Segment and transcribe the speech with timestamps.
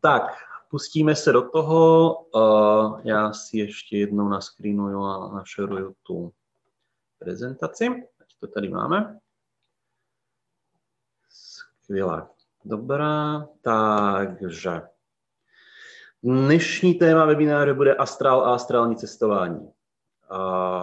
[0.00, 0.22] Tak,
[0.70, 2.14] pustíme se do toho.
[2.34, 6.32] Uh, já si ještě jednou naskrínuju a našeruju tu
[7.18, 7.86] prezentaci.
[8.20, 9.18] Ať to tady máme.
[11.28, 12.28] Skvělé.
[12.64, 14.82] Dobrá, takže
[16.22, 19.72] dnešní téma webináře bude astral a astrální cestování.
[20.30, 20.82] A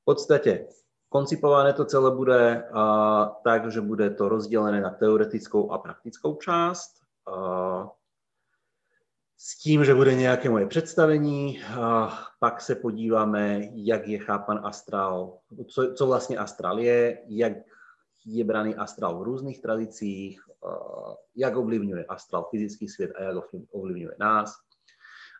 [0.00, 0.68] v podstatě
[1.08, 7.03] koncipované to celé bude a, tak, že bude to rozdělené na teoretickou a praktickou část.
[9.36, 11.60] S tím, že bude nějaké moje představení,
[12.40, 17.52] pak se podíváme, jak je chápan astral, co, co vlastně astral je, jak
[18.26, 20.40] je braný astral v různých tradicích,
[21.36, 23.34] jak ovlivňuje astral fyzický svět a jak
[23.70, 24.54] ovlivňuje nás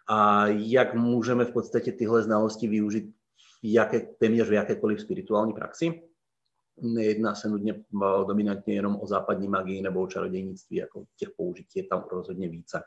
[0.09, 3.14] a jak můžeme v podstatě tyhle znalosti využít
[3.62, 6.02] v jaké, téměř v jakékoliv spirituální praxi.
[6.80, 7.84] Nejedná se nudně
[8.27, 12.82] dominantně jenom o západní magii nebo o čarodějnictví, jako těch použití je tam rozhodně více.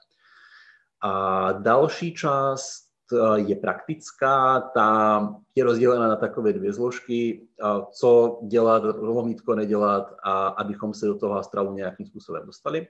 [1.02, 5.20] A další část Eh, je praktická, ta
[5.56, 7.48] je rozdělena na takové dvě zložky,
[7.92, 12.88] co dělat, lomítko nedělat, a abychom se do toho astralu nějakým způsobem dostali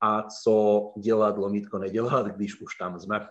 [0.00, 3.28] a co dělat, lomítko nedělat, když už tam jsme.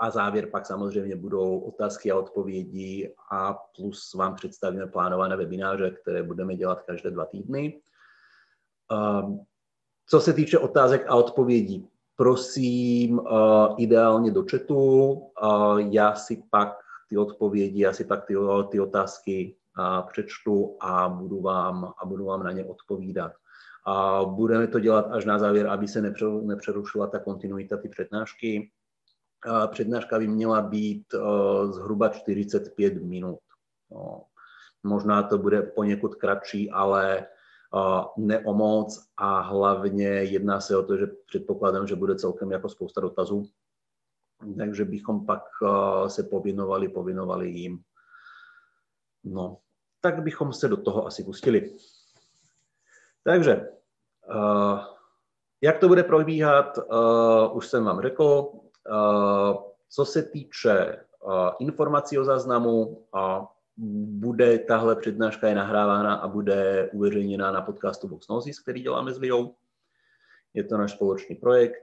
[0.00, 6.22] A závěr pak samozřejmě budou otázky a odpovědi a plus vám představíme plánované webináře, které
[6.22, 7.80] budeme dělat každé dva týdny.
[8.92, 9.40] Ehm,
[10.06, 13.26] co se týče otázek a odpovědí, prosím uh,
[13.78, 15.12] ideálně do chatu.
[15.12, 16.74] Uh, já si pak
[17.08, 18.34] ty odpovědi, já si pak ty,
[18.70, 23.32] ty otázky uh, přečtu a budu, vám, a budu vám na ně odpovídat.
[23.86, 26.02] A budeme to dělat až na závěr, aby se
[26.42, 28.70] nepřerušila ta kontinuita ty přednášky.
[29.70, 31.14] Přednáška by měla být
[31.70, 33.38] zhruba 45 minut.
[33.90, 34.22] No,
[34.82, 37.26] možná to bude poněkud kratší, ale
[38.16, 42.68] ne o moc a hlavně jedná se o to, že předpokládám, že bude celkem jako
[42.68, 43.44] spousta dotazů,
[44.58, 45.42] takže bychom pak
[46.06, 47.82] se povinovali, povinovali jim.
[49.24, 49.58] No,
[50.00, 51.76] tak bychom se do toho asi pustili.
[53.24, 53.68] Takže,
[55.60, 56.78] jak to bude probíhat,
[57.52, 58.52] už jsem vám řekl.
[59.88, 61.04] Co se týče
[61.58, 63.06] informací o záznamu,
[64.06, 69.54] bude tahle přednáška je nahrávána a bude uveřejněna na podcastu Voxnosis, který děláme s Liou.
[70.54, 71.82] Je to náš společný projekt.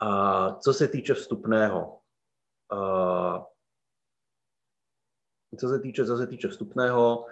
[0.00, 1.98] A co se týče vstupného,
[2.72, 3.42] uh,
[5.58, 7.26] co se týče, co se týče vstupného,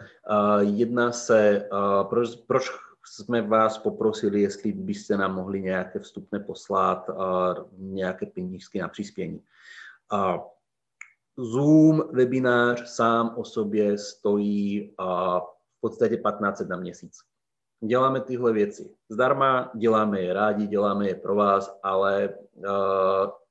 [0.61, 1.69] jedná se,
[2.09, 2.71] proč, proč
[3.07, 7.11] jsme vás poprosili, jestli byste nám mohli nějaké vstupné poslat,
[7.77, 9.43] nějaké penížky na přispění.
[11.37, 14.95] Zoom webinář sám o sobě stojí
[15.77, 17.19] v podstatě 15 na měsíc.
[17.85, 22.35] Děláme tyhle věci zdarma, děláme je rádi, děláme je pro vás, ale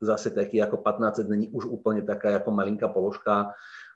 [0.01, 3.53] zase taky jako 15 není už úplně taká jako malinká položka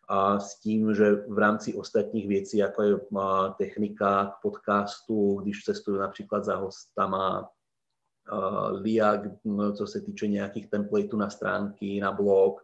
[0.07, 2.99] a s tím, že v rámci ostatních věcí, jako je
[3.57, 7.49] technika k podcastu, když cestuju například za hostama,
[8.71, 9.21] LIA,
[9.75, 12.61] co se týče nějakých templateů na stránky, na blog,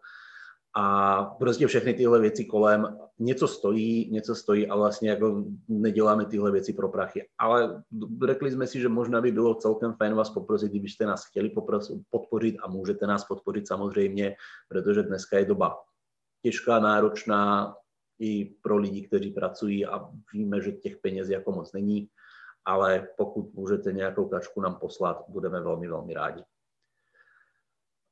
[0.75, 6.51] a prostě všechny tyhle věci kolem něco stojí, něco stojí a vlastně jako neděláme tyhle
[6.51, 7.27] věci pro prachy.
[7.37, 7.83] Ale
[8.25, 11.51] řekli jsme si, že možná by bylo celkem fajn vás poprosit, kdybyste nás chtěli
[12.09, 14.35] podpořit a můžete nás podpořit samozřejmě,
[14.67, 15.77] protože dneska je doba
[16.41, 17.75] těžká, náročná
[18.19, 22.09] i pro lidi, kteří pracují a víme, že těch peněz jako moc není,
[22.65, 26.43] ale pokud můžete nějakou kačku nám poslat, budeme velmi, velmi rádi.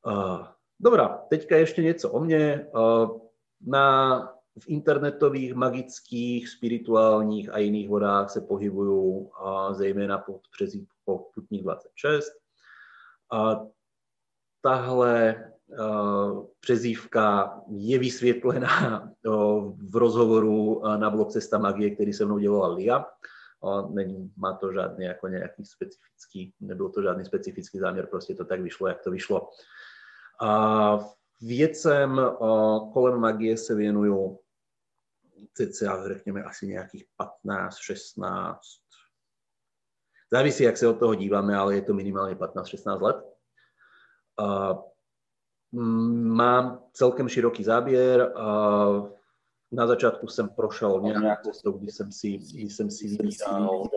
[0.05, 0.47] Uh,
[0.79, 2.37] Dobrá, teďka ještě něco o mně.
[2.37, 3.07] Eh,
[3.61, 4.19] na,
[4.59, 9.31] v internetových, magických, spirituálních a jiných vodách se pohybuju
[9.71, 12.31] zejména pod přezívkou Putník 26.
[13.31, 13.65] A
[14.61, 15.45] tahle
[16.59, 22.67] přezívka je vysvětlena uh, v rozhovoru uh, na blog Cesta magie, který se mnou dělala
[22.67, 23.05] Lia.
[23.89, 28.61] Není, má to žádný jako nějaký specifický, nebyl to žádný specifický záměr, prostě to tak
[28.61, 29.49] vyšlo, jak to vyšlo.
[30.41, 30.99] A
[31.41, 32.21] věcem
[32.93, 34.39] kolem magie se věnuju
[35.53, 38.61] cca, řekněme, asi nějakých 15, 16.
[40.31, 43.17] Závisí, jak se od toho díváme, ale je to minimálně 15-16 let.
[45.71, 48.33] Mám celkem široký záběr.
[49.71, 53.89] Na začátku jsem prošel nějakou cestou, kdy jsem si, kdy jsem si vybíral,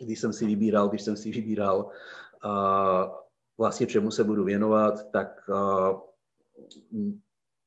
[0.00, 1.90] když jsem si vybíral, když jsem si vybíral
[3.58, 6.00] vlastně čemu se budu věnovat, tak uh,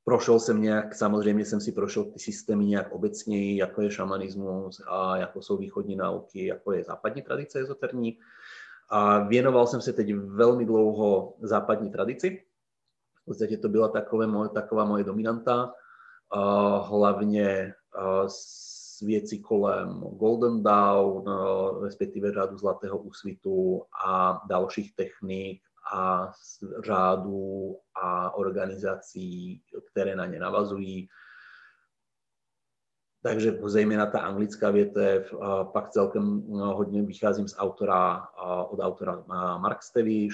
[0.05, 5.17] prošel jsem nějak, samozřejmě jsem si prošel ty systémy nějak obecněji, jako je šamanismus a
[5.17, 8.17] jako jsou východní nauky, jako je západní tradice ezoterní.
[8.89, 12.45] A věnoval jsem se teď velmi dlouho západní tradici.
[13.21, 15.73] V podstatě to byla takové moje, taková moje dominanta,
[16.81, 17.73] hlavně
[19.01, 21.23] věci kolem Golden Dawn,
[21.83, 25.61] respektive řádu Zlatého úsvitu a dalších technik
[25.93, 26.31] a
[26.85, 29.61] řádů a organizací,
[29.91, 31.07] které na ně navazují.
[33.25, 35.33] Takže zejména ta anglická větev,
[35.73, 38.27] pak celkem no, hodně vycházím z autora,
[38.69, 39.23] od autora
[39.57, 40.33] Mark Steviš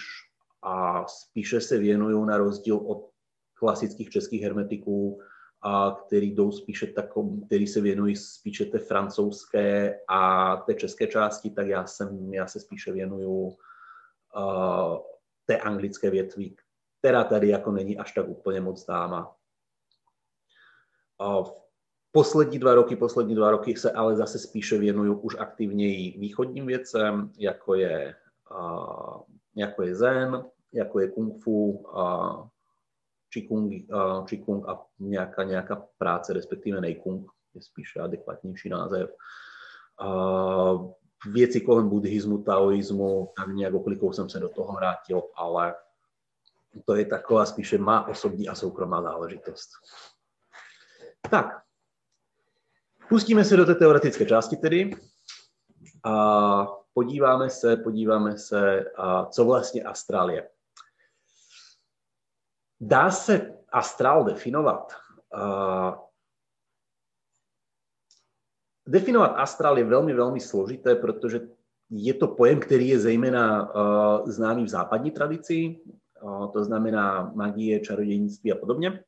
[0.62, 3.10] a spíše se věnuju na rozdíl od
[3.54, 5.22] klasických českých hermetiků,
[5.62, 11.50] a který jdou spíše takom, který se věnují spíše té francouzské a té české části,
[11.50, 14.98] tak já, jsem, já se spíše věnuju uh,
[15.46, 16.56] té anglické větví,
[17.00, 19.36] která tady jako není až tak úplně moc dáma.
[21.22, 21.62] Uh,
[22.12, 27.32] poslední dva roky, poslední dva roky se ale zase spíše věnuju už aktivněji východním věcem,
[27.38, 28.16] jako je,
[28.52, 29.22] uh,
[29.56, 32.48] jako je zen, jako je kung fu, uh,
[33.34, 39.16] Qigong, uh, Qigong a nějaká, nějaká práce, respektive Neikung, je spíše adekvátnější název.
[40.02, 40.92] Uh,
[41.32, 45.76] věci kolem buddhismu, taoismu, tak nějak oklikou jsem se do toho vrátil, ale
[46.86, 49.70] to je taková spíše má osobní a soukromá záležitost.
[51.30, 51.62] Tak,
[53.12, 54.96] pustíme se do té teoretické části tedy
[56.04, 58.86] a podíváme se, podíváme se,
[59.30, 60.50] co vlastně astrál je.
[62.80, 64.94] Dá se astrál definovat?
[65.36, 65.96] Uh,
[68.88, 71.40] definovat astrál je velmi, velmi složité, protože
[71.90, 75.82] je to pojem, který je zejména uh, známý v západní tradici,
[76.22, 79.04] uh, to znamená magie, čarodějnictví a podobně.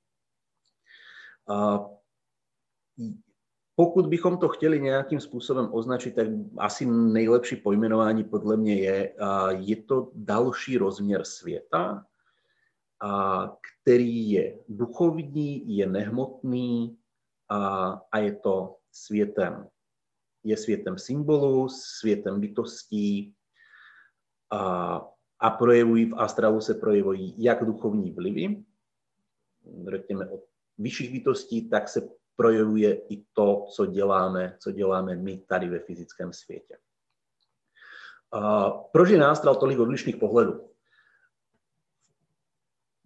[1.50, 1.94] Uh,
[3.76, 6.28] pokud bychom to chtěli nějakým způsobem označit, tak
[6.58, 9.16] asi nejlepší pojmenování podle mě je,
[9.50, 12.06] je to další rozměr světa,
[13.62, 16.98] který je duchovní, je nehmotný
[18.12, 19.68] a, je to světem.
[20.44, 23.34] Je světem symbolu, světem bytostí
[24.52, 25.02] a,
[25.40, 28.64] a projevují v astralu se projevují jak duchovní vlivy,
[29.92, 30.44] řekněme od
[30.78, 36.34] vyšších bytostí, tak se projevuje i to, co děláme, co děláme my tady ve fyzickém
[36.34, 36.78] světě.
[38.32, 40.70] A proč je nástral tolik odlišných pohledů?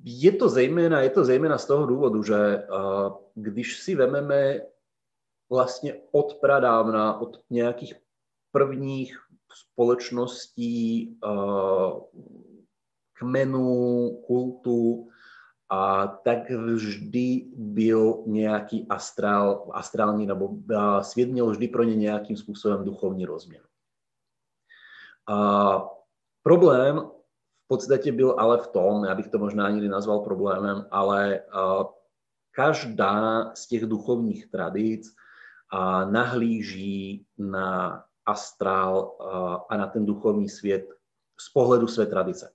[0.04, 2.68] Je to zejména, je to zejména z toho důvodu, že
[3.36, 4.62] když si vememe
[5.50, 7.94] vlastně od pradávna, od nějakých
[8.52, 9.20] prvních
[9.54, 11.20] společností,
[13.14, 15.10] kmenů, kultu,
[15.70, 20.50] a tak vždy byl nějaký astrál, astrální, nebo
[21.02, 23.62] svět měl vždy pro ně nějakým způsobem duchovní rozměr.
[25.30, 25.90] A
[26.44, 27.12] problém
[27.68, 31.42] podstatě byl ale v tom, já bych to možná nikdy nazval problémem, ale
[32.52, 35.16] každá z těch duchovních tradic
[36.12, 39.18] nahlíží na astrál
[39.70, 40.90] a na ten duchovní svět
[41.40, 42.54] z pohledu své tradice.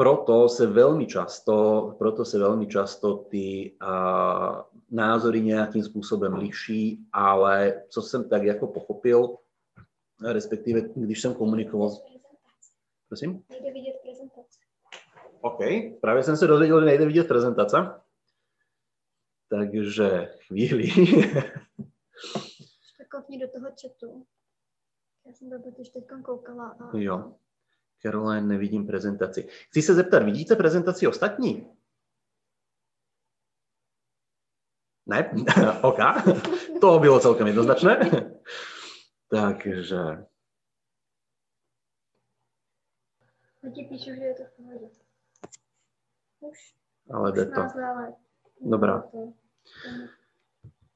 [0.00, 7.82] Proto se velmi často, proto se velmi často ty uh, názory nějakým způsobem liší, ale
[7.88, 9.36] co jsem tak jako pochopil,
[10.24, 11.90] respektive když jsem komunikoval
[13.08, 13.44] Prosím?
[13.50, 14.58] Nejde vidět prezentace.
[15.40, 15.58] OK,
[16.00, 17.76] právě jsem se dozvěděl, že nejde vidět prezentace.
[19.48, 20.88] Takže chvíli.
[23.10, 24.26] Kopni do toho chatu.
[25.26, 26.68] Já jsem to totiž teď koukala.
[26.68, 26.96] A...
[26.96, 27.34] Jo.
[28.02, 29.48] Caroline, nevidím prezentaci.
[29.68, 31.70] Chci se zeptat, vidíte prezentaci ostatní?
[35.06, 35.30] Ne?
[35.82, 35.98] OK.
[36.80, 38.10] To bylo celkem jednoznačné.
[39.30, 39.94] Takže
[43.74, 44.86] ti píšu, že je to v pohodě.
[46.40, 46.74] Už.
[47.10, 47.60] Ale jde to.
[48.60, 49.04] Dobrá.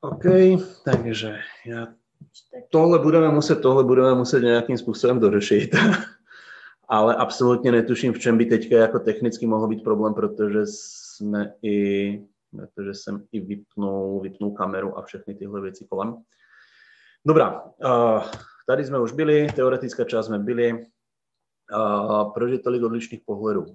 [0.00, 0.25] OK,
[0.84, 1.87] takže já
[2.68, 5.70] tohle budeme muset, tohle budeme muset nějakým způsobem dořešit.
[6.88, 12.26] Ale absolutně netuším, v čem by teďka jako technicky mohl být problém, protože jsme i,
[12.50, 16.17] protože jsem i vypnul, vypnul kameru a všechny tyhle věci kolem.
[17.26, 17.64] Dobrá,
[18.67, 20.87] tady jsme už byli, teoretická část jsme byli,
[21.76, 23.67] Uh, proč je tolik odlišných pohledů?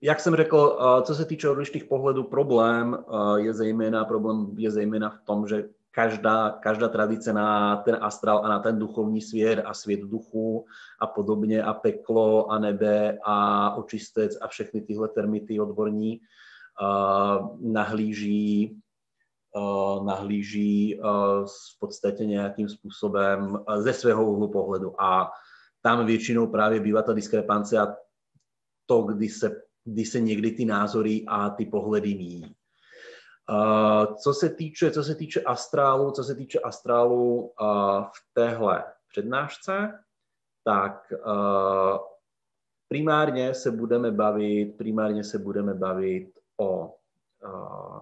[0.00, 3.04] Jak jsem řekl, co se týče odlišných pohledů, problém
[3.36, 8.48] je zejména, problém je zejména v tom, že každá, každá tradice na ten astral a
[8.48, 10.64] na ten duchovní svět a svět duchu
[11.00, 18.78] a podobně a peklo a nebe a očistec a všechny tyhle termity odborní uh, nahlíží
[20.04, 21.00] nahlíží
[21.44, 25.02] v podstatě nějakým způsobem ze svého úhlu pohledu.
[25.02, 25.30] A
[25.82, 27.96] tam většinou právě bývá ta diskrepance a
[28.86, 32.54] to, kdy se, kdy se někdy ty názory a ty pohledy míjí.
[33.50, 38.84] Uh, co se týče, co se týče astrálu, co se týče astrálu uh, v téhle
[39.08, 40.04] přednášce,
[40.64, 41.98] tak uh,
[42.88, 46.94] primárně se budeme bavit, primárně se budeme bavit o
[47.44, 48.00] uh,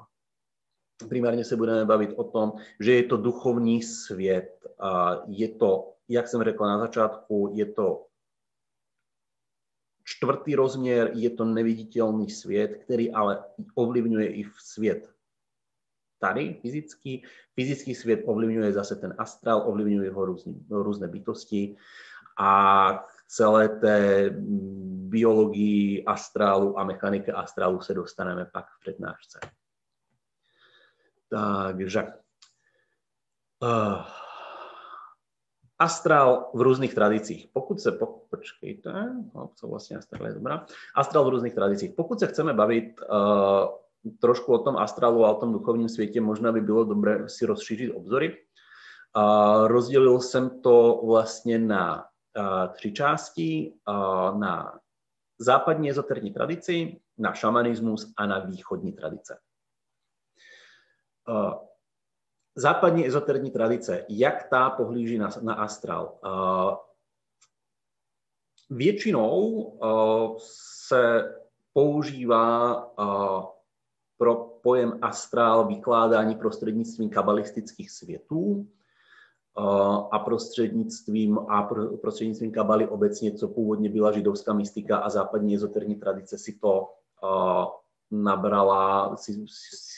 [1.08, 4.66] primárně se budeme bavit o tom, že je to duchovní svět.
[4.78, 8.06] A je to, jak jsem řekl na začátku, je to
[10.04, 15.15] čtvrtý rozměr, je to neviditelný svět, který ale ovlivňuje i v svět
[16.18, 17.24] tady fyzický.
[17.54, 21.76] Fyzický svět ovlivňuje zase ten astrál, ovlivňuje ho různý, různé bytosti
[22.38, 24.30] a celé té
[25.08, 29.40] biologii astrálu a mechanike astrálu se dostaneme pak v přednášce.
[31.30, 32.02] Takže
[33.62, 34.02] uh,
[35.78, 37.48] astrál v různých tradicích.
[37.52, 38.92] Pokud se, po, počkejte,
[39.34, 40.66] no, co vlastně astrál je dobrá.
[40.94, 41.92] Astrál v různých tradicích.
[41.96, 46.52] Pokud se chceme bavit uh, trošku o tom astrálu a o tom duchovním světě, možná
[46.52, 48.36] by bylo dobré si rozšířit obzory.
[49.16, 52.04] Uh, rozdělil jsem to vlastně na
[52.72, 53.74] tři části,
[54.38, 54.78] na
[55.38, 59.38] západní ezoterní tradici, na šamanismus a na východní tradice.
[62.54, 66.18] Západní ezoterní tradice, jak ta pohlíží na, na astrál?
[66.24, 66.74] Uh,
[68.70, 69.78] většinou
[70.38, 71.34] se
[71.72, 72.86] používá
[74.18, 78.66] pro pojem astrál vykládání prostřednictvím kabalistických světů
[80.10, 81.68] a prostřednictvím, a
[82.00, 86.88] prostřednictvím kabaly obecně, co původně byla židovská mystika a západní ezoterní tradice si to
[88.10, 89.44] nabrala, si,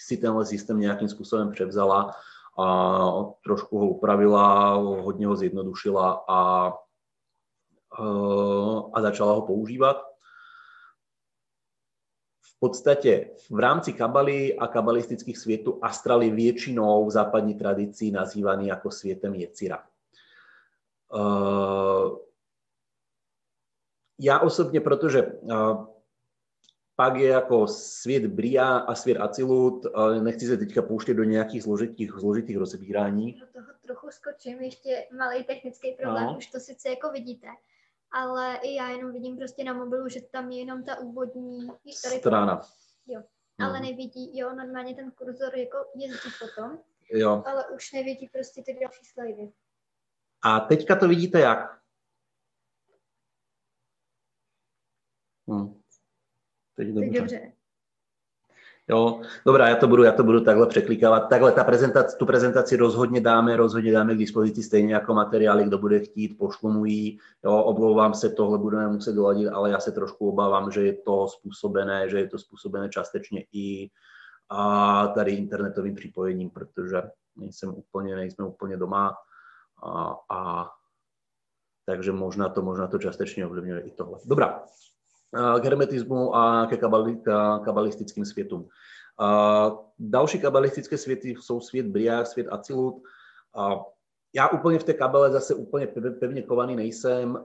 [0.06, 2.14] si tenhle systém nějakým způsobem převzala
[2.58, 3.08] a
[3.44, 6.72] trošku ho upravila, hodně ho zjednodušila a,
[8.92, 10.07] a začala ho používat
[12.60, 18.90] podstatě v rámci kabaly a kabalistických světů astral je většinou v západní tradici nazývaný jako
[18.90, 19.86] světem Jecira.
[21.14, 22.18] Uh,
[24.20, 25.86] já osobně, protože uh,
[26.96, 29.86] pak je jako svět Bria a svět Acilut,
[30.22, 33.32] nechci se teďka pouštět do nějakých složitých, složitých rozebírání.
[33.32, 36.36] Do toho trochu skočím, ještě malý technický problém, no.
[36.38, 37.46] už to sice jako vidíte,
[38.10, 41.68] ale i já jenom vidím prostě na mobilu, že tam je jenom ta úvodní
[42.02, 42.60] tady strana.
[43.06, 43.22] Jo,
[43.58, 43.88] ale hmm.
[43.88, 46.78] nevidí, jo, normálně ten kurzor jako jezdí potom,
[47.10, 47.42] jo.
[47.46, 49.52] ale už nevidí prostě ty další slajdy.
[50.42, 51.82] A teďka to vidíte jak?
[55.48, 55.82] Hmm.
[56.74, 57.20] Teď dobře.
[57.20, 57.57] dobře.
[58.90, 61.20] Jo, dobrá, já to budu, já to budu takhle překlikávat.
[61.20, 65.78] Takhle ta prezentaci, tu prezentaci rozhodně dáme, rozhodně dáme k dispozici stejně jako materiály, kdo
[65.78, 67.18] bude chtít, pošlu mu ji.
[67.44, 71.28] Jo, oblouvám se, tohle budeme muset doladit, ale já se trošku obávám, že je to
[71.28, 73.90] způsobené, že je to způsobené částečně i
[74.48, 77.02] a tady internetovým připojením, protože
[77.36, 79.16] nejsem úplně, nejsme úplně doma
[79.82, 80.70] a, a
[81.86, 84.18] takže možná to, možná to částečně ovlivňuje i tohle.
[84.24, 84.64] Dobrá,
[85.32, 86.76] k hermetismu a ke
[87.64, 88.68] kabalistickým světům.
[89.98, 93.02] Další kabalistické světy jsou svět Briar, svět Acilut.
[94.34, 95.86] Já úplně v té kabele zase úplně
[96.20, 97.38] pevně kovaný nejsem.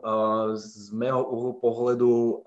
[0.54, 2.44] Z mého úhlu pohledu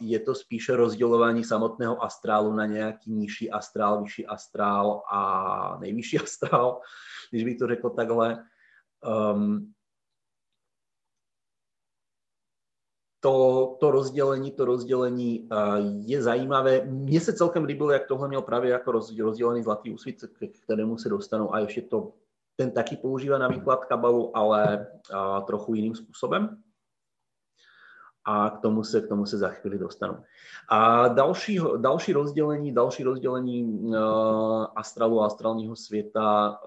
[0.00, 6.80] je to spíše rozdělování samotného astrálu na nějaký nižší astrál, vyšší astrál a nejvyšší astrál,
[7.30, 8.44] když bych to řekl takhle.
[9.32, 9.72] Um,
[13.20, 15.48] to, to rozdělení, to rozdělení
[16.06, 16.84] je zajímavé.
[16.84, 21.08] Mně se celkem líbilo, jak tohle měl právě jako rozdělený zlatý úsvit, k kterému se
[21.08, 22.12] dostanou a ještě to
[22.56, 26.62] ten taky používá na výklad kabalu, ale a, trochu jiným způsobem.
[28.24, 30.16] A k tomu se, k tomu se za chvíli dostanu.
[30.68, 33.96] A další, další rozdělení, další rozdělení uh,
[34.76, 36.60] astralu astrálního světa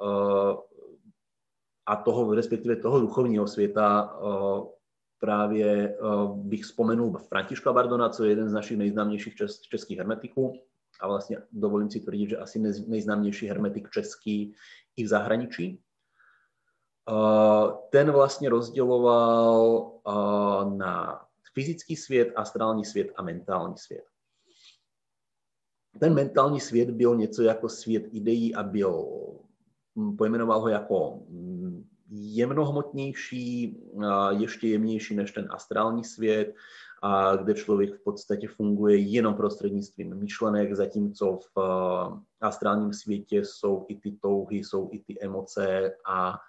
[1.86, 4.18] a toho, respektive toho duchovního světa
[5.22, 10.54] právě uh, bych vzpomenul Františka Bardona, co je jeden z našich nejznámějších čes, českých hermetiků
[11.02, 14.54] a vlastně dovolím si tvrdit, že asi nejznámější hermetik český
[14.98, 15.82] i v zahraničí.
[17.12, 21.22] Uh, ten vlastně rozděloval uh, na
[21.54, 24.04] fyzický svět, astrální svět a mentální svět.
[26.00, 29.06] Ten mentální svět byl něco jako svět ideí a byl,
[30.18, 31.20] pojmenoval ho jako
[32.12, 33.78] jemnohmotnější,
[34.30, 36.54] ještě jemnější než ten astrální svět.
[37.44, 41.62] kde člověk v podstatě funguje jenom prostřednictvím myšlenek, zatímco v
[42.42, 46.40] astrálním světě jsou i ty touhy, jsou i ty emoce a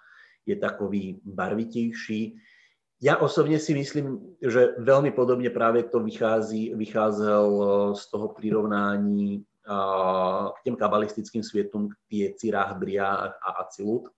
[0.45, 2.37] je takový barvitější.
[3.01, 9.45] Já osobně si myslím, že velmi podobně právě to vychází, vycházel z toho přirovnání
[10.59, 14.09] k těm kabalistickým světům, k Jecirách, Briách a Acilut.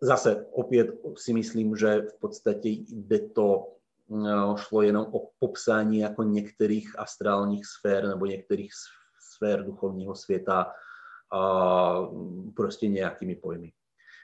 [0.00, 0.86] Zase opět
[1.16, 3.68] si myslím, že v podstatě jde to,
[4.56, 8.72] šlo jenom o popsání jako některých astrálních sfér nebo některých
[9.20, 10.72] sfér duchovního světa
[12.56, 13.72] prostě nějakými pojmy.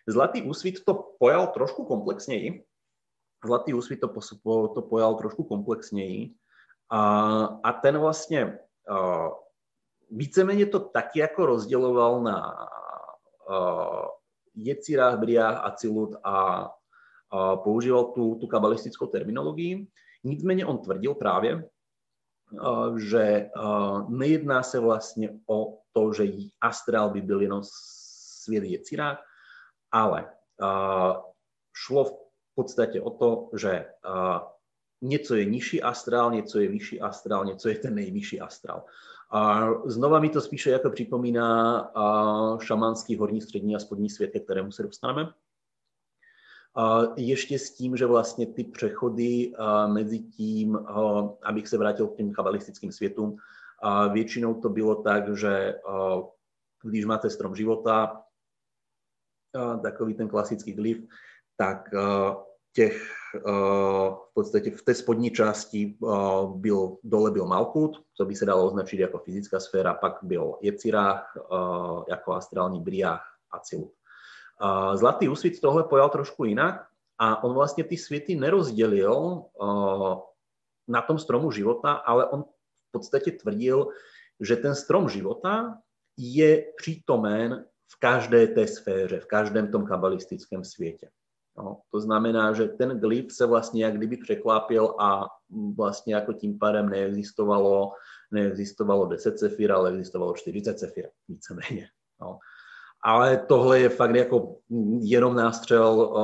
[0.08, 2.64] Zlatý úsvit to pojal trošku komplexněji.
[3.44, 4.08] Zlatý úsvit to,
[4.74, 6.34] to pojal trošku komplexněji.
[6.90, 7.00] A,
[7.44, 8.58] a ten vlastně
[8.90, 9.28] uh,
[10.10, 12.68] víceméně to taky jako rozděloval na
[14.58, 19.86] Jecirách, Briách, Acilut a uh, používal tu, tu kabalistickou terminologii.
[20.24, 21.68] Nicméně on tvrdil právě,
[22.96, 23.50] že
[24.08, 26.24] nejedná se vlastně o to, že
[26.60, 27.60] astrál by byl jenom
[28.44, 29.24] svět Jecirách,
[29.92, 30.32] ale
[31.76, 32.12] šlo v
[32.54, 33.86] podstatě o to, že
[35.02, 38.84] něco je nižší astrál, něco je vyšší astrál, něco je ten nejvyšší astrál.
[39.30, 41.90] A znova mi to spíše jako připomíná
[42.60, 45.32] šamanský horní, střední a spodní svět, ke kterému se dostaneme.
[46.76, 49.52] A ještě s tím, že vlastně ty přechody
[49.86, 50.76] mezi tím,
[51.42, 53.36] abych se vrátil k těm kabalistickým světům,
[54.12, 55.80] většinou to bylo tak, že
[56.82, 58.22] když máte strom života,
[59.82, 60.98] takový ten klasický glyf,
[61.56, 61.88] tak
[62.78, 62.94] těch
[64.30, 65.98] v podstatě v té spodní části
[66.54, 71.36] byl, dole byl Malkut, co by se dalo označit jako fyzická sféra, pak byl Jecirách,
[72.08, 73.92] jako astrální Briách a Cilut.
[74.94, 76.86] Zlatý úsvit tohle pojal trošku jinak
[77.18, 79.42] a on vlastně ty světy nerozdělil
[80.88, 82.42] na tom stromu života, ale on
[82.88, 83.88] v podstatě tvrdil,
[84.40, 85.78] že ten strom života
[86.16, 91.10] je přítomen v každé té sféře, v každém tom kabalistickém světě.
[91.58, 95.26] No, to znamená, že ten glyf se vlastně jak kdyby překlápil a
[95.76, 97.92] vlastně jako tím pádem neexistovalo,
[98.30, 101.88] neexistovalo 10 cefir, ale existovalo 40 cefir, víceméně.
[102.20, 102.38] No.
[103.02, 104.56] Ale tohle je fakt jako
[105.00, 106.14] jenom nástřel,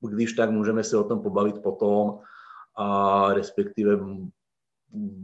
[0.00, 2.18] když tak můžeme se o tom pobavit potom,
[2.76, 3.98] a respektive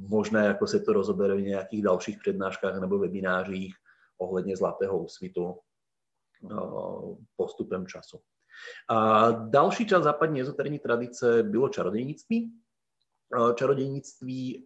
[0.09, 3.75] možná jako se to rozobere v nějakých dalších přednáškách nebo webinářích,
[4.19, 5.59] ohledně zlatého úsvitu
[6.43, 8.21] no, postupem času.
[8.89, 12.53] A další část západní ezoterní tradice bylo čarodějnictví.
[13.55, 14.65] Čarodějnictví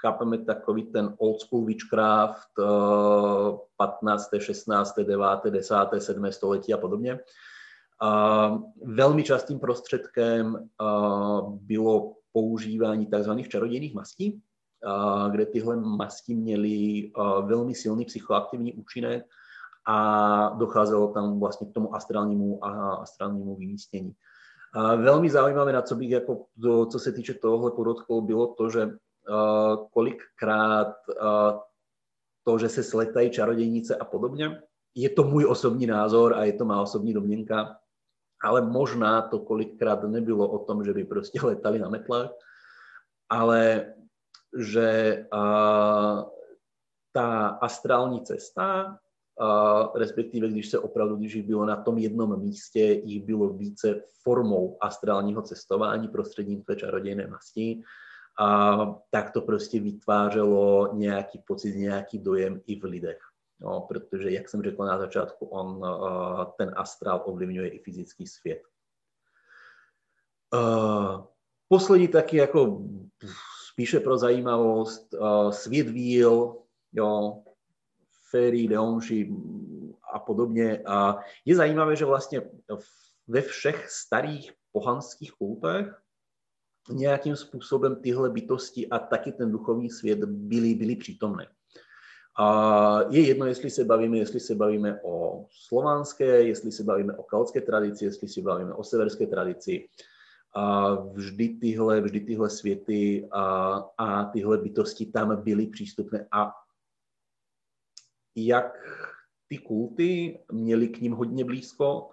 [0.00, 2.48] chápeme takový ten old school witchcraft
[3.76, 6.32] 15., 16., 9., 10., 7.
[6.32, 7.18] století a podobně.
[8.84, 10.68] Velmi častým prostředkem
[11.48, 13.30] bylo používání tzv.
[13.48, 14.42] čarodějných mastí,
[15.30, 17.10] kde tyhle masti měly
[17.46, 19.26] velmi silný psychoaktivní účinek
[19.86, 24.12] a docházelo tam vlastně k tomu astrálnímu a astrálnímu vymístění.
[24.96, 26.46] Velmi zajímavé, na co bych jako,
[26.90, 28.90] co se týče tohohle podotkol, bylo to, že
[29.92, 30.94] kolikrát
[32.44, 34.62] to, že se sletají čarodějnice a podobně,
[34.94, 37.76] je to můj osobní názor a je to má osobní domněnka,
[38.44, 42.30] ale možná to kolikrát nebylo o tom, že by prostě letali na metlách,
[43.28, 43.94] ale
[44.58, 45.26] že
[47.12, 48.98] ta astrální cesta,
[49.94, 55.42] respektive když se opravdu, když bylo na tom jednom místě, jich bylo více formou astrálního
[55.42, 57.82] cestování prostředním té čarodějné masti,
[58.40, 58.76] a
[59.10, 63.18] tak to prostě vytvářelo nějaký pocit, nějaký dojem i v lidech.
[63.60, 65.82] No, protože, jak jsem řekl na začátku, on,
[66.58, 68.62] ten astrál ovlivňuje i fyzický svět.
[71.68, 72.82] Poslední taky jako
[73.72, 75.14] spíše pro zajímavost,
[75.50, 76.56] svět víl,
[76.92, 77.42] jo,
[78.36, 79.32] Féry, Deonši
[80.12, 80.82] a podobně.
[80.86, 82.42] A je zajímavé, že vlastně
[83.28, 86.02] ve všech starých pohanských kultech
[86.90, 91.46] nějakým způsobem tyhle bytosti a taky ten duchovní svět byly, byly přítomné.
[92.38, 97.22] A je jedno, jestli se bavíme, jestli se bavíme o slovanské, jestli se bavíme o
[97.22, 99.88] kaltské tradici, jestli se bavíme o severské tradici
[100.52, 103.42] a vždy tyhle, vždy tyhle světy a,
[103.98, 106.52] a tyhle bytosti tam byly přístupné a
[108.36, 108.78] jak
[109.48, 112.10] ty kulty měly k ním hodně blízko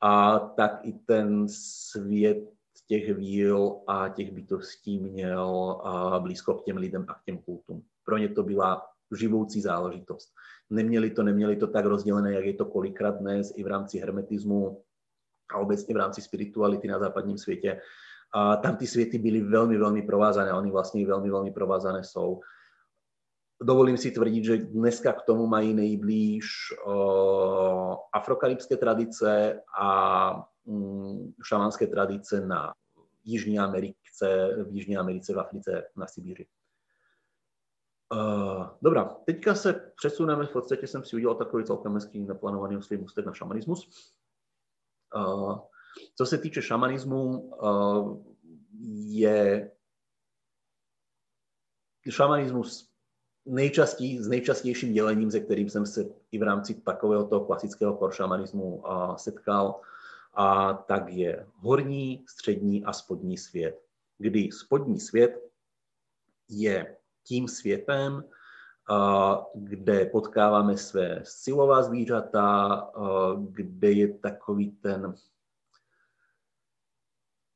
[0.00, 2.38] a tak i ten svět
[2.86, 5.80] těch víl a těch bytostí měl
[6.18, 7.82] blízko k těm lidem a k těm kultům.
[8.04, 8.82] Pro ně to byla
[9.16, 10.32] živoucí záležitost.
[10.70, 14.82] Neměli to, neměli to tak rozdělené, jak je to kolikrát dnes i v rámci hermetismu,
[15.52, 17.80] a obecně v rámci spirituality na západním světě,
[18.34, 22.40] A tam ty světy byly velmi, velmi provázané, oni vlastně velmi, velmi provázané jsou.
[23.62, 26.44] Dovolím si tvrdit, že dneska k tomu mají nejblíž
[26.86, 32.74] uh, afrokaribské tradice a um, šamanské tradice na
[33.24, 36.46] Jižní Americe, v Jižní Americe, v Africe, na Sibíři.
[38.12, 42.96] Uh, dobrá, teďka se přesuneme, v podstatě jsem si udělal takový celkem hezký naplánovaný oslý
[42.96, 44.12] mustek na šamanismus.
[45.16, 45.58] Uh,
[46.16, 47.52] co se týče šamanismu,
[49.08, 49.72] je
[52.10, 52.91] šamanismus
[53.46, 58.82] nejčastí, s nejčastějším dělením, se kterým jsem se i v rámci takového toho klasického koršamanismu
[59.16, 59.80] setkal,
[60.34, 63.82] a tak je horní, střední a spodní svět.
[64.18, 65.50] Kdy spodní svět
[66.48, 68.24] je tím světem,
[69.54, 72.92] kde potkáváme své silová zvířata,
[73.50, 75.14] kde je takový ten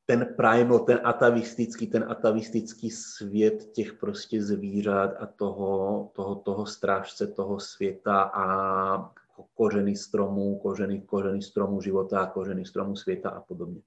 [0.07, 7.27] ten primal, ten atavistický, ten atavistický svět těch prostě zvířat a toho, toho, toho strážce
[7.27, 9.15] toho světa a
[9.55, 13.81] kořeny stromů, kořeny, kořeny stromů života, kořeny stromů světa a podobně.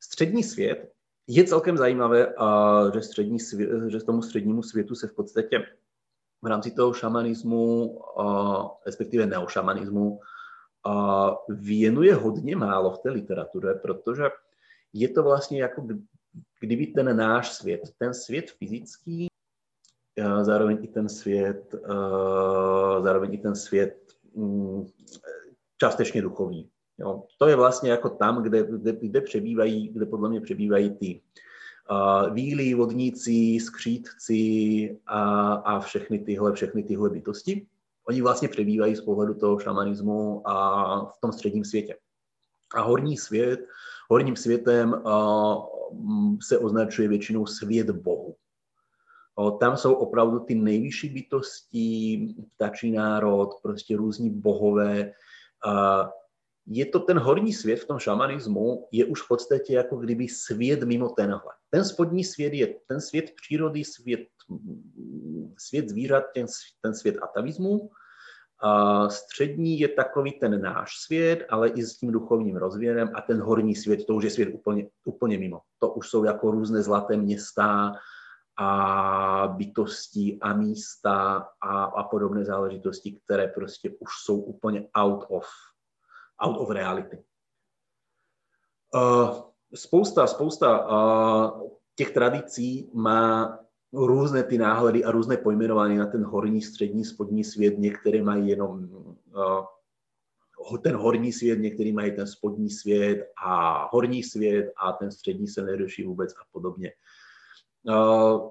[0.00, 0.92] Střední svět
[1.26, 2.34] je celkem zajímavé,
[2.94, 5.66] že, střední svět, že tomu střednímu světu se v podstatě
[6.42, 7.98] v rámci toho šamanismu,
[8.86, 10.20] respektive neošamanismu,
[11.48, 14.24] věnuje hodně málo v té literatuře, protože
[15.00, 15.86] je to vlastně jako
[16.60, 19.26] kdyby ten náš svět, ten svět fyzický,
[20.42, 21.74] zároveň i ten svět,
[23.02, 24.86] zároveň i ten svět mm,
[25.78, 26.70] částečně duchovní.
[26.98, 27.24] Jo.
[27.38, 31.20] To je vlastně jako tam, kde, kde, kde přebývají, kde podle mě přebývají ty
[31.90, 37.66] uh, víly, vodníci, skřítci a, a všechny tyhle, všechny tyhle bytosti.
[38.08, 41.96] Oni vlastně přebývají z pohledu toho šamanismu a v tom středním světě.
[42.74, 43.60] A horní svět,
[44.10, 45.76] horním světem uh,
[46.42, 48.36] se označuje většinou svět Bohu.
[49.60, 55.12] Tam jsou opravdu ty nejvyšší bytosti, ptačí národ, prostě různí bohové.
[56.66, 60.82] Je to ten horní svět v tom šamanismu, je už v podstatě jako kdyby svět
[60.82, 61.52] mimo tenhle.
[61.70, 64.20] Ten spodní svět je ten svět přírody, svět,
[65.58, 66.46] svět zvířat, ten,
[66.82, 67.90] ten svět atavismu.
[69.08, 73.74] Střední je takový ten náš svět, ale i s tím duchovním rozvěrem a ten horní
[73.74, 75.60] svět, to už je svět úplně, úplně mimo.
[75.78, 77.92] To už jsou jako různé zlaté města
[78.58, 85.46] a bytosti a místa a, a podobné záležitosti, které prostě už jsou úplně out of
[86.44, 87.24] out of reality.
[88.94, 89.42] Uh,
[89.74, 93.58] spousta, spousta uh, těch tradicí má
[93.92, 97.78] různé ty náhledy a různé pojmenování na ten horní, střední, spodní svět.
[97.78, 98.88] Některé mají jenom
[100.70, 105.48] uh, ten horní svět, některý mají ten spodní svět a horní svět a ten střední
[105.48, 106.92] se neřeší vůbec a podobně.
[107.88, 108.50] Uh,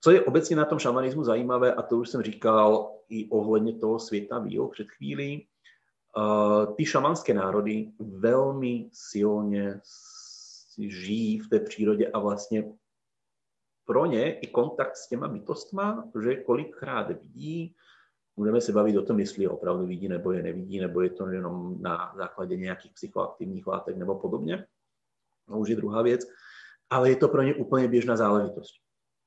[0.00, 3.98] co je obecně na tom šamanismu zajímavé, a to už jsem říkal i ohledně toho
[3.98, 5.48] světa víl před chvílí,
[6.76, 9.80] ty šamanské národy velmi silně
[10.78, 12.72] žijí v té přírodě a vlastně
[13.88, 17.74] pro ně i kontakt s těma bytostma, že kolikrát vidí,
[18.36, 21.28] můžeme se bavit o tom, jestli je opravdu vidí nebo je nevidí, nebo je to
[21.28, 24.66] jenom na základě nějakých psychoaktivních látek nebo podobně.
[25.48, 26.20] To už je druhá věc.
[26.90, 28.74] Ale je to pro ně úplně běžná záležitost.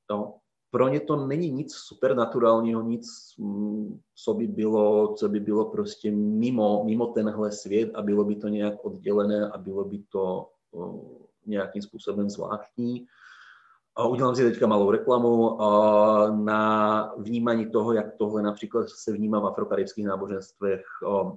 [0.09, 0.37] No,
[0.71, 6.11] pro ně to není nic supernaturálního, nic, mm, co by bylo, co by bylo prostě
[6.11, 10.49] mimo, mimo tenhle svět a bylo by to nějak oddělené a bylo by to
[11.45, 13.07] nějakým způsobem zvláštní.
[14.09, 15.57] Udělám si teďka malou reklamu
[16.43, 20.85] na vnímání toho, jak tohle například se vnímá v afrokaribských náboženstvech.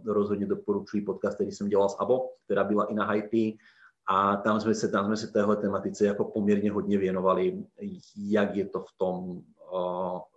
[0.04, 3.58] Rozhodně doporučuji podcast, který jsem dělal s Abo, která byla i na Haiti
[4.08, 7.64] a tam jsme se, tam jsme se téhle tematice jako poměrně hodně věnovali,
[8.16, 9.42] jak je to v tom,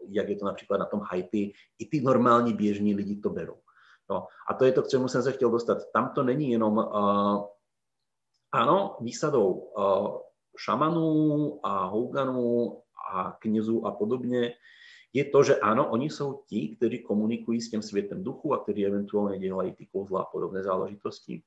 [0.07, 1.53] jak je to například na tom Haiti.
[1.79, 3.55] I ty normální běžní lidi to berou.
[4.09, 5.77] No, a to je to, k čemu jsem se chtěl dostat.
[5.93, 6.79] Tam to není jenom,
[8.51, 9.67] ano, výsadou
[10.57, 12.81] šamanů a houganů
[13.13, 14.53] a knězů a podobně,
[15.13, 18.85] je to, že ano, oni jsou ti, kteří komunikují s tím světem duchu a kteří
[18.85, 21.43] eventuálně dělají ty kouzla a podobné záležitosti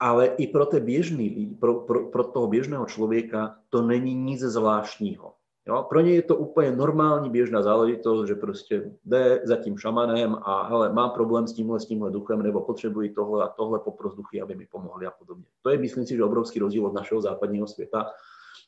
[0.00, 5.34] ale i pro, té běžný, pro, pro, pro toho běžného člověka to není nic zvláštního.
[5.68, 5.86] Jo?
[5.88, 10.68] Pro ně je to úplně normální běžná záležitost, že prostě jde za tím šamanem a
[10.68, 14.40] hele, mám problém s tímhle, s tímhle duchem, nebo potřebuji tohle a tohle popros duchy,
[14.40, 15.44] aby mi pomohli a podobně.
[15.62, 18.06] To je, myslím si, že obrovský rozdíl od našeho západního světa,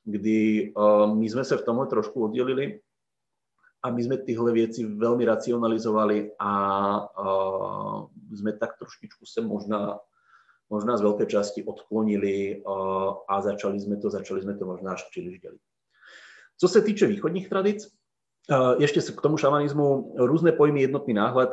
[0.04, 2.80] kdy uh, my jsme se v tomhle trošku oddělili
[3.82, 6.50] a my jsme tyhle věci velmi racionalizovali a
[7.24, 8.06] uh,
[8.37, 9.98] jsme tak trošičku se možná
[10.70, 12.61] možná z veľkej časti odklonili
[13.28, 15.67] a začali sme to, začali sme to možná až příliš dělit.
[16.61, 17.88] Co se týče východních tradic,
[18.79, 21.51] ještě k tomu šamanizmu různé pojmy, jednotný náhled.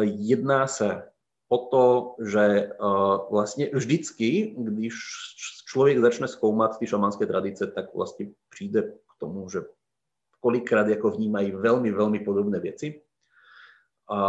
[0.00, 1.08] Jedná se
[1.48, 2.72] o to, že
[3.30, 4.94] vlastně vždycky, když
[5.68, 9.60] člověk začne zkoumat ty šamanské tradice, tak vlastně přijde k tomu, že
[10.40, 13.02] kolikrát jako vnímají velmi, velmi podobné věci
[14.10, 14.22] a,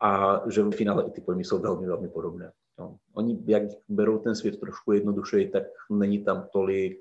[0.00, 2.52] a že v finále i ty pojmy jsou velmi, velmi podobné.
[2.78, 2.96] No.
[3.14, 7.00] Oni, jak berou ten svět trošku jednodušeji, tak není tam tolik,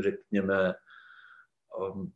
[0.00, 0.74] řekněme,
[1.78, 2.12] um,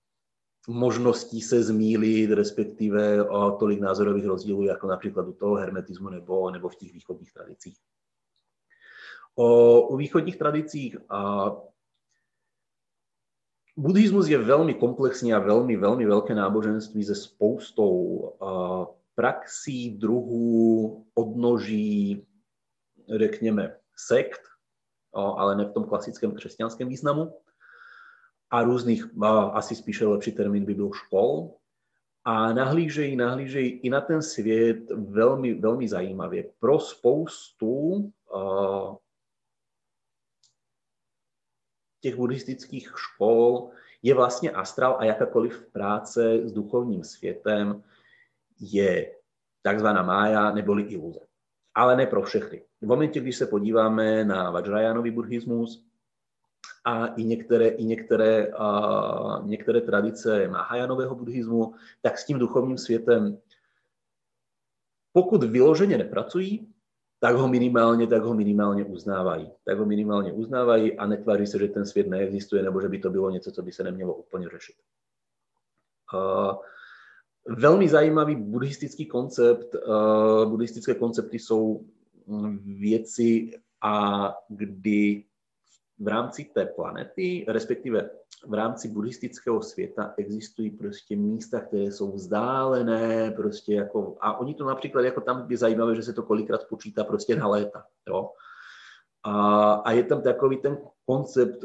[0.69, 6.69] možností se zmílit, respektive o tolik názorových rozdílů, jako například u toho hermetismu nebo, nebo
[6.69, 7.79] v těch východních tradicích.
[9.35, 11.53] O, u východních tradicích a
[13.77, 22.27] buddhismus je velmi komplexní a velmi, velmi velké náboženství se spoustou a, praxí, druhů, odnoží,
[23.16, 24.40] řekněme, sekt,
[25.14, 27.33] ale ne v tom klasickém křesťanském významu
[28.51, 29.05] a různých,
[29.53, 31.55] asi spíše lepší termín by byl škol.
[32.25, 36.51] A nahlížejí, nahlížejí i na ten svět velmi, velmi zajímavě.
[36.61, 38.13] Pro spoustu
[42.01, 43.71] těch buddhistických škol
[44.03, 47.83] je vlastně astral a jakákoliv práce s duchovním světem
[48.61, 49.17] je
[49.63, 51.21] takzvaná mája neboli iluze.
[51.75, 52.63] Ale ne pro všechny.
[52.81, 55.87] V momentě, když se podíváme na Vajrayanový buddhismus,
[56.87, 63.38] a i některé, i některé, a některé tradice Mahajanového buddhismu, tak s tím duchovním světem,
[65.12, 66.72] pokud vyloženě nepracují,
[67.20, 69.51] tak ho minimálně, tak ho minimálně uznávají.
[69.64, 73.11] Tak ho minimálně uznávají a netváří se, že ten svět neexistuje, nebo že by to
[73.11, 74.77] bylo něco, co by se nemělo úplně řešit.
[77.49, 79.75] Velmi zajímavý buddhistický koncept.
[79.75, 81.85] Uh, buddhistické koncepty jsou
[82.64, 83.51] věci,
[83.83, 85.25] a kdy
[85.99, 88.11] v rámci té planety, respektive
[88.47, 94.65] v rámci buddhistického světa existují prostě místa, které jsou vzdálené, prostě jako, a oni to
[94.65, 98.31] například, jako tam je zajímavé, že se to kolikrát počítá prostě na léta, jo.
[99.23, 101.65] A, a je tam takový ten koncept,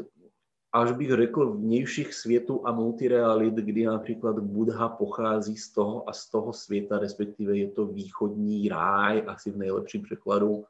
[0.72, 6.30] až bych řekl, vnějších světů a multirealit, kdy například Buddha pochází z toho a z
[6.30, 10.64] toho světa, respektive je to východní ráj, asi v nejlepším překladu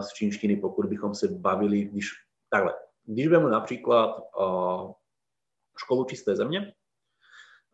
[0.00, 4.92] z čínštiny, pokud bychom se bavili, když Takhle, když vezmu například uh,
[5.78, 6.74] školu čisté země,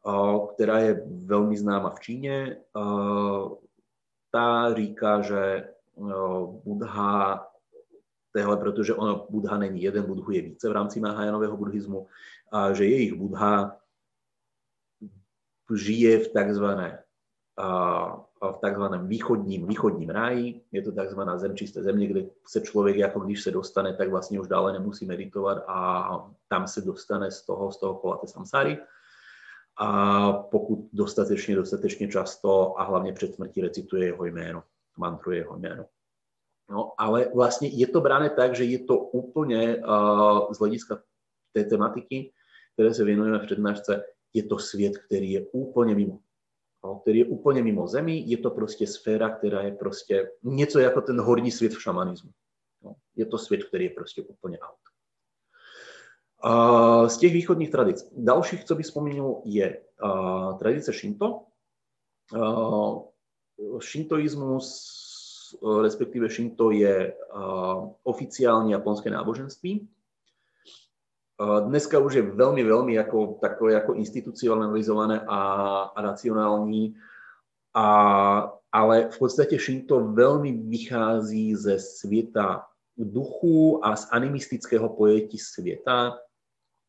[0.06, 3.54] uh, která je velmi známa v Číně, uh,
[4.30, 5.70] ta říká, že
[6.64, 7.46] Buddha,
[8.32, 12.08] téhle, protože ono Buddha není jeden, Buddhu je více v rámci Mahajanového buddhismu,
[12.52, 13.80] a že jejich Buddha
[15.74, 17.04] žije v takzvané
[18.52, 20.60] v takzvaném východním, východním ráji.
[20.72, 24.40] Je to takzvaná zem čisté země, kde se člověk, jako když se dostane, tak vlastně
[24.40, 28.78] už dále nemusí meditovat a tam se dostane z toho, z toho kola samsáry.
[29.76, 34.62] A pokud dostatečně, dostatečně často a hlavně před smrtí recituje jeho jméno,
[34.96, 35.84] mantruje jeho jméno.
[36.70, 41.02] No, ale vlastně je to bráno tak, že je to úplně uh, z hlediska
[41.52, 42.32] té tematiky,
[42.72, 44.04] které se věnujeme v přednášce,
[44.34, 46.18] je to svět, který je úplně mimo
[46.84, 51.00] no, který je úplně mimo zemi, je to prostě sféra, která je prostě něco jako
[51.00, 52.30] ten horní svět v šamanismu.
[52.82, 54.78] No, je to svět, který je prostě úplně out.
[56.40, 58.08] A z těch východních tradic.
[58.12, 61.42] Dalších, co bych vzpomínal, je a, tradice Shinto.
[62.40, 62.94] A,
[63.80, 64.90] Shintoismus,
[65.82, 69.88] respektive Shinto je a, oficiální japonské náboženství,
[71.66, 75.38] Dneska už je velmi, velmi jako, takové jako institucionalizované a,
[75.82, 76.94] a racionální,
[77.74, 82.66] a, ale v podstatě Shinto velmi vychází ze světa
[82.96, 86.18] duchu a z animistického pojetí světa,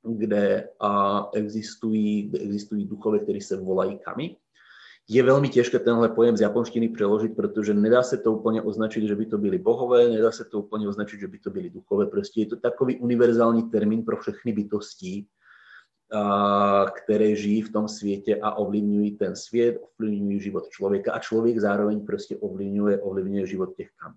[0.04, 4.38] kde a, existují, kde existují duchové, které se volají kami
[5.08, 9.16] je velmi těžké tenhle pojem z japonštiny přeložit, protože nedá se to úplně označit, že
[9.16, 12.06] by to byly bohové, nedá se to úplně označit, že by to byly duchové.
[12.06, 15.26] Prostě je to takový univerzální termín pro všechny bytosti,
[16.96, 22.06] které žijí v tom světě a ovlivňují ten svět, ovlivňují život člověka a člověk zároveň
[22.06, 24.14] prostě ovlivňuje, ovlivňuje život těch kam.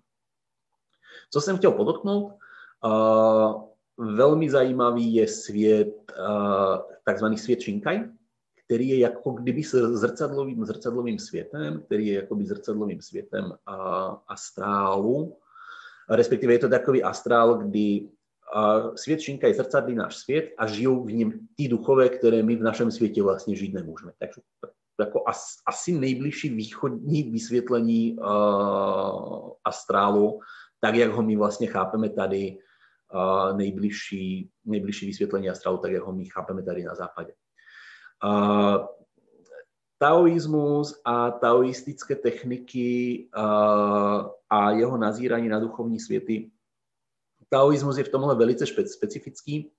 [1.31, 2.33] Co jsem chtěl podotknout,
[3.97, 6.11] velmi zajímavý je svět,
[7.05, 8.18] takzvaný svět Shinkai,
[8.69, 13.75] který je jako kdyby se zrcadlovým, zrcadlovým světem, který je jakoby zrcadlovým světem a,
[14.27, 15.37] astrálu,
[16.09, 18.09] respektive je to takový astrál, kdy
[18.53, 22.55] a svět Šinka je zrcadlí náš svět a žijou v něm ty duchové, které my
[22.55, 24.11] v našem světě vlastně žít nemůžeme.
[24.19, 24.41] Takže
[24.99, 30.39] jako as, asi nejbližší východní vysvětlení uh, astrálu,
[30.81, 32.57] tak jak ho my vlastně chápeme tady,
[33.13, 37.33] uh, nejbližší, nejbližší vysvětlení astrálu, tak jak ho my chápeme tady na západě.
[38.25, 38.85] Uh,
[39.97, 46.51] taoismus a taoistické techniky uh, a jeho nazírání na duchovní světy.
[47.49, 49.71] Taoismus je v tomhle velice specifický.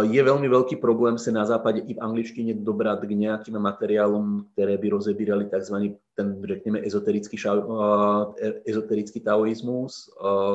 [0.00, 4.78] Je velmi velký problém se na západě i v angličtině dobrat k nějakým materiálům, které
[4.78, 7.36] by rozebírali takzvaný ten, řekněme, ezoterický,
[8.66, 10.10] ezoterický taoismus,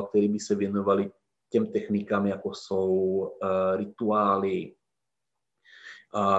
[0.08, 1.10] který by se věnovali
[1.50, 3.30] těm technikám, jako jsou
[3.76, 4.74] rituály,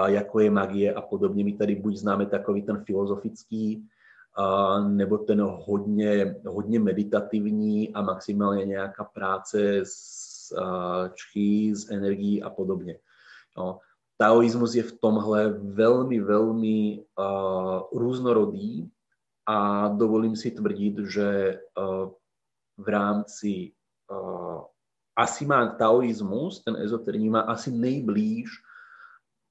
[0.06, 1.44] jako je magie a podobně.
[1.44, 3.88] My tady buď známe takový ten filozofický,
[4.88, 10.52] nebo ten hodně, hodně meditativní a maximálně nějaká práce s
[11.14, 12.98] čchy, z energií a podobně.
[13.56, 13.78] No,
[14.18, 18.90] taoismus je v tomhle velmi, velmi uh, různorodý
[19.46, 22.10] a dovolím si tvrdit, že uh,
[22.76, 23.72] v rámci
[24.10, 24.60] uh,
[25.16, 28.48] asi má taoismus, ten ezoterní má asi nejblíž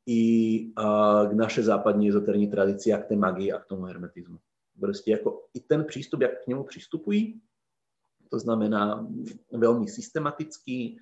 [0.06, 4.38] i uh, k naše západní ezoterní tradici a k té magii a k tomu hermetismu.
[4.80, 7.42] Prostě jako i ten přístup, jak k němu přistupují,
[8.30, 9.08] to znamená
[9.52, 11.00] velmi systematický,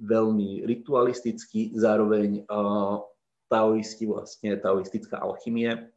[0.00, 2.44] velmi ritualistický, zároveň
[3.48, 5.90] taoisti, vlastně taoistická alchymie,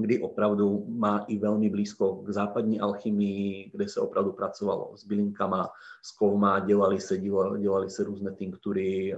[0.00, 5.68] kdy opravdu má i velmi blízko k západní alchymii, kde se opravdu pracovalo s bylinkama,
[6.02, 7.18] s kovma, dělali se,
[7.58, 9.16] dělali se různé tinktury.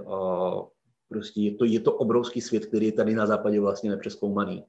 [1.15, 4.65] Prostě je to, je to obrovský svět, který je tady na západě vlastně nepřeskoumaný.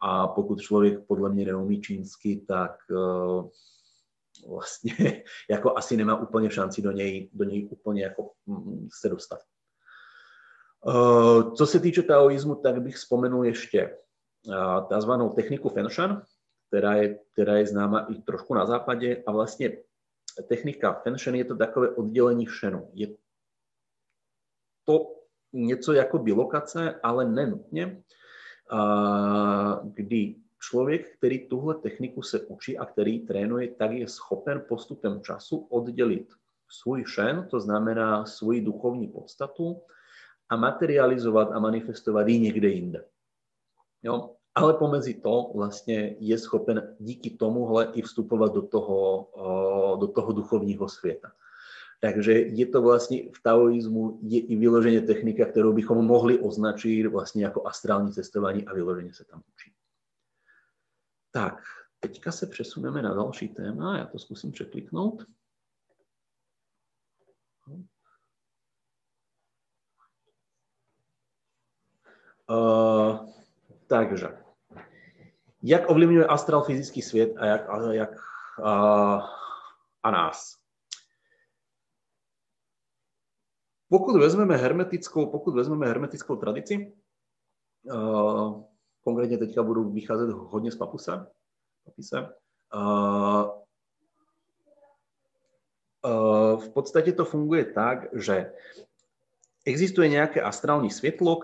[0.00, 3.48] A pokud člověk podle mě neumí čínsky, tak uh,
[4.48, 9.38] vlastně jako asi nemá úplně šanci do něj, do něj úplně jako mm, se dostat.
[10.86, 13.98] Uh, co se týče taoismu, tak bych vzpomenul ještě
[14.46, 16.22] uh, takzvanou techniku Fenshan,
[16.68, 19.78] která je, která je známa i trošku na západě a vlastně
[20.48, 22.90] technika Fenshan je to takové oddělení šenu.
[22.94, 23.08] Je
[24.84, 25.16] to
[25.52, 28.02] něco jako bilokace, ale nenutně,
[29.84, 35.66] kdy člověk, který tuhle techniku se učí a který trénuje, tak je schopen postupem času
[35.70, 36.28] oddělit
[36.70, 39.82] svůj šen, to znamená svoji duchovní podstatu,
[40.48, 43.04] a materializovat a manifestovat ji někde jinde.
[44.02, 44.30] Jo?
[44.54, 49.28] Ale pomezi to vlastně je schopen díky tomuhle i vstupovat do toho,
[50.00, 51.32] do toho duchovního světa.
[52.00, 57.44] Takže je to vlastně v taoismu je i vyloženě technika, kterou bychom mohli označit vlastně
[57.44, 59.72] jako astrální cestování a vyloženě se tam učit.
[61.30, 61.62] Tak,
[62.00, 65.26] teďka se přesuneme na další téma, já to zkusím překliknout.
[72.48, 73.32] Uh,
[73.86, 74.28] takže,
[75.62, 78.10] jak ovlivňuje astral fyzický svět a jak, a, jak
[78.58, 79.22] uh,
[80.02, 80.65] a nás?
[83.88, 86.92] Pokud vezmeme hermetickou, pokud vezmeme hermetickou tradici,
[87.84, 88.62] uh,
[89.06, 91.26] Konkrétně teďka budu vycházet hodně z papuse.
[91.84, 92.28] papise.
[92.74, 93.50] Uh,
[96.60, 98.52] v podstatě to funguje tak, že
[99.64, 101.40] existuje nějaké astrální světlo,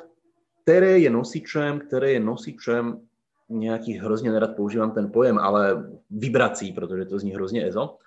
[0.62, 3.08] které je nosičem, které je nosičem
[3.48, 7.98] nějakých, hrozně nerad používám ten pojem, ale vibrací, protože to zní hrozně ezo,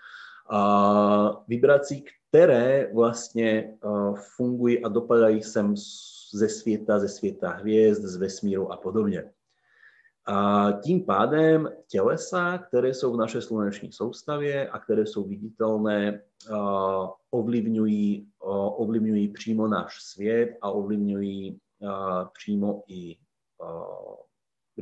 [0.52, 3.78] uh, vibrací, které vlastně
[4.36, 5.76] fungují a dopadají sem
[6.34, 9.32] ze světa, ze světa hvězd, z vesmíru a podobně.
[10.28, 16.22] A tím pádem tělesa, které jsou v naší sluneční soustavě a které jsou viditelné,
[17.32, 18.28] ovlivňují,
[18.78, 21.60] ovlivňují přímo náš svět a ovlivňují
[22.34, 23.18] přímo i,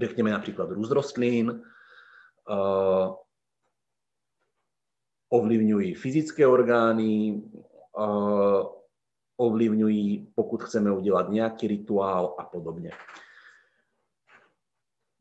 [0.01, 1.61] řekněme například růst rostlin,
[5.33, 7.41] ovlivňují fyzické orgány,
[9.37, 12.91] ovlivňují, pokud chceme udělat nějaký rituál a podobně.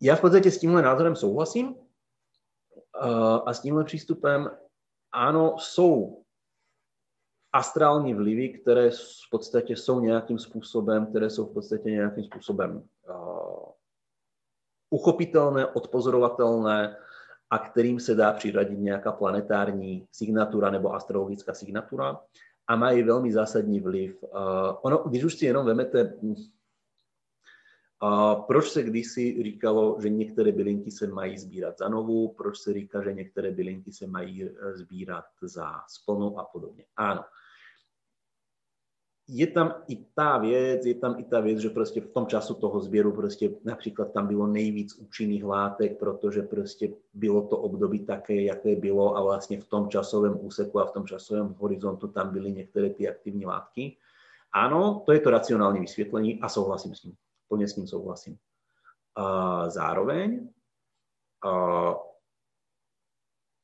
[0.00, 1.74] Já v podstatě s tímhle názorem souhlasím
[3.46, 4.50] a s tímhle přístupem
[5.12, 6.24] ano, jsou
[7.52, 12.88] astrální vlivy, které v podstatě jsou nějakým způsobem, které jsou v podstatě nějakým způsobem
[14.90, 16.96] uchopitelné, odpozorovatelné
[17.52, 22.20] a kterým se dá přiradit nějaká planetární signatura nebo astrologická signatura
[22.66, 24.22] a mají velmi zásadní vliv.
[24.22, 24.30] Uh,
[24.82, 26.14] ono, když už si jenom vemete
[28.00, 32.72] a proč se kdysi říkalo, že některé bylinky se mají sbírat za novou, proč se
[32.72, 36.84] říká, že některé bylinky se mají eh, sbírat za splnou a podobně.
[36.96, 37.24] Ano.
[39.28, 42.54] Je tam i tá věc, je tam i tá věc, že prostě v tom času
[42.54, 48.42] toho zběru prostě například tam bylo nejvíc účinných látek, protože prostě bylo to období také,
[48.42, 52.52] jaké bylo a vlastně v tom časovém úseku a v tom časovém horizontu tam byly
[52.52, 53.96] některé ty aktivní látky.
[54.52, 57.14] Ano, to je to racionální vysvětlení a souhlasím s ním.
[57.48, 58.38] Plně s ním souhlasím.
[59.14, 60.48] A zároveň
[61.44, 61.94] a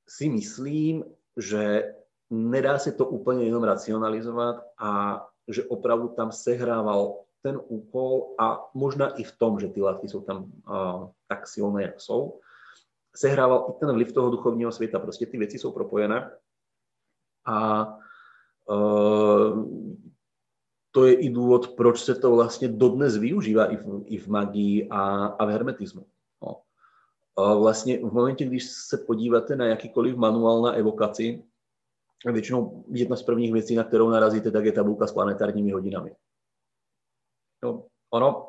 [0.09, 1.05] si myslím,
[1.37, 1.95] že
[2.31, 9.09] nedá se to úplně jenom racionalizovat a že opravdu tam sehrával ten úkol a možná
[9.09, 12.41] i v tom, že ty látky jsou tam uh, tak silné, jak jsou,
[13.17, 14.99] sehrával i ten vliv toho duchovního světa.
[14.99, 16.31] Prostě ty věci jsou propojené
[17.47, 17.89] a
[18.71, 19.65] uh,
[20.91, 24.89] to je i důvod, proč se to vlastně dodnes využívá i v, i v magii
[24.91, 26.07] a, a v hermetismu.
[26.43, 26.57] No.
[27.37, 31.45] A vlastně v momentě, když se podíváte na jakýkoliv manuál na evokaci,
[32.25, 36.17] většinou jedna z prvních věcí, na kterou narazíte, tak je tabulka s planetárními hodinami.
[37.63, 38.49] No, ono,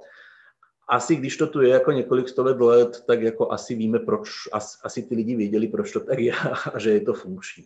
[0.89, 4.78] asi když to tu je jako několik stovek let, tak jako asi víme, proč, asi,
[4.84, 6.34] asi ty lidi věděli, proč to tak je
[6.74, 7.65] a že je to funkční.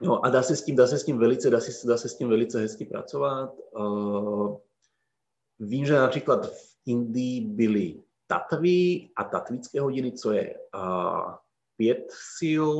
[0.00, 2.08] No a dá se s tím, dá se s tím velice, dá se, dá se
[2.08, 3.54] s tím velice hezky pracovat.
[3.70, 4.56] Uh,
[5.58, 11.34] vím, že například v Indii byly tatvy a tatvické hodiny, co je uh,
[11.76, 12.70] pět sil,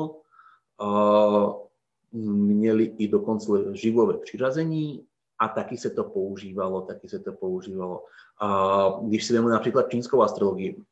[2.12, 5.06] měli i dokonce živlové přiřazení
[5.38, 8.04] a taky se to používalo, taky se to používalo.
[9.02, 10.82] Když si vezmu například čínskou astrologii,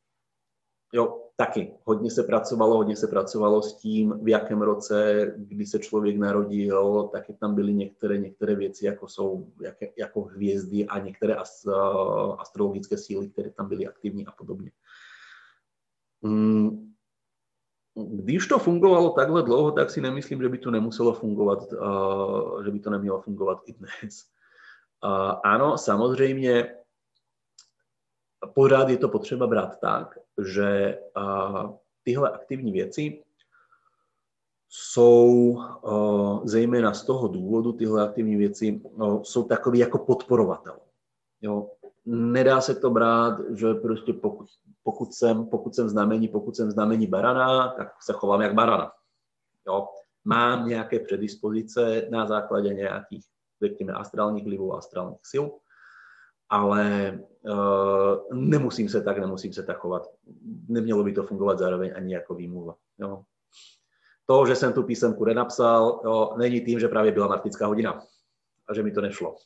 [0.93, 5.79] jo, taky hodně se pracovalo, hodně se pracovalo s tím, v jakém roce, kdy se
[5.79, 11.35] člověk narodil, taky tam byly některé, některé věci, jako jsou jak, jako hvězdy a některé
[12.39, 14.71] astrologické síly, které tam byly aktivní a podobně.
[16.23, 16.95] Mm,
[17.97, 22.71] když to fungovalo takhle dlouho, tak si nemyslím, že by to nemuselo fungovat, uh, že
[22.71, 24.25] by to nemělo fungovat i dnes.
[25.05, 26.75] Uh, ano, samozřejmě
[28.55, 33.23] pořád je to potřeba brát tak, že uh, tyhle aktivní věci
[34.69, 35.59] jsou
[36.45, 40.79] zejména z toho důvodu, tyhle aktivní věci uh, jsou takový jako podporovatel.
[41.41, 41.71] Jo?
[42.07, 44.49] Nedá se to brát, že prostě pokud
[44.87, 48.93] pokud jsem, pokud jsem znamení, pokud jsem znamení barana, tak se chovám jak barana.
[49.67, 49.89] Jo.
[50.25, 53.25] Mám nějaké predispozice na základě nějakých,
[53.63, 55.45] řekněme, astrálních vlivů, astrálních sil,
[56.49, 60.07] ale uh, nemusím se tak, nemusím se tak chovat.
[60.69, 62.75] Nemělo by to fungovat zároveň ani jako výmluva.
[62.99, 63.23] Jo.
[64.27, 68.03] To, že jsem tu písemku nenapsal, jo, není tím, že právě byla martická hodina
[68.69, 69.37] a že mi to nešlo.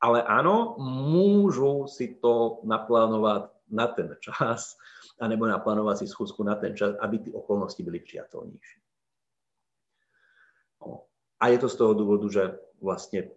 [0.00, 0.76] Ale ano,
[1.12, 4.76] můžu si to naplánovat na ten čas,
[5.20, 8.80] anebo naplánovat si schůzku na ten čas, aby ty okolnosti byly přijatelnější.
[10.80, 11.04] No.
[11.40, 13.30] A je to z toho důvodu, že vlastně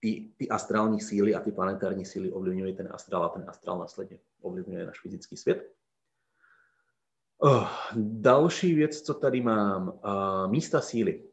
[0.00, 4.18] ty, ty astrální síly a ty planetární síly ovlivňují ten astrál a ten astrál následně
[4.40, 5.72] ovlivňuje náš fyzický svět.
[7.38, 11.28] Oh, další věc, co tady mám, uh, místa síly.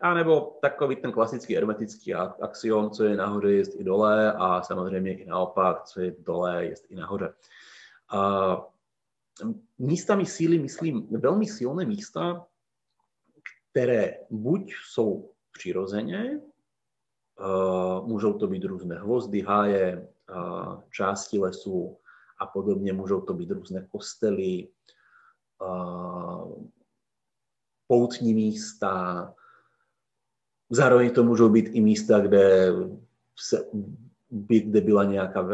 [0.00, 5.18] A nebo takový ten klasický hermetický axiom, co je nahoře, je i dole a samozřejmě
[5.18, 7.34] i naopak, co je dole, je i nahoře.
[8.08, 8.56] A
[9.78, 12.46] místami síly myslím velmi silné místa,
[13.70, 16.40] které buď jsou přirozeně,
[18.02, 20.08] můžou to být různé hvozdy, háje,
[20.90, 21.98] části lesů
[22.38, 24.68] a podobně, můžou to být různé kostely,
[27.86, 29.34] poutní místa,
[30.70, 32.72] Zároveň to můžou být i místa, kde,
[33.38, 33.64] se,
[34.48, 35.48] kde byla nějaká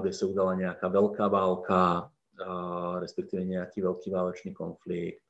[0.00, 2.12] kde se udala nějaká velká válka,
[2.46, 5.22] a, respektive nějaký velký válečný konflikt,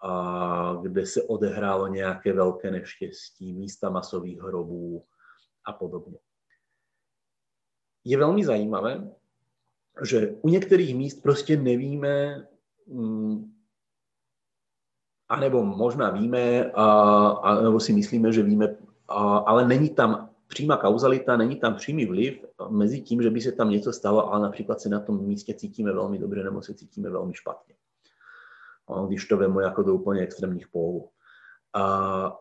[0.00, 5.04] a, kde se odehrálo nějaké velké neštěstí, místa masových hrobů
[5.64, 6.18] a podobně.
[8.04, 9.10] Je velmi zajímavé,
[10.04, 12.46] že u některých míst prostě nevíme,
[12.86, 13.55] mm,
[15.28, 16.84] anebo možná víme, a,
[17.28, 18.76] a, nebo si myslíme, že víme,
[19.08, 23.52] a, ale není tam přímá kauzalita, není tam přímý vliv mezi tím, že by se
[23.52, 27.10] tam něco stalo, ale například se na tom místě cítíme velmi dobře nebo se cítíme
[27.10, 27.74] velmi špatně.
[29.08, 31.08] Když to vemu jako do úplně extrémních polů.
[31.74, 32.38] A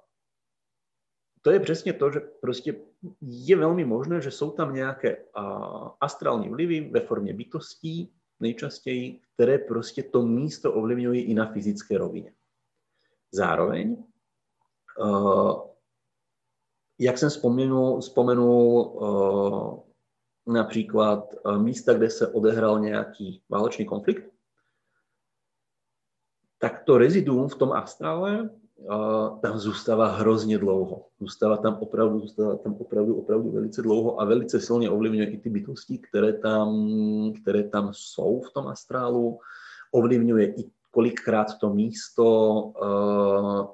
[1.42, 2.76] to je přesně to, že prostě
[3.22, 5.18] je velmi možné, že jsou tam nějaké
[6.02, 12.34] astrální vlivy ve formě bytostí, nejčastěji, které prostě to místo ovlivňují i na fyzické rovině.
[13.36, 14.04] Zároveň,
[15.06, 15.56] eh,
[17.00, 18.66] jak jsem vzpomenul, vzpomenul
[20.48, 24.32] eh, například eh, místa, kde se odehrál nějaký válečný konflikt,
[26.58, 28.50] tak to reziduum v tom astrále
[29.42, 31.06] tam zůstává hrozně dlouho.
[31.20, 35.50] Zůstává tam opravdu, zůstává tam opravdu, opravdu velice dlouho a velice silně ovlivňuje i ty
[35.50, 36.88] bytosti, které tam,
[37.42, 39.40] které tam jsou v tom astrálu.
[39.92, 42.26] Ovlivňuje i kolikrát to místo,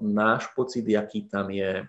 [0.01, 1.85] náš pocit, jaký tam je,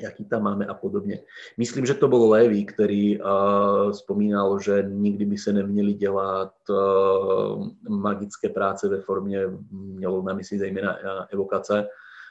[0.00, 1.20] jaký tam máme a podobně.
[1.58, 7.68] Myslím, že to byl Lévy, který uh, vzpomínal, že nikdy by se neměly dělat uh,
[7.88, 10.96] magické práce ve formě, mělo na mysli zejména
[11.28, 11.88] evokace,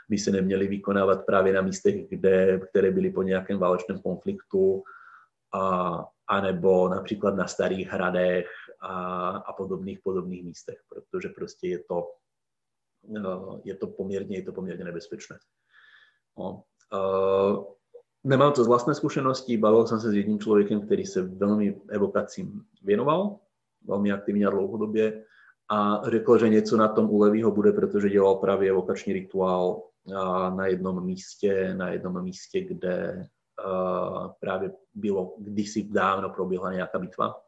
[0.09, 4.83] by se neměly vykonávat právě na místech, kde, které byly po nějakém válečném konfliktu,
[5.53, 8.49] a, anebo například na starých hradech
[8.85, 12.07] a, a podobných podobných místech, protože prostě je to,
[13.01, 15.37] uh, je to poměrně, je to poměrně nebezpečné.
[16.37, 16.63] No.
[16.93, 17.63] Uh,
[18.23, 22.65] nemám to z vlastné zkušenosti, bavil jsem se s jedním člověkem, který se velmi evokacím
[22.83, 23.39] věnoval,
[23.83, 25.25] velmi aktivně a dlouhodobě
[25.69, 29.83] a řekl, že něco na tom u Levýho bude, protože dělal právě evokační rituál
[30.55, 33.25] na jednom místě, na jednom místě, kde
[33.65, 37.44] uh, právě bylo kdysi dávno proběhla nějaká bitva.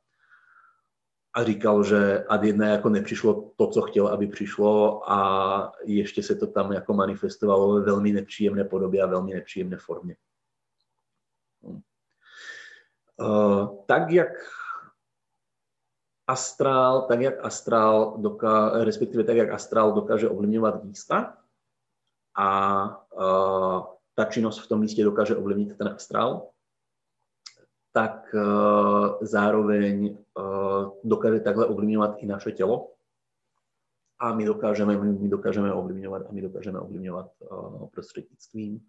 [1.37, 6.35] A říkal, že ad jedna jako nepřišlo to, co chtěl, aby přišlo a ještě se
[6.35, 10.15] to tam jako manifestovalo ve velmi nepříjemné podobě a velmi nepříjemné formě.
[13.19, 14.29] Uh, tak jak
[16.27, 21.37] astrál, tak jak astrál doká, respektive tak jak astrál dokáže ovlivňovat místa
[22.35, 26.49] a uh, ta činnost v tom místě dokáže ovlivnit ten astrál,
[27.97, 32.93] tak uh, zároveň uh, dokáže takhle ovlivňovat i naše tělo.
[34.19, 38.79] A my dokážeme, my dokážeme ovlivňovat a my dokážeme ovlivňovat uh, prostřednictvím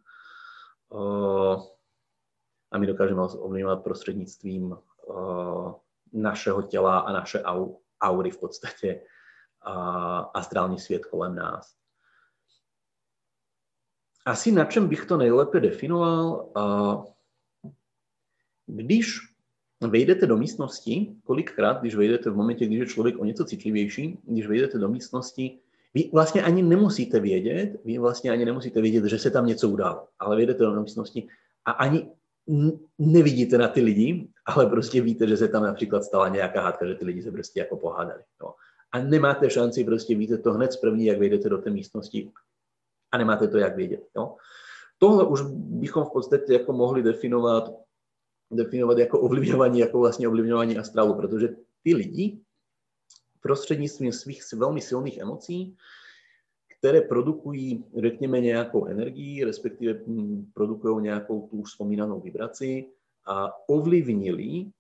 [2.71, 4.77] a my dokážeme ovlivňovat prostřednictvím
[6.13, 9.01] našeho těla a naše au, aury v podstatě
[9.63, 11.77] a astrální svět kolem nás.
[14.27, 16.53] Asi na čem bych to nejlépe definoval,
[18.69, 19.19] když
[19.81, 24.47] vejdete do místnosti, kolikrát, když vejdete v momentě, když je člověk o něco citlivější, když
[24.47, 25.59] vejdete do místnosti,
[25.95, 30.07] vy vlastně ani nemusíte vědět, vy vlastně ani nemusíte vědět, že se tam něco událo,
[30.19, 31.29] ale vejdete do místnosti
[31.65, 32.09] a ani
[32.99, 36.95] nevidíte na ty lidi, ale prostě víte, že se tam například stala nějaká hádka, že
[36.95, 38.23] ty lidi se prostě jako pohádali.
[38.43, 38.55] Jo.
[38.93, 42.31] A nemáte šanci, prostě víte to hned z první, jak vejdete do té místnosti
[43.13, 44.01] a nemáte to jak vědět.
[44.17, 44.37] Jo.
[44.99, 47.73] Tohle už bychom v podstatě jako mohli definovat,
[48.51, 51.49] definovat jako ovlivňování, jako vlastně ovlivňování astrálu, protože
[51.83, 52.39] ty lidi
[53.41, 55.77] prostřednictvím svých velmi silných emocí
[56.79, 62.91] které produkují, řekněme, nějakou energii, respektive hm, produkují nějakou tu vzpomínanou vibraci
[63.27, 64.71] a ovlivnili,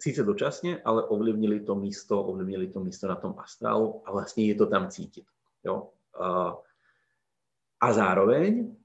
[0.00, 4.54] sice dočasně, ale ovlivnili to místo, ovlivnili to místo na tom astrálu a vlastně je
[4.54, 5.24] to tam cítit.
[5.64, 5.88] Jo?
[6.20, 6.56] A,
[7.80, 8.76] a zároveň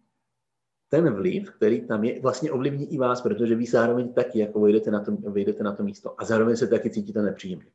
[0.94, 4.92] ten vliv, který tam je, vlastně ovlivní i vás, protože vy zároveň taky jako vejdete
[4.92, 7.72] na to, vejdete na to místo a zároveň se taky cítíte nepříjemně.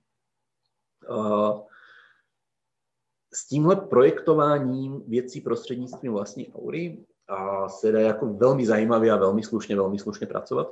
[3.35, 7.05] S tímhle projektováním věcí prostřednictvím vlastní aury
[7.67, 10.69] se dá jako velmi zajímavě a velmi slušně, velmi slušně pracovat.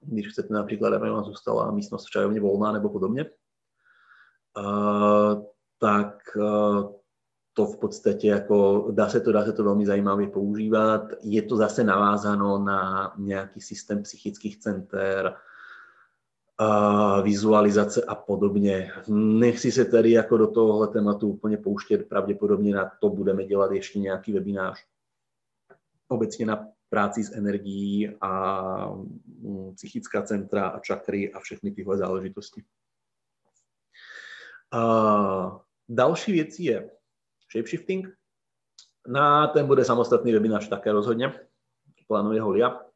[0.00, 3.30] Když chcete například, aby vám zůstala místnost v čajovně volná nebo podobně,
[5.78, 6.18] tak
[7.54, 11.02] to v podstatě jako dá se to, dá se to velmi zajímavě používat.
[11.22, 15.36] Je to zase navázáno na nějaký systém psychických center,
[17.22, 18.92] vizualizace a podobně.
[19.08, 23.98] Nechci se tady jako do tohohle tématu úplně pouštět, pravděpodobně na to budeme dělat ještě
[23.98, 24.78] nějaký webinář.
[26.08, 28.94] Obecně na práci s energií a
[29.40, 32.64] mm, psychická centra a čakry a všechny tyhle záležitosti.
[34.72, 36.90] A další věcí je
[37.56, 38.16] shapeshifting.
[39.06, 41.40] Na ten bude samostatný webinář také rozhodně.
[42.08, 42.86] Plánuje ho Lia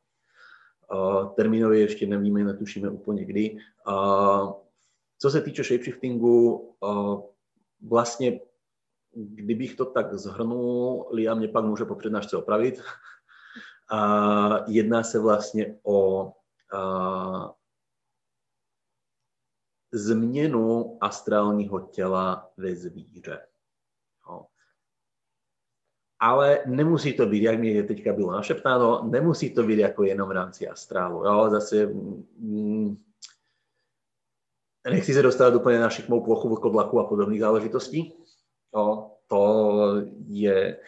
[1.37, 3.59] termínově ještě nevíme, netušíme úplně kdy.
[5.19, 6.75] Co se týče shapeshiftingu,
[7.89, 8.41] vlastně
[9.15, 12.83] kdybych to tak zhrnul, Lia mě pak může po přednášce opravit.
[14.67, 16.33] Jedná se vlastně o
[19.93, 23.47] změnu astrálního těla ve zvíře
[26.21, 30.33] ale nemusí to být, jak mi teďka bylo našeptáno, nemusí to být jako jenom v
[30.33, 31.25] rámci astrálu.
[31.25, 31.51] Jo?
[31.51, 32.97] Zase mm,
[34.91, 38.13] nechci se dostat úplně na šikmou plochu, vlkodlaku a podobných záležitostí.
[38.75, 39.11] Jo?
[39.27, 40.79] To je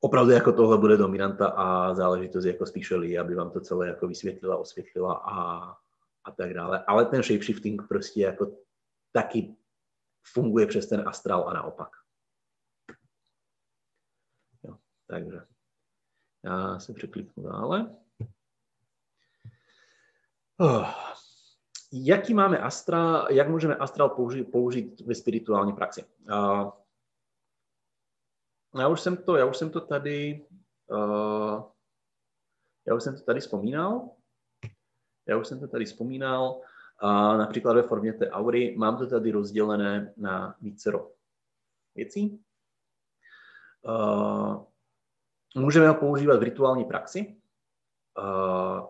[0.00, 4.08] opravdu jako tohle bude dominanta a záležitost jako spíše Lee, aby vám to celé jako
[4.08, 5.62] vysvětlila, osvětlila a,
[6.24, 6.84] a tak dále.
[6.86, 8.52] Ale ten shapeshifting prostě jako
[9.12, 9.56] taky
[10.32, 11.97] funguje přes ten astrál a naopak.
[15.08, 15.40] Takže
[16.44, 17.96] já se překliknu dále.
[20.60, 20.90] Oh.
[21.92, 26.04] Jaký máme astrál, jak můžeme astrál použít, použít ve spirituální praxi?
[26.04, 26.70] Uh,
[28.80, 30.46] já už jsem to, já už jsem to tady,
[30.90, 31.62] uh,
[32.86, 34.10] já už jsem to tady vzpomínal.
[35.28, 36.60] Já už jsem to tady vzpomínal.
[36.98, 41.12] A například ve formě té aury mám to tady rozdělené na vícero
[41.94, 42.44] věcí.
[43.82, 44.67] Uh,
[45.58, 47.36] můžeme ho používat v rituální praxi.
[48.18, 48.86] Uh,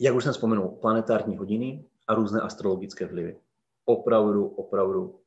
[0.00, 3.40] jak už jsem vzpomenul, planetární hodiny a různé astrologické vlivy.
[3.84, 5.20] Opravdu, opravdu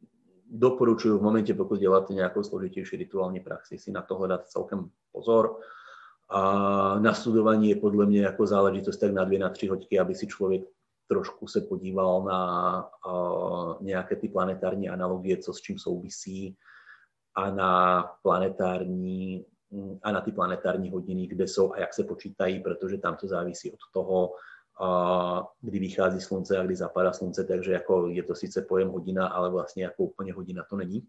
[0.49, 5.59] doporučuji v momentě, pokud děláte nějakou složitější rituální praxi, si na tohle dát celkem pozor.
[6.29, 10.27] A nastudování je podle mě jako záležitost tak na dvě, na tři hoďky, aby si
[10.27, 10.63] člověk
[11.07, 16.57] trošku se podíval na uh, nějaké ty planetární analogie, co s čím souvisí
[17.37, 22.59] a na planetární mm, a na ty planetární hodiny, kde jsou a jak se počítají,
[22.59, 24.33] protože tam to závisí od toho,
[25.61, 29.49] kdy vychází slunce a kdy zapadá slunce, takže jako je to sice pojem hodina, ale
[29.49, 31.07] vlastně jako úplně hodina to není.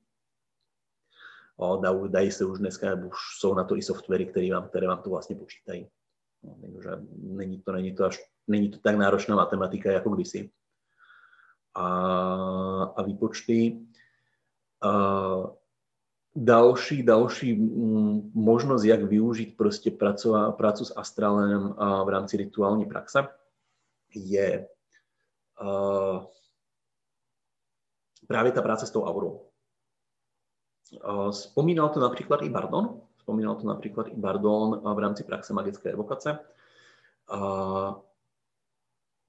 [2.09, 5.11] dají se už dneska, už jsou na to i softwary, které vám, které vám to
[5.11, 5.89] vlastně počítají.
[6.43, 10.51] No, takže není to, není to, až, není to tak náročná matematika jako kdysi.
[11.75, 11.87] A,
[12.97, 13.81] a výpočty.
[16.45, 19.91] Další, další mm, možnost, jak využít prostě
[20.57, 21.75] prácu s astrálem
[22.05, 23.29] v rámci rituální praxe,
[24.15, 24.69] je
[25.63, 26.25] uh,
[28.27, 29.41] právě ta práce s tou aurou.
[31.05, 35.91] Uh, vzpomínal to například i Bardon, vzpomínal to například i Bardon v rámci praxe magické
[35.91, 36.39] evokace.
[37.35, 37.95] Uh,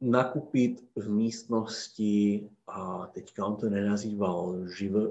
[0.02, 5.02] nakupit v místnosti, a teďka on to nenazýval živé,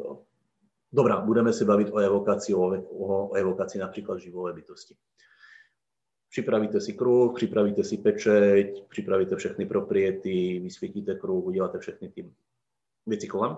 [0.93, 4.95] Dobrá, budeme se bavit o evokaci, o, o, evokaci například živové bytosti.
[6.31, 12.33] Připravíte si kruh, připravíte si pečeť, připravíte všechny propriety, vysvětíte kruh, uděláte všechny ty
[13.07, 13.57] věci kolem.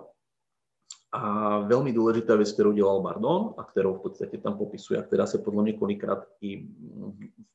[1.12, 5.26] A velmi důležitá věc, kterou dělal Bardon a kterou v podstatě tam popisuje a která
[5.26, 6.68] se podle mě kolikrát i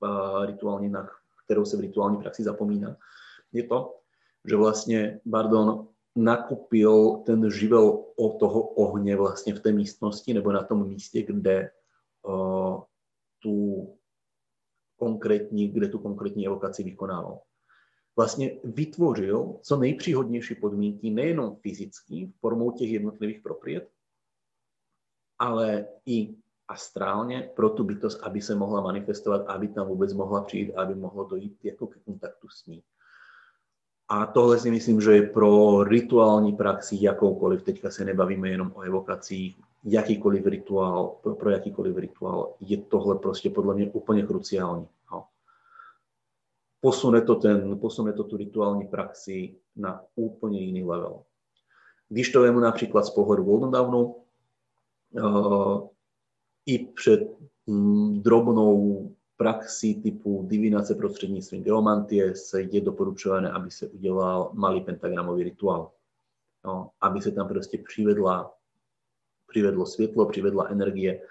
[0.01, 1.09] v rituální, na
[1.45, 2.97] kterou se v rituální praxi zapomíná,
[3.51, 3.95] je to,
[4.45, 10.63] že vlastně Bardon nakupil ten živel o toho ohně vlastně v té místnosti nebo na
[10.63, 11.71] tom místě, kde
[12.27, 12.83] uh,
[13.39, 13.87] tu
[14.97, 17.41] konkrétní, kde tu konkrétní evokaci vykonával.
[18.15, 23.89] Vlastně vytvořil co nejpříhodnější podmínky nejenom fyzicky formou těch jednotlivých propriet,
[25.39, 26.35] ale i
[26.67, 31.23] astrálně pro tu bytost, aby se mohla manifestovat, aby tam vůbec mohla přijít, aby mohlo
[31.23, 32.83] dojít jako k kontaktu s ní.
[34.09, 38.81] A tohle si myslím, že je pro rituální praxi jakoukoliv, teďka se nebavíme jenom o
[38.81, 44.87] evokacích, jakýkoliv rituál, pro, pro jakýkoliv rituál, je tohle prostě podle mě úplně kruciální.
[45.11, 45.25] No.
[46.81, 51.23] Posune, to ten, posune to tu rituální praxi na úplně jiný level.
[52.09, 54.15] Když to vemu například z pohledu Golden Dawnu,
[55.11, 55.87] uh,
[56.65, 57.19] i před
[57.67, 65.43] mm, drobnou praxi typu divinace prostřednictvím geomantie se je doporučované, aby se udělal malý pentagramový
[65.43, 65.91] rituál.
[66.65, 68.55] No, aby se tam prostě přivedla
[69.47, 71.21] přivedlo světlo, přivedla energie,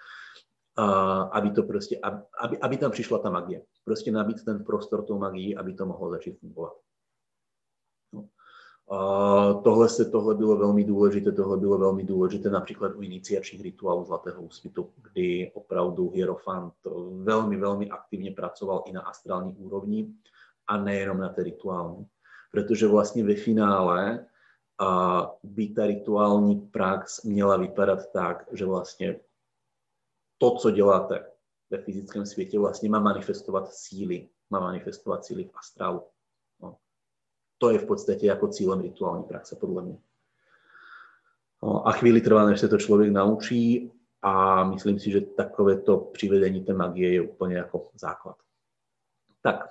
[0.77, 2.01] a aby, to prostě,
[2.43, 3.63] aby, aby tam přišla ta magie.
[3.85, 6.73] Prostě nabít ten prostor tou magii, aby to mohlo začít fungovat.
[8.91, 14.05] A tohle, se, tohle bylo velmi důležité, tohle bylo velmi důležité například u iniciačních rituálů
[14.05, 16.75] Zlatého úsvitu, kdy opravdu Hierofant
[17.23, 20.15] velmi, velmi aktivně pracoval i na astrální úrovni
[20.67, 22.07] a nejenom na té rituální.
[22.53, 24.27] Protože vlastně ve finále
[24.79, 29.21] a by ta rituální prax měla vypadat tak, že vlastně
[30.39, 31.31] to, co děláte
[31.71, 36.03] ve fyzickém světě, vlastně má manifestovat síly, má manifestovat síly v astrálu.
[37.59, 39.99] To je v podstatě jako cílem rituální praxe, podle mě.
[41.63, 43.93] No, a chvíli trvá, než se to člověk naučí
[44.23, 48.37] a myslím si, že takovéto přivedení té magie je úplně jako základ.
[49.43, 49.71] Tak,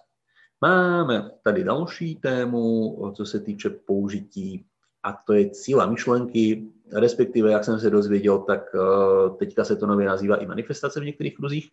[0.61, 4.65] máme tady další tému, co se týče použití
[5.03, 9.88] a to je síla myšlenky, respektive, jak jsem se dozvěděl, tak eh, teďka se to
[9.88, 11.71] nově nazývá i manifestace v některých kruzích.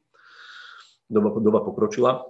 [1.10, 2.29] Doba, doba pokročila.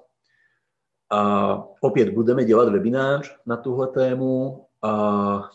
[1.10, 4.66] A opět budeme dělat webinář na tuhle tému.
[4.82, 5.50] A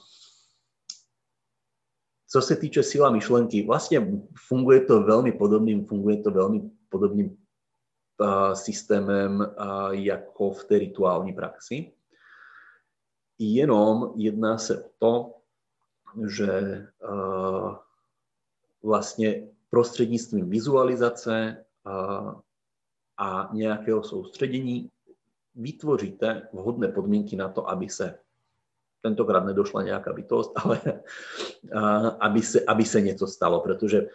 [2.28, 4.08] co se týče síla myšlenky, vlastně
[4.48, 7.38] funguje to velmi podobným, funguje to velmi podobným
[8.54, 9.56] systémem
[9.92, 11.92] jako v té rituální praxi.
[13.40, 15.34] Jenom jedná se o to,
[16.28, 16.88] že
[18.84, 21.66] vlastně prostřednictvím vizualizace
[23.18, 24.92] a nějakého soustředění
[25.56, 28.20] vytvoříte vhodné podmínky na to, aby se
[29.02, 30.82] tentokrát nedošla nějaká bytost, ale
[32.20, 34.08] aby se, aby se něco stalo, protože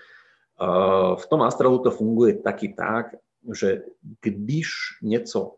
[1.17, 3.07] v tom astralu to funguje taky tak,
[3.55, 3.83] že
[4.21, 4.69] když
[5.03, 5.57] něco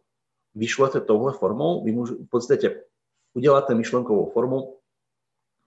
[0.55, 2.85] vyšlete touhle formou, vy můžu, v podstatě
[3.35, 4.79] uděláte myšlenkovou formu,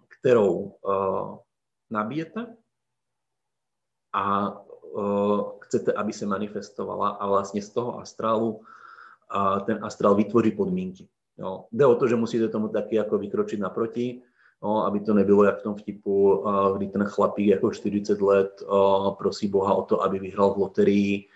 [0.07, 1.37] kterou uh,
[1.89, 2.57] nabijete
[4.13, 8.61] a uh, chcete, aby se manifestovala a vlastně z toho astrálu
[9.35, 11.07] uh, ten astrál vytvoří podmínky.
[11.37, 11.65] Jo.
[11.71, 14.21] Jde o to, že musíte tomu taky jako vykročit naproti,
[14.63, 16.45] no, aby to nebylo jak v tom vtipu,
[16.77, 18.63] kdy ten chlapík jako 40 let
[19.17, 21.27] prosí Boha o to, aby vyhrál v loterii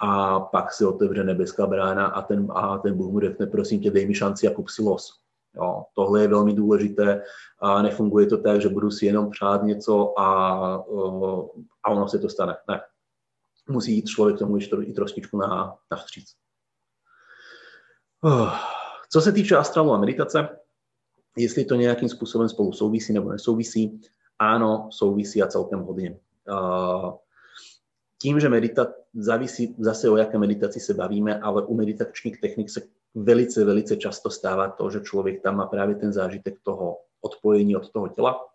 [0.00, 3.90] a pak se otevře nebeská brána a ten, a ten Bůh mu řekne, prosím tě,
[3.90, 5.20] dej mi šanci a kup si los.
[5.56, 7.22] Jo, tohle je velmi důležité
[7.58, 10.50] a nefunguje to tak, že budu si jenom přát něco a,
[11.84, 12.56] a ono se to stane.
[12.68, 12.80] Ne.
[13.68, 16.34] Musí jít člověk tomu i trošičku na, na vstříc.
[19.12, 20.48] Co se týče astralu a meditace,
[21.36, 24.00] jestli to nějakým způsobem spolu souvisí nebo nesouvisí,
[24.38, 26.18] ano, souvisí a celkem hodně.
[28.22, 32.80] Tím, že medita závisí zase o jaké meditaci se bavíme, ale u meditačních technik se
[33.14, 37.90] velice, velice často stává to, že člověk tam má právě ten zážitek toho odpojení od
[37.90, 38.46] toho těla,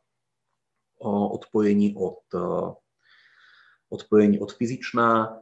[1.32, 2.20] odpojení od,
[3.90, 5.40] odpojení od fyzičná,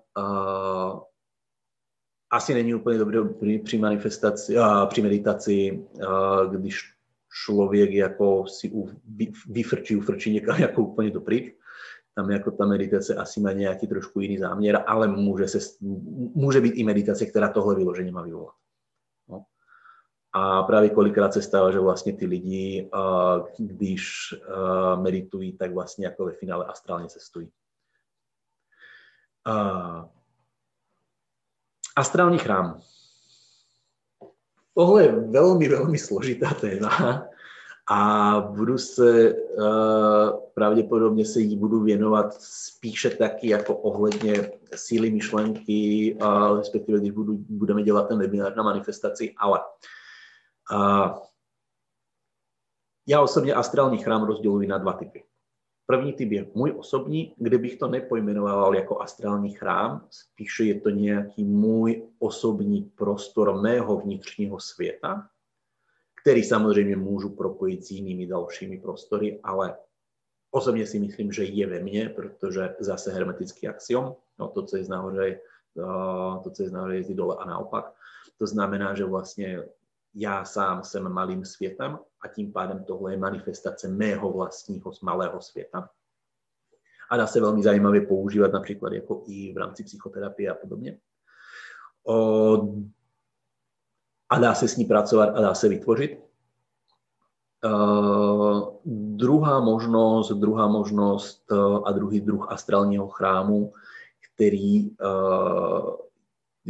[2.29, 3.19] asi není úplně dobré
[3.63, 4.55] při, manifestaci,
[4.87, 5.85] při meditaci,
[6.51, 6.93] když
[7.45, 8.71] člověk jako si
[9.49, 11.55] vyfrčí, ufrčí někam jako úplně dopryč.
[12.15, 15.59] Tam jako ta meditace asi má nějaký trošku jiný záměr, ale může, se,
[16.35, 18.55] může být i meditace, která tohle vyloženě má vyvolat.
[19.29, 19.45] No.
[20.33, 22.89] A právě kolikrát se stává, že vlastně ty lidi,
[23.57, 24.35] když
[25.01, 27.49] meditují, tak vlastně jako ve finále astrálně cestují.
[31.97, 32.81] Astrální chrám.
[34.73, 37.23] Tohle je velmi, velmi složitá téma
[37.91, 46.17] a budu se, uh, pravděpodobně se jí budu věnovat spíše taky jako ohledně síly myšlenky,
[46.21, 49.59] uh, respektive když budu, budeme dělat ten webinár na manifestaci, ale
[50.71, 51.17] uh,
[53.07, 55.26] já osobně astrální chrám rozděluji na dva typy.
[55.89, 60.89] První typ je můj osobní, kde bych to nepojmenoval jako astrální chrám, spíše je to
[60.89, 65.29] nějaký můj osobní prostor mého vnitřního světa,
[66.21, 69.77] který samozřejmě můžu propojit s jinými dalšími prostory, ale
[70.51, 74.83] osobně si myslím, že je ve mně, protože zase hermetický axiom, no to, co je
[74.89, 75.39] nahoře,
[76.43, 77.93] to, co je nahoře, je dole a naopak.
[78.37, 79.63] To znamená, že vlastně
[80.19, 85.89] já sám jsem malým světem a tím pádem tohle je manifestace mého vlastního malého světa.
[87.09, 90.99] A dá se velmi zajímavě používat například jako i v rámci psychoterapie a podobně.
[92.07, 92.73] O,
[94.29, 96.19] a dá se s ní pracovat a dá se vytvořit.
[97.65, 98.69] Uh,
[99.15, 103.73] druhá možnost, druhá možnost uh, a druhý druh astrálního chrámu,
[104.33, 106.06] který uh,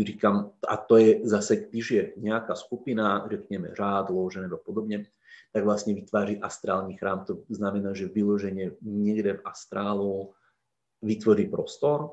[0.04, 5.06] říkám, a to je zase, když je nějaká skupina, řekněme řád, lože nebo podobně,
[5.54, 7.26] tak vlastně vytváří astrální chrám.
[7.26, 10.34] To znamená, že vyloženě někde v astrálu
[11.02, 12.10] vytvoří prostor,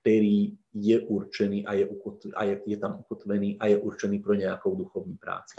[0.00, 4.34] který je určený a je, ukotv, a je, je tam ukotvený a je určený pro
[4.34, 5.56] nějakou duchovní práci.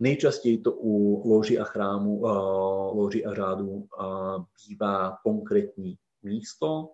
[0.00, 3.86] Nejčastěji to u loži a chrámu, uh, loži a řádu uh,
[4.68, 6.90] bývá konkrétní místo,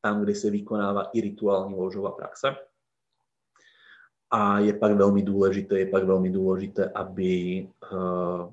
[0.00, 2.48] tam, kde se vykonává i rituální ložová praxe.
[4.30, 8.52] A je pak velmi důležité, je pak velmi důležité, aby uh,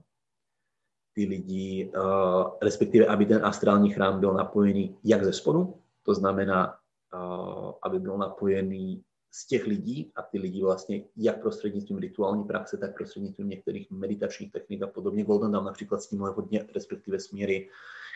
[1.14, 6.76] ty lidi, uh, respektive aby ten astrální chrám byl napojený jak ze spodu, to znamená,
[7.14, 12.78] uh, aby byl napojený z těch lidí a ty lidi vlastně jak prostřednictvím rituální praxe,
[12.78, 15.24] tak prostřednictvím některých meditačních technik a podobně.
[15.24, 17.70] Golden Dawn například s tím hodně, respektive směry,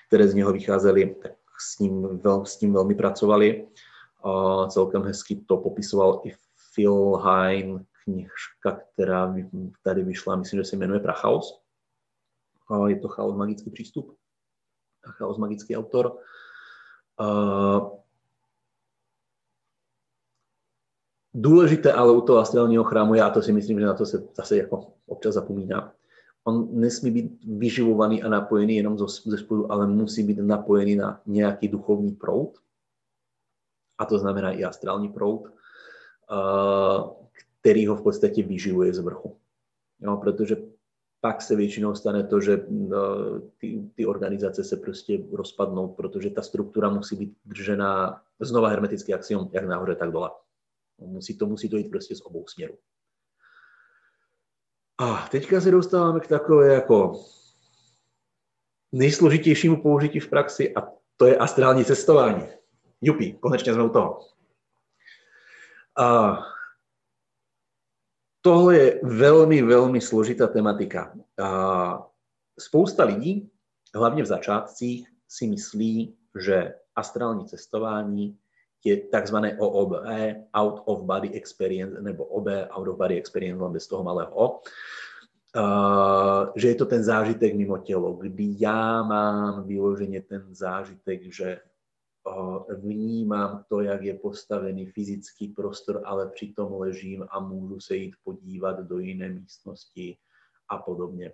[0.07, 3.67] které z něho vycházely, tak s ním, vel, s tím velmi pracovali.
[4.25, 6.46] Uh, celkem hezky to popisoval i Phil
[7.17, 9.35] Hine, knižka, která
[9.83, 11.61] tady vyšla, myslím, že se jmenuje Prachaos.
[12.87, 14.17] Je to chaos magický přístup
[15.11, 16.17] chaos magický autor.
[21.33, 24.57] Důležité ale u toho astrálního chrámu, já to si myslím, že na to se zase
[24.57, 25.93] jako občas zapomíná.
[26.43, 31.67] On nesmí být vyživovaný a napojený jenom ze spodu, ale musí být napojený na nějaký
[31.67, 32.59] duchovní proud.
[33.97, 35.51] A to znamená i astrální proud,
[37.61, 39.37] který ho v podstatě vyživuje z vrchu.
[39.99, 40.57] Jo, protože
[41.21, 42.97] pak se většinou stane to, že no,
[43.57, 49.49] ty, ty organizace se prostě rozpadnou, protože ta struktura musí být držená znova hermetický axiom,
[49.51, 50.31] jak nahoře, tak dole.
[50.97, 52.77] Musí to, musí to jít prostě z obou směrů.
[54.97, 57.23] A teďka se dostáváme k takové jako
[58.91, 60.81] nejsložitějšímu použití v praxi a
[61.17, 62.47] to je astrální cestování.
[63.01, 64.19] Jupi, konečně jsme u toho.
[65.97, 66.39] A
[68.41, 71.13] tohle je velmi, velmi složitá tematika.
[71.43, 72.07] A
[72.59, 73.51] spousta lidí,
[73.95, 78.37] hlavně v začátcích, si myslí, že astrální cestování
[78.85, 79.91] je takzvané OOB,
[80.53, 84.61] Out of Body Experience, nebo OB, Out of Body Experience, bez toho malého O,
[85.55, 91.59] Uh, že je to ten zážitek mimo tělo, kdy já mám vyloženě ten zážitek, že
[92.77, 98.79] vnímám to, jak je postavený fyzický prostor, ale přitom ležím a můžu se jít podívat
[98.79, 100.17] do jiné místnosti
[100.69, 101.33] a podobně.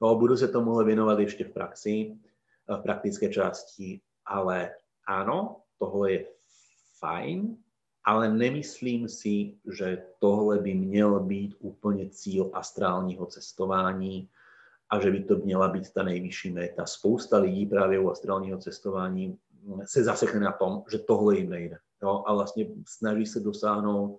[0.00, 2.18] No, budu se tomuhle věnovat ještě v praxi,
[2.68, 4.74] v praktické části, ale
[5.06, 6.26] ano, tohle je
[6.98, 7.56] fajn,
[8.04, 14.28] ale nemyslím si, že tohle by měl být úplně cíl astrálního cestování
[14.90, 16.86] a že by to měla být ta nejvyšší meta.
[16.86, 19.38] Spousta lidí právě u astrálního cestování
[19.84, 21.78] se zasekne na tom, že tohle jim nejde.
[22.02, 22.22] Jo?
[22.26, 24.18] A vlastně snaží se dosáhnout,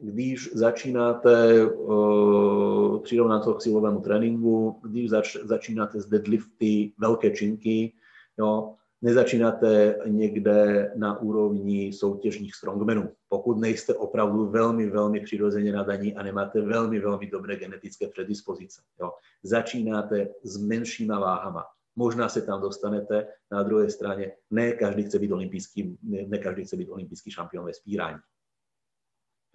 [0.00, 7.92] když začínáte uh, přirovnat to k silovému tréninku, když zač, začínáte s deadlifty, velké činky,
[8.38, 13.10] jo, nezačínáte někde na úrovni soutěžních strongmenů.
[13.28, 18.82] Pokud nejste opravdu velmi, velmi přirozeně nadaní a nemáte velmi, velmi dobré genetické predispozice.
[19.00, 19.12] Jo.
[19.42, 21.64] Začínáte s menšíma váhama.
[21.96, 26.64] Možná se tam dostanete, na druhé straně ne každý chce být olympijský, ne, ne každý
[26.64, 28.18] chce být olympijský šampion ve spírání.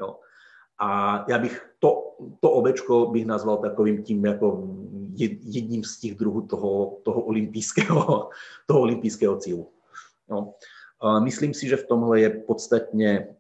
[0.02, 0.20] Jo.
[0.80, 4.68] A já bych to, to ovečko bych nazval takovým tím jako
[5.42, 8.30] jedním z těch druhů toho, toho, olympijského,
[8.68, 9.70] toho olympijského cílu.
[10.30, 10.54] No.
[11.24, 13.36] Myslím si, že v tomhle je podstatně,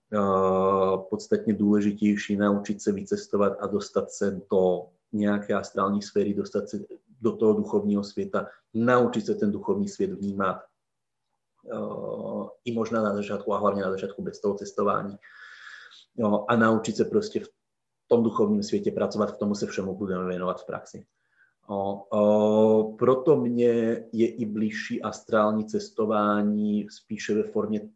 [1.09, 6.79] podstatně důležitější naučit se vycestovat a dostat se do nějaké astrální sféry, dostat se
[7.21, 10.61] do toho duchovního světa, naučit se ten duchovní svět vnímat
[12.65, 15.17] i možná na začátku a hlavně na začátku bez toho cestování
[16.47, 17.47] a naučit se prostě v
[18.07, 21.05] tom duchovním světě pracovat, k tomu se všemu budeme věnovat v praxi.
[21.67, 23.67] O, o, proto mě
[24.11, 27.89] je i blížší astrální cestování spíše ve formě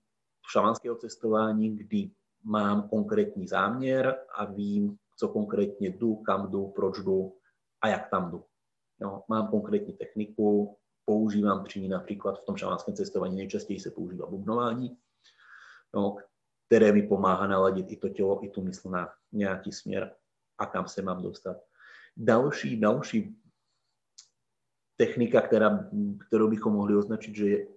[0.51, 2.11] šamanského cestování, kdy
[2.43, 7.33] mám konkrétní záměr a vím, co konkrétně jdu, kam jdu, proč jdu
[7.81, 8.43] a jak tam jdu.
[9.01, 14.25] Jo, mám konkrétní techniku, používám při ní například v tom šamanském cestování nejčastěji se používá
[14.27, 14.97] bubnování,
[15.95, 16.15] jo,
[16.67, 20.15] které mi pomáhá naladit i to tělo, i tu mysl na nějaký směr
[20.57, 21.57] a kam se mám dostat.
[22.17, 23.35] Další, další
[24.97, 25.89] technika, která,
[26.27, 27.67] kterou bychom mohli označit, že je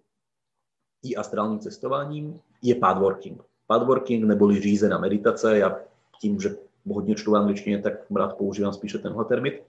[1.02, 3.42] i astrálním cestováním, je pathworking.
[3.66, 5.58] Pathworking neboli řízená meditace.
[5.58, 5.80] Já
[6.20, 6.56] tím, že
[6.86, 9.62] hodně čtu v angličtině, tak rád používám spíše tenhle termit.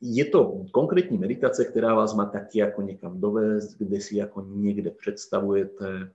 [0.00, 4.90] je to konkrétní meditace, která vás má taky jako někam dovést, kde si jako někde
[4.90, 6.12] představujete,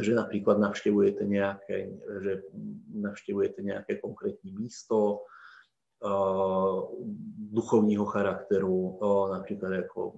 [0.00, 1.90] že například navštěvujete nějaké,
[2.22, 2.42] že
[2.94, 5.20] navštěvujete nějaké konkrétní místo
[7.50, 10.12] duchovního charakteru, uh, například jako,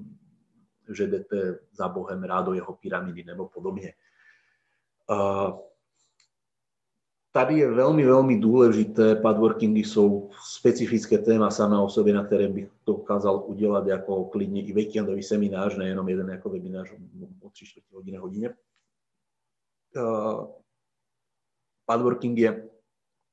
[0.94, 3.94] že jdete za Bohem rád do jeho pyramidy nebo podobně.
[5.10, 5.58] Uh,
[7.32, 12.70] tady je velmi, velmi důležité, padworkingy jsou specifické téma samé o sobě, na které bych
[12.86, 16.92] dokázal udělat jako klidně i víkendový seminář, nejenom jeden jako webinář
[17.40, 18.54] o tři čtvrtě hodiny, hodině
[21.86, 22.68] padworking je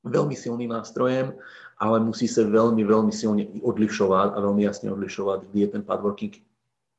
[0.03, 1.37] velmi silným nástrojem,
[1.77, 6.37] ale musí se velmi, velmi silně odlišovat a velmi jasně odlišovat, kdy je ten padworking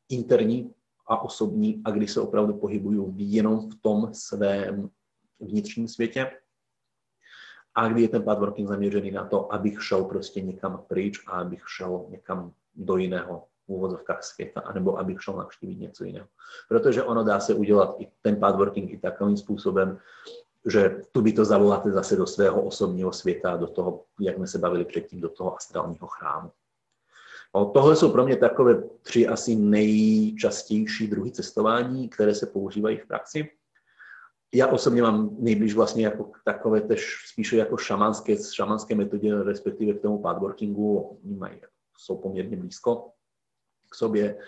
[0.08, 0.74] interní
[1.06, 4.90] a osobní a kdy se opravdu pohybují jenom v tom svém
[5.40, 6.30] vnitřním světě
[7.74, 11.64] a kdy je ten padworking zaměřený na to, abych šel prostě někam pryč a abych
[11.68, 16.26] šel někam do jiného úvodovkách světa, anebo abych šel navštívit něco jiného.
[16.68, 19.98] Protože ono dá se udělat i ten pathworking i takovým způsobem,
[20.66, 24.58] že tu by to zavoláte zase do svého osobního světa, do toho, jak jsme se
[24.58, 26.50] bavili předtím, do toho astrálního chrámu.
[27.54, 33.06] No, tohle jsou pro mě takové tři asi nejčastější druhy cestování, které se používají v
[33.06, 33.50] praxi.
[34.54, 40.02] Já osobně mám nejblíž vlastně jako takové tež spíše jako šamanské, šamanské metodě, respektive k
[40.02, 41.60] tomu pathworkingu, oni mají,
[41.98, 43.10] jsou poměrně blízko
[43.90, 44.38] k sobě.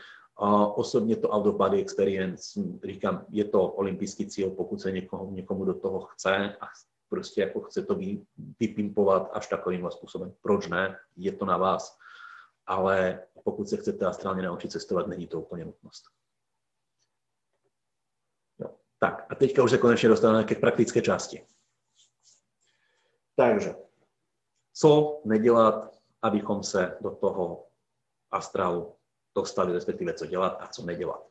[0.75, 5.65] Osobně to out of body experience, říkám, je to olympijský cíl, pokud se někomu, někomu
[5.65, 6.67] do toho chce a
[7.09, 7.99] prostě jako chce to
[8.61, 10.35] vypimpovat až takovým způsobem.
[10.43, 10.99] Proč ne?
[11.17, 11.99] Je to na vás.
[12.67, 16.05] Ale pokud se chcete astrálně naučit cestovat, není to úplně nutnost.
[18.59, 18.71] Jo.
[18.99, 21.47] Tak a teďka už se konečně dostaneme ke praktické části.
[23.37, 23.75] Takže,
[24.73, 27.67] co nedělat, abychom se do toho
[28.31, 28.97] astrálu
[29.35, 31.27] dostali, respektive co dělat a co nedělat.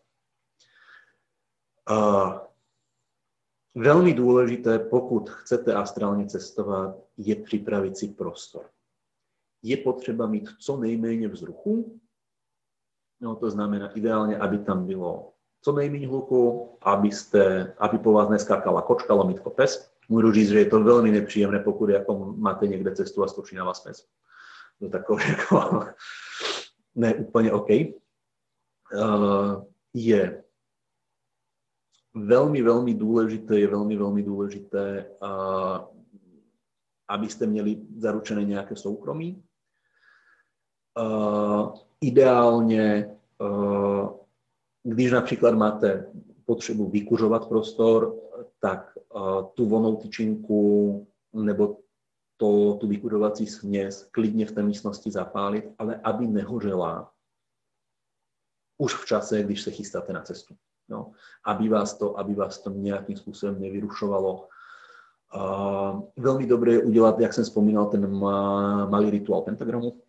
[1.90, 2.38] Uh,
[3.76, 8.70] velmi důležité, pokud chcete astrálně cestovat, je připravit si prostor.
[9.64, 12.00] Je potřeba mít co nejméně vzruchu,
[13.22, 18.82] no, to znamená ideálně, aby tam bylo co nejméně hluku, abyste, aby po vás neskákala
[18.82, 19.92] kočka, lomitko, pes.
[20.10, 23.64] Můžu říct, že je to velmi nepříjemné, pokud jako máte někde cestu a stočí na
[23.64, 24.08] vás pes.
[24.80, 25.86] To takové jako
[27.00, 27.70] ne úplně OK.
[27.70, 30.44] Uh, je
[32.16, 35.78] veľmi, veľmi důležité, je veľmi, veľmi důležité, uh,
[37.08, 39.44] abyste měli zaručené nějaké soukromí.
[41.00, 43.16] Uh, ideálně,
[44.84, 46.12] když například máte
[46.46, 48.16] potřebu vykuřovat prostor,
[48.60, 48.98] tak
[49.54, 51.78] tu vonou tyčinku nebo
[52.40, 57.12] to, tu vykuřovací směs klidně v té místnosti zapálit, ale aby nehořela
[58.78, 60.56] už v čase, když se chystáte na cestu.
[60.90, 61.12] No,
[61.46, 64.48] aby, vás to, aby vás to nějakým způsobem nevyrušovalo.
[65.36, 68.20] Uh, velmi dobré je udělat, jak jsem vzpomínal, ten
[68.90, 70.02] malý rituál pentagramu,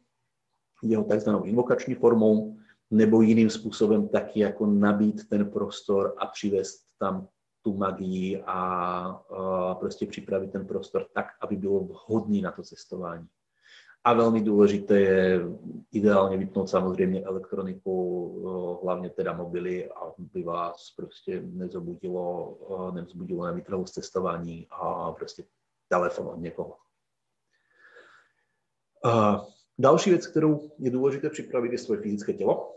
[0.82, 2.56] jeho takzvanou invokační formou,
[2.90, 7.28] nebo jiným způsobem taky jako nabít ten prostor a přivést tam
[7.62, 13.28] tu magii a, prostě připravit ten prostor tak, aby bylo vhodný na to cestování.
[14.04, 15.40] A velmi důležité je
[15.92, 22.58] ideálně vypnout samozřejmě elektroniku, hlavně teda mobily, aby vás prostě nezobudilo,
[22.94, 25.44] nezobudilo nevytrvalost cestování a prostě
[25.88, 26.76] telefon od někoho.
[29.04, 29.44] A
[29.78, 32.76] další věc, kterou je důležité připravit, je svoje fyzické tělo.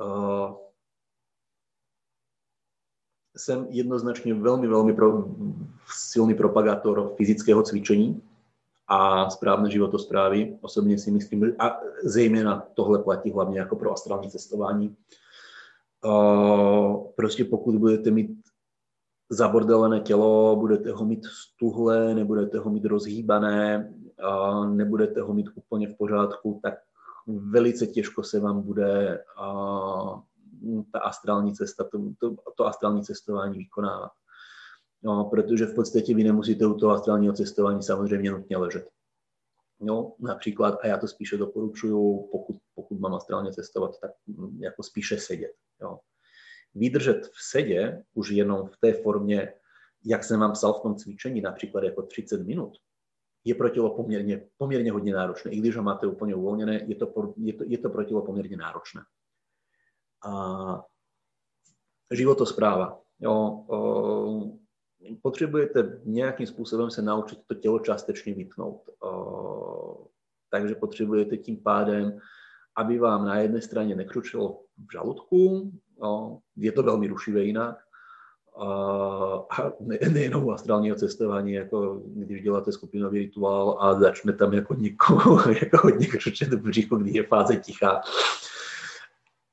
[0.00, 0.54] A
[3.38, 5.24] jsem jednoznačně velmi, velmi pro,
[5.94, 8.22] silný propagátor fyzického cvičení
[8.88, 10.58] a správné životosprávy.
[10.60, 14.96] Osobně si myslím, a zejména tohle platí hlavně jako pro astrální cestování.
[17.16, 18.30] Prostě pokud budete mít
[19.30, 23.92] zabordelené tělo, budete ho mít stuhlé, nebudete ho mít rozhýbané,
[24.68, 26.74] nebudete ho mít úplně v pořádku, tak
[27.26, 29.24] velice těžko se vám bude
[30.92, 34.10] ta astrální cesta, to, to, to astrální cestování vykonávat.
[35.02, 38.88] No, protože v podstatě vy nemusíte u toho astrálního cestování samozřejmě nutně ležet.
[39.80, 44.10] No, například, a já to spíše doporučuju, pokud, pokud mám astrálně cestovat, tak
[44.58, 45.52] jako spíše sedět.
[45.82, 45.98] Jo.
[46.74, 49.54] Vydržet v sedě už jenom v té formě,
[50.04, 52.72] jak jsem vám psal v tom cvičení, například jako 30 minut,
[53.44, 55.50] je pro tělo poměrně, poměrně hodně náročné.
[55.50, 58.56] I když ho máte úplně uvolněné, je to, je to, je to pro tělo poměrně
[58.56, 59.02] náročné
[60.24, 60.84] a
[62.10, 63.00] životospráva.
[63.20, 63.64] Jo,
[65.22, 68.82] potřebujete nějakým způsobem se naučit to tělo částečně vypnout.
[69.02, 70.06] O,
[70.50, 72.18] takže potřebujete tím pádem,
[72.76, 75.72] aby vám na jedné straně nekřučilo v žaludku,
[76.56, 77.76] je to velmi rušivé jinak,
[79.50, 85.50] a ne, nejenom astrálního cestování, jako když děláte skupinový rituál a začne tam jako někoho
[85.50, 88.00] jako hodně křučet v břichu, když je fáze ticha,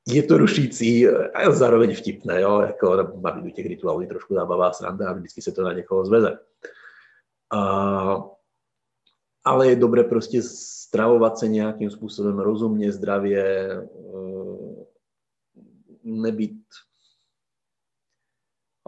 [0.06, 4.72] je to rušící a zároveň vtipné, jo, jako baví do těch rituálů je trošku zábavá
[4.72, 6.38] sranda a vždycky se to na někoho zveze.
[7.52, 8.24] A,
[9.44, 13.86] ale je dobré prostě stravovat se nějakým způsobem rozumně, zdravě, eh,
[16.04, 16.62] nebýt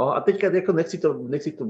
[0.00, 1.66] O, a teďka jako nechci to, nechci to,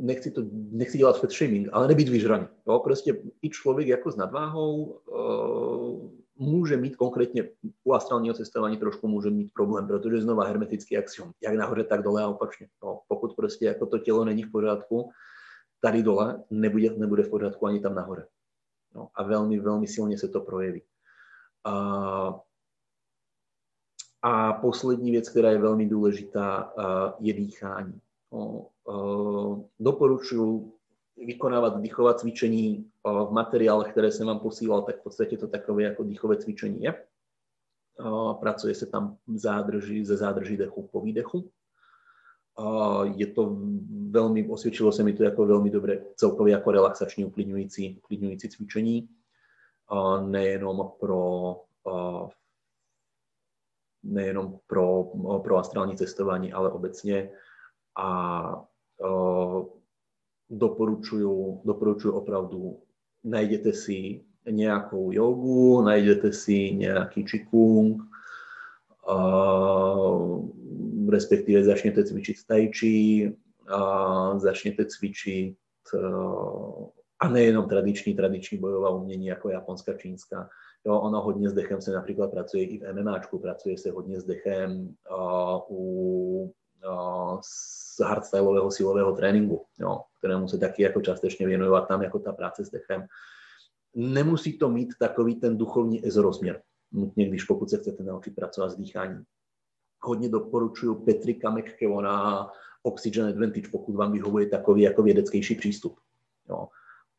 [0.00, 2.46] nechci to, nechci dělat fat shaming, ale nebýt vyžraný.
[2.66, 2.78] Jo?
[2.78, 5.63] Prostě i člověk jako s nadváhou uh,
[6.36, 7.50] může mít konkrétně
[7.84, 12.22] u astrálního cestování trošku může mít problém, protože znova hermetický axiom, jak nahoře, tak dole
[12.22, 12.68] a opačně.
[12.82, 15.10] No, pokud prostě jako to tělo není v pořádku,
[15.80, 18.26] tady dole nebude, nebude v pořádku ani tam nahoře.
[18.94, 20.82] No, a velmi, velmi silně se to projeví.
[21.64, 22.40] A,
[24.22, 26.72] a poslední věc, která je velmi důležitá,
[27.20, 28.00] je dýchání.
[28.32, 28.66] No,
[29.80, 30.78] doporučuji
[31.16, 36.04] vykonávat dýchové cvičení v materiálech, které jsem vám posílal, tak v podstatě to takové jako
[36.04, 37.04] dýchové cvičení je.
[38.40, 41.50] Pracuje se tam zádrží, ze zádrží dechu po výdechu.
[43.14, 43.56] Je to
[44.10, 49.08] velmi, osvědčilo se mi to jako velmi dobré, celkově jako relaxační, uklidňující, uklidňující cvičení.
[50.20, 51.60] Nejenom pro
[54.02, 55.04] nejenom pro,
[55.42, 57.30] pro astrální cestování, ale obecně.
[57.96, 58.66] A
[60.58, 62.78] doporučuju, doporučuju opravdu,
[63.24, 68.02] najděte si nějakou jogu, najděte si nějaký čikung,
[69.08, 70.48] uh,
[71.08, 73.32] respektive začněte cvičit tai chi,
[73.74, 75.56] uh, začněte cvičit
[77.20, 80.48] a nejenom tradiční, tradiční bojová umění jako japonská, čínská.
[80.86, 84.24] Jo, ono hodně s dechem se například pracuje i v MMAčku, pracuje se hodně s
[84.24, 86.52] dechem uh, u
[87.40, 92.64] z hardstyleového silového tréninku, jo, kterému se taky jako částečně věnovat tam jako ta práce
[92.64, 93.06] s dechem.
[93.94, 96.62] Nemusí to mít takový ten duchovní rozměr,
[96.92, 99.24] nutně, když pokud se chcete naučit pracovat s dýcháním.
[100.00, 102.50] Hodně doporučuju Petrika McKevona
[102.82, 105.98] Oxygen Advantage, pokud vám vyhovuje takový jako vědeckější přístup.
[106.48, 106.68] Jo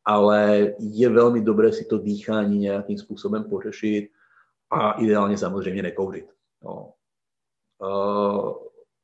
[0.05, 4.09] ale je velmi dobré si to dýchání nějakým způsobem pořešit
[4.70, 6.30] a ideálně samozřejmě nekouřit.
[6.63, 6.93] No.
[7.80, 8.53] Uh,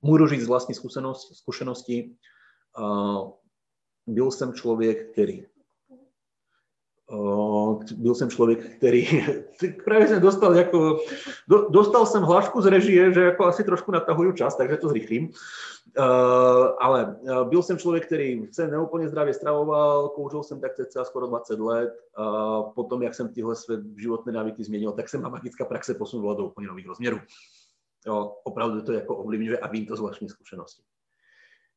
[0.01, 0.75] můžu říct z vlastní
[1.33, 2.15] zkušenosti.
[2.79, 3.31] Uh,
[4.07, 5.45] byl jsem člověk, který
[7.95, 9.07] byl jsem člověk, který
[9.85, 10.99] právě jsem dostal jako,
[11.47, 15.29] do, dostal jsem hlášku z režie, že jako asi trošku natahuju čas, takže to zrychlím.
[16.79, 21.59] Ale byl jsem člověk, který se neúplně zdravě stravoval, kouřil jsem tak cca skoro 20
[21.59, 21.93] let.
[22.19, 26.33] Uh, potom, jak jsem tyhle své životné návyky změnil, tak se má magická praxe posunula
[26.33, 27.17] do úplně nových rozměrů.
[28.05, 30.83] Jo, opravdu to jako ovlivňuje a vím to z vlastní zkušenosti.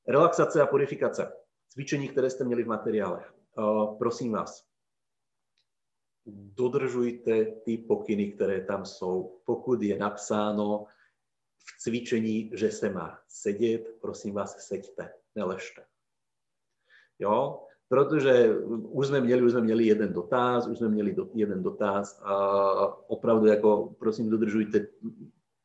[0.08, 1.32] Relaxace a purifikace.
[1.68, 3.34] Cvičení, které jste měli v materiálech.
[3.58, 4.66] Uh, prosím vás,
[6.26, 9.40] dodržujte ty pokyny, které tam jsou.
[9.44, 10.86] Pokud je napsáno
[11.56, 15.84] v cvičení, že se má sedět, prosím vás, seďte, neležte.
[17.18, 21.62] Jo, protože už jsme měli, už jsme měli jeden dotaz, už jsme měli do, jeden
[21.62, 24.86] dotaz a opravdu jako prosím dodržujte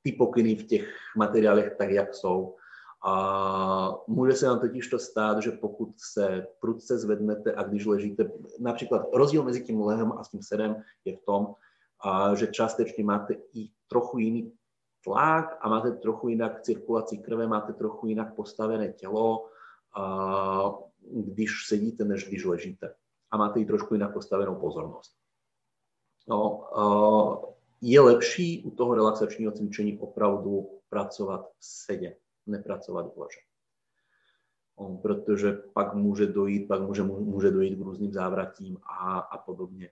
[0.02, 2.56] ty pokyny v těch materiálech tak, jak jsou.
[3.06, 8.32] A může se vám totiž to stát, že pokud se prudce zvednete a když ležíte,
[8.60, 11.56] například rozdíl mezi tím lehem a tím sedem je v tom,
[12.04, 14.54] a že částečně máte i trochu jiný
[15.04, 19.46] tlak a máte trochu jinak cirkulaci krve, máte trochu jinak postavené tělo,
[19.96, 20.76] a
[21.12, 22.96] když sedíte, než když ležíte.
[23.32, 25.16] A máte i trošku jinak postavenou pozornost.
[26.28, 26.68] No,
[27.82, 32.16] je lepší u toho relaxačního cvičení opravdu pracovat v sedě
[32.48, 33.40] nepracovat v leže.
[35.02, 39.90] Protože pak může dojít, pak může, může dojít k různým závratím a, a podobně.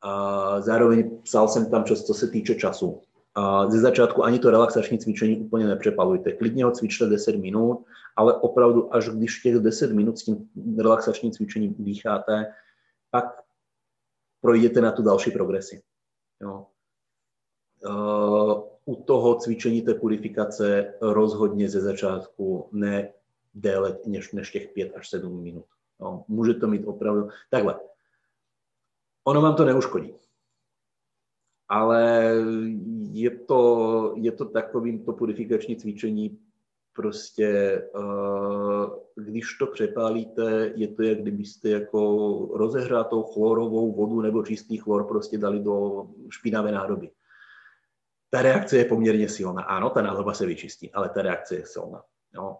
[0.00, 3.02] A zároveň psal jsem tam, co se týče času.
[3.34, 6.32] A ze začátku ani to relaxační cvičení úplně nepřepalujte.
[6.32, 7.84] Klidně ho cvičte 10 minut,
[8.16, 12.52] ale opravdu až když těch 10 minut s tím relaxačním cvičením dýcháte,
[13.10, 13.24] pak
[14.40, 15.82] projdete na tu další progresi.
[16.42, 16.66] Jo.
[17.86, 23.12] Uh, u toho cvičení té purifikace rozhodně ze začátku ne
[23.54, 25.64] déle než, než těch 5 až 7 minut.
[26.00, 27.28] No, může to mít opravdu...
[27.50, 27.80] Takhle.
[29.24, 30.14] Ono vám to neuškodí.
[31.68, 32.34] Ale
[33.10, 36.38] je to, je to takovým to purifikační cvičení
[36.92, 44.76] prostě, uh, když to přepálíte, je to, jak kdybyste jako rozehrátou chlorovou vodu nebo čistý
[44.76, 47.10] chlor prostě dali do špinavé nádoby
[48.30, 49.62] ta reakce je poměrně silná.
[49.62, 52.02] Ano, ta nádoba se vyčistí, ale ta reakce je silná.
[52.34, 52.56] Jo.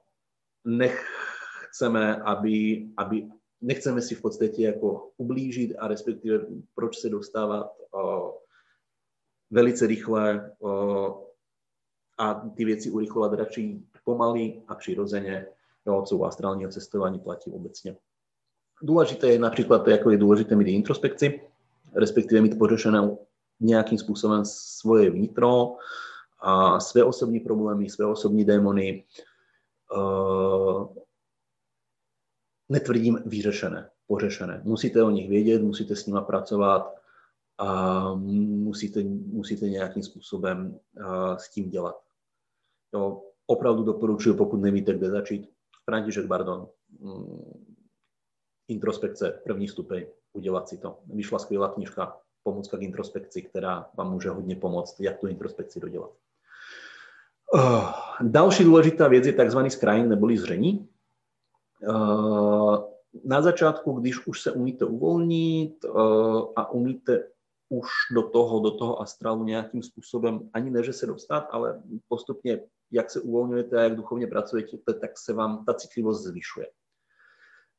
[0.65, 3.29] Nechceme, aby, aby,
[3.61, 8.39] nechceme si v podstatě jako ublížit a respektive proč se dostávat o,
[9.51, 11.27] velice rychle o,
[12.19, 15.47] a ty věci urychlovat radši pomaly a přirozeně,
[15.87, 17.97] jo, co u astrálního cestování platí obecně.
[18.83, 21.41] Důležité je například jako je důležité mít introspekci,
[21.95, 23.27] respektive mít pořešenou
[23.61, 25.77] nějakým způsobem svoje vnitro
[26.39, 29.05] a své osobní problémy, své osobní démony,
[29.97, 30.95] uh,
[32.69, 34.63] netvrdím vyřešené, pořešené.
[34.65, 36.95] Musíte o nich vědět, musíte s nimi pracovat
[37.59, 42.01] a musíte, musíte nějakým způsobem uh, s tím dělat.
[42.95, 45.51] Jo, opravdu doporučuji, pokud nevíte, kde začít.
[45.85, 46.69] František Bardon,
[46.99, 47.65] um,
[48.69, 50.99] introspekce, první stupeň, udělat si to.
[51.07, 56.11] Vyšla skvělá knižka, pomůcka k introspekci, která vám může hodně pomoct, jak tu introspekci dodělat.
[57.55, 57.91] Uh,
[58.21, 59.59] další důležitá věc je tzv.
[59.69, 60.89] skrajn neboli zření.
[61.89, 62.79] Uh,
[63.25, 67.29] na začátku, když už se umíte uvolnit uh, a umíte
[67.69, 72.61] už do toho, do toho astralu nějakým způsobem, ani ne, že se dostat, ale postupně,
[72.91, 76.67] jak se uvolňujete a jak duchovně pracujete, tak se vám ta citlivost zvyšuje.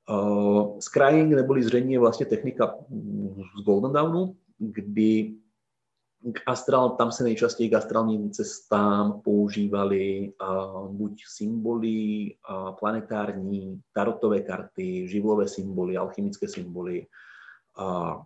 [0.09, 2.75] Uh, scrying neboli zřejmě je vlastně technika
[3.61, 5.35] z Golden Downu, kdy
[6.33, 14.41] k astrál, tam se nejčastěji k astrálním cestám používaly uh, buď symboly uh, planetární, tarotové
[14.41, 17.07] karty, živlové symboly, alchymické symboly,
[17.79, 18.23] uh,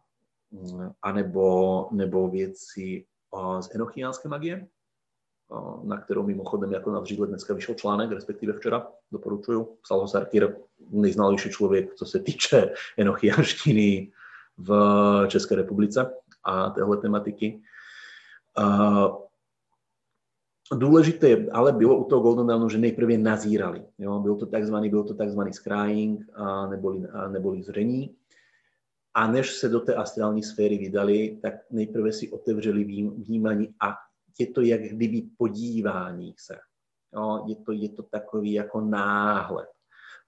[1.02, 4.68] anebo nebo věci uh, z enochiánské magie,
[5.50, 9.78] uh, na kterou mimochodem jako na vřídle dneska vyšel článek, respektive včera, doporučuju.
[9.82, 10.56] Psal ho Sarkir,
[10.90, 14.12] nejznalější člověk, co se týče enochiánštiny
[14.58, 14.72] v
[15.28, 16.14] České republice
[16.44, 17.62] a téhle tematiky.
[20.74, 23.86] Důležité ale bylo u toho Golden Dawnu, že nejprve nazírali.
[23.98, 24.20] Jo?
[24.20, 28.16] Byl to takzvaný, byl to takzvaný scrying, a neboli, a neboli zření.
[29.14, 33.96] A než se do té astrální sféry vydali, tak nejprve si otevřeli vnímání a
[34.40, 36.56] je to jak kdyby podívání se.
[37.14, 37.44] Jo?
[37.48, 39.73] Je, to, je to takový jako náhled.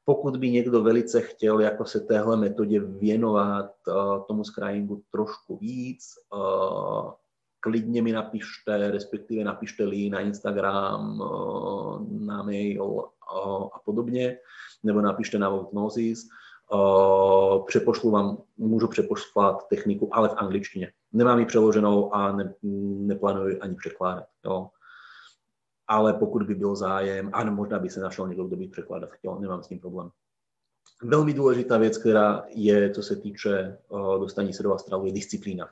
[0.06, 6.04] Pokud by někdo velice chtěl jako se téhle metodě věnovat uh, tomu scryingu trošku víc,
[6.34, 7.12] uh,
[7.66, 14.38] klidně mi napište, respektive napište li na Instagram, eh, na mail eh, a podobně,
[14.84, 16.30] nebo napište na Voutnosis.
[16.74, 20.92] Eh, přepošlu vám, můžu přeposlat techniku, ale v angličtině.
[21.14, 22.54] Nemám ji přeloženou a ne,
[23.10, 24.26] neplánuji ani překládat.
[24.46, 24.70] Jo.
[25.88, 29.40] Ale pokud by byl zájem, a možná by se našel někdo, kdo by překládat chtěl,
[29.40, 30.10] nemám s tím problém.
[31.04, 33.78] Velmi důležitá věc, která je, co se týče
[34.20, 35.70] dostání se do astralu, je disciplína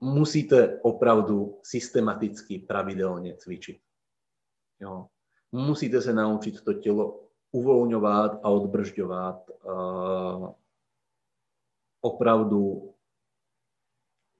[0.00, 3.80] musíte opravdu systematicky, pravidelně cvičit.
[4.80, 5.06] Jo.
[5.52, 7.20] Musíte se naučit to tělo
[7.52, 9.50] uvolňovat a odbržďovat.
[9.64, 10.52] Uh,
[12.00, 12.92] opravdu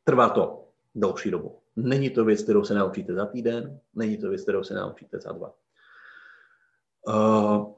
[0.04, 1.58] trvá to delší dobu.
[1.76, 5.32] Není to věc, kterou se naučíte za týden, není to věc, kterou se naučíte za
[5.32, 5.54] dva.
[7.08, 7.72] Uh,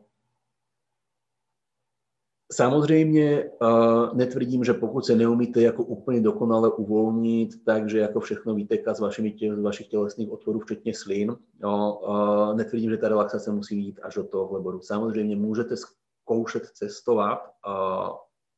[2.52, 8.94] Samozřejmě uh, netvrdím, že pokud se neumíte jako úplně dokonale uvolnit, takže jako všechno vyteká
[8.94, 11.36] z, vašimi těl, z vašich tělesných otvorů, včetně slin.
[11.60, 14.80] No, uh, netvrdím, že ta relaxace musí jít až do toho bodu.
[14.80, 17.40] Samozřejmě můžete zkoušet cestovat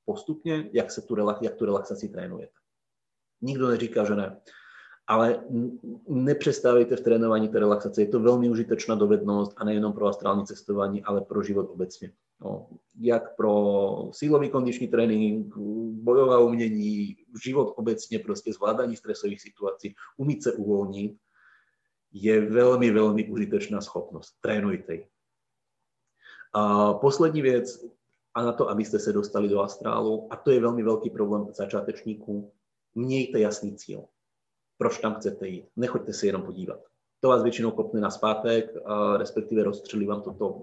[0.05, 2.53] postupně, jak, se tu, relax, jak tu relaxaci trénujete.
[3.41, 4.41] Nikdo neříká, že ne
[5.11, 5.45] ale
[6.09, 8.03] nepřestávejte v trénování té relaxace.
[8.03, 12.13] Je to velmi užitečná dovednost a nejenom pro astrální cestování, ale pro život obecně.
[12.41, 12.69] No,
[13.01, 15.57] jak pro sílový kondiční trénink,
[16.03, 21.17] bojová umění, život obecně, prostě zvládání stresových situací, umít se uvolnit,
[22.13, 24.35] je velmi, velmi užitečná schopnost.
[24.41, 25.07] Trénujte ji.
[26.53, 27.85] A poslední věc,
[28.35, 32.53] a na to, abyste se dostali do astrálu, a to je velmi velký problém začátečníků,
[32.95, 34.05] mějte jasný cíl
[34.81, 35.69] proč tam chcete jít.
[35.77, 36.81] Nechoďte se jenom podívat.
[37.21, 38.75] To vás většinou kopne na zpátek,
[39.17, 40.63] respektive rozstřelí vám toto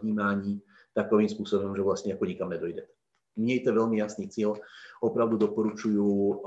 [0.00, 0.62] vnímání
[0.94, 2.92] takovým způsobem, že vlastně jako nikam nedojdete.
[3.36, 4.54] Mějte velmi jasný cíl.
[5.00, 6.42] Opravdu doporučuju,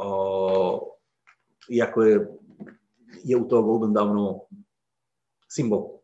[1.70, 2.38] jako je,
[3.24, 4.42] je u toho Golden Downu
[5.50, 6.00] symbol.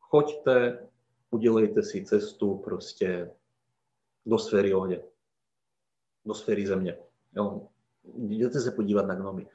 [0.00, 0.88] Choďte,
[1.30, 3.30] udělejte si cestu prostě
[4.26, 5.02] do sféry ohně,
[6.24, 6.98] do sféry země.
[7.36, 7.68] Jo
[8.14, 9.46] jděte se podívat na gnomy.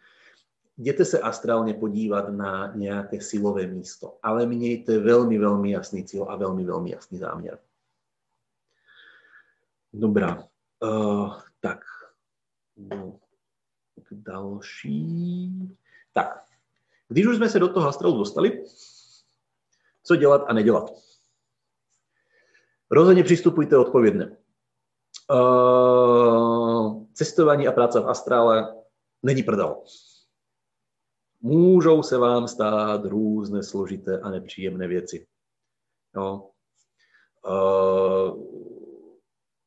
[0.77, 6.35] Jděte se astrálně podívat na nějaké silové místo, ale mějte velmi, velmi jasný cíl a
[6.35, 7.59] velmi, velmi jasný záměr.
[9.93, 10.43] Dobrá,
[10.83, 11.79] uh, tak
[14.11, 15.51] další.
[16.13, 16.43] Tak,
[17.07, 18.65] když už jsme se do toho astralu dostali,
[20.03, 20.91] co dělat a nedělat?
[22.91, 24.37] Rozhodně přistupujte odpovědně.
[25.31, 26.50] Uh,
[27.13, 28.75] cestování a práce v astrále
[29.23, 29.83] není prdel.
[31.41, 35.27] Můžou se vám stát různé složité a nepříjemné věci.
[36.15, 36.49] No.
[37.47, 38.43] Uh,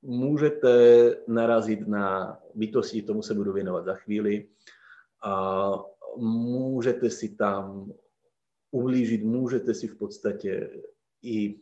[0.03, 0.71] můžete
[1.29, 4.49] narazit na bytosti, tomu se budu věnovat za chvíli.
[5.25, 5.73] A
[6.17, 7.93] můžete si tam
[8.71, 10.83] ublížit, můžete si v podstatě
[11.23, 11.61] i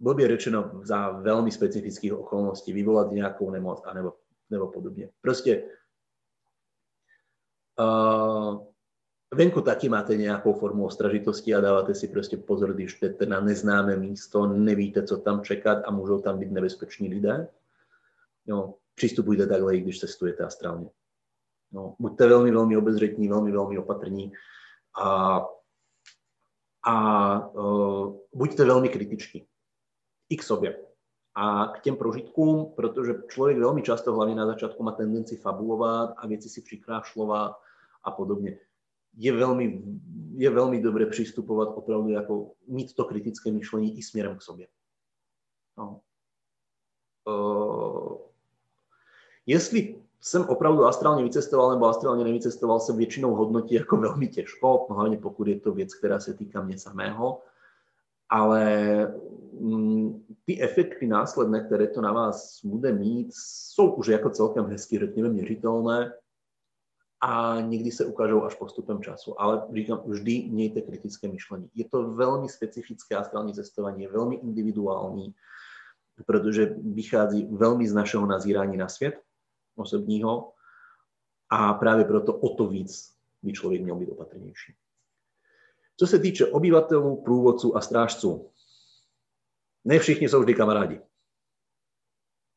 [0.00, 4.12] blbě řečeno za velmi specifických okolností vyvolat nějakou nemoc anebo,
[4.54, 5.10] nebo podobně.
[5.20, 5.62] Prostě
[7.80, 8.66] uh,
[9.34, 13.96] venku taky máte nějakou formu ostražitosti a dáváte si prostě pozor, když jdete na neznámé
[13.96, 17.48] místo, nevíte, co tam čekat a můžou tam být nebezpeční lidé.
[18.46, 20.90] No, přistupujte takhle, i když cestujete astrálně.
[21.72, 24.32] No, buďte velmi, velmi obezřetní, velmi, velmi opatrní
[25.02, 25.40] a,
[26.86, 29.46] a uh, buďte velmi kritiční
[30.28, 30.93] i k sobě
[31.34, 36.26] a k těm prožitkům, protože člověk velmi často, hlavně na začátku, má tendenci fabulovat a
[36.26, 37.56] věci si přikrášlovat
[38.04, 38.58] a podobně.
[39.16, 39.82] Je velmi,
[40.34, 44.66] je velmi dobré přistupovat opravdu jako mít to kritické myšlení i směrem k sobě.
[45.78, 46.00] No.
[47.24, 48.16] Uh,
[49.46, 55.16] jestli jsem opravdu astrálně vycestoval nebo astrálně nevycestoval, se většinou hodnotí jako velmi těžko, hlavně
[55.16, 57.42] pokud je to věc, která se týká mě samého.
[58.28, 58.66] Ale
[59.60, 64.98] mm, ty efekty následné, které to na vás bude mít, jsou už jako celkem hezky,
[64.98, 66.12] řekněme, měřitelné
[67.20, 69.40] a někdy se ukážou až postupem času.
[69.40, 71.70] Ale říkám, vždy mějte kritické myšlení.
[71.74, 75.34] Je to velmi specifické astrální cestování, je velmi individuální,
[76.26, 79.20] protože vychází velmi z našeho nazírání na svět
[79.76, 80.52] osobního
[81.50, 84.74] a právě proto o to víc by člověk měl být opatrnější.
[85.96, 88.50] Co se týče obyvatelů, průvodců a strážců,
[89.84, 91.00] ne všichni jsou vždy kamarádi.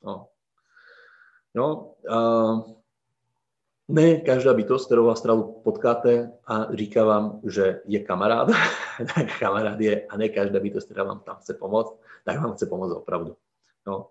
[0.03, 0.27] No.
[1.55, 2.77] No, uh,
[3.87, 8.49] ne každá bytost, kterou astralu potkáte a říká vám, že je kamarád,
[9.39, 12.91] kamarád je a ne každá bytost, která vám tam chce pomoct, tak vám chce pomoct
[12.91, 13.37] opravdu.
[13.87, 14.09] No.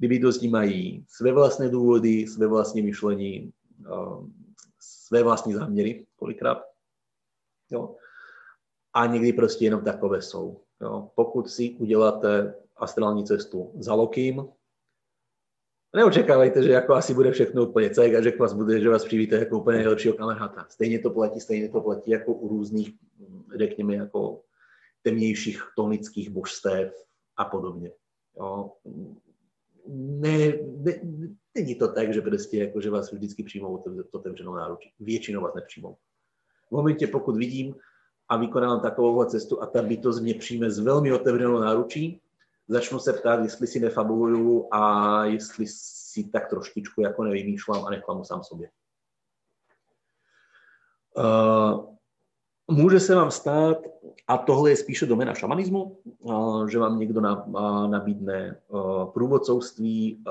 [0.00, 3.52] Ty bytosti mají své vlastné důvody, své vlastní myšlení,
[3.90, 4.34] um,
[4.80, 6.62] své vlastní záměry kolikrát.
[7.70, 7.96] Jo.
[8.96, 10.60] A někdy prostě jenom takové jsou.
[10.80, 11.10] Jo.
[11.14, 14.48] Pokud si uděláte astrální cestu za Lokým,
[15.96, 19.36] neočekávajte, že jako asi bude všechno úplně cek a že vás bude, že vás přivíte
[19.36, 20.66] jako úplně nejlepšího kamaráda.
[20.68, 22.94] Stejně to platí, stejně to platí jako u různých,
[23.58, 24.42] řekněme, jako
[25.02, 27.06] temnějších tonických božstev
[27.36, 27.92] a podobně.
[28.36, 28.72] Jo.
[29.88, 31.00] Ne, ne,
[31.54, 34.92] není to tak, že prostě jako, že vás vždycky přijmou otevřenou náručí.
[35.00, 35.96] Většinou vás nepřijmou.
[36.68, 37.74] V momentě, pokud vidím
[38.28, 42.20] a vykonávám takovou cestu a ta bytost mě přijme s velmi otevřenou náručí,
[42.68, 48.24] začnu se ptát, jestli si nefabuluju a jestli si tak trošičku jako nevymýšlám a neklamu
[48.24, 48.70] sám sobě.
[51.16, 51.94] Uh,
[52.70, 53.78] může se vám stát,
[54.28, 58.60] a tohle je spíše domena šamanismu, uh, že vám někdo na, uh, nabídne
[59.12, 60.24] průvodcovství,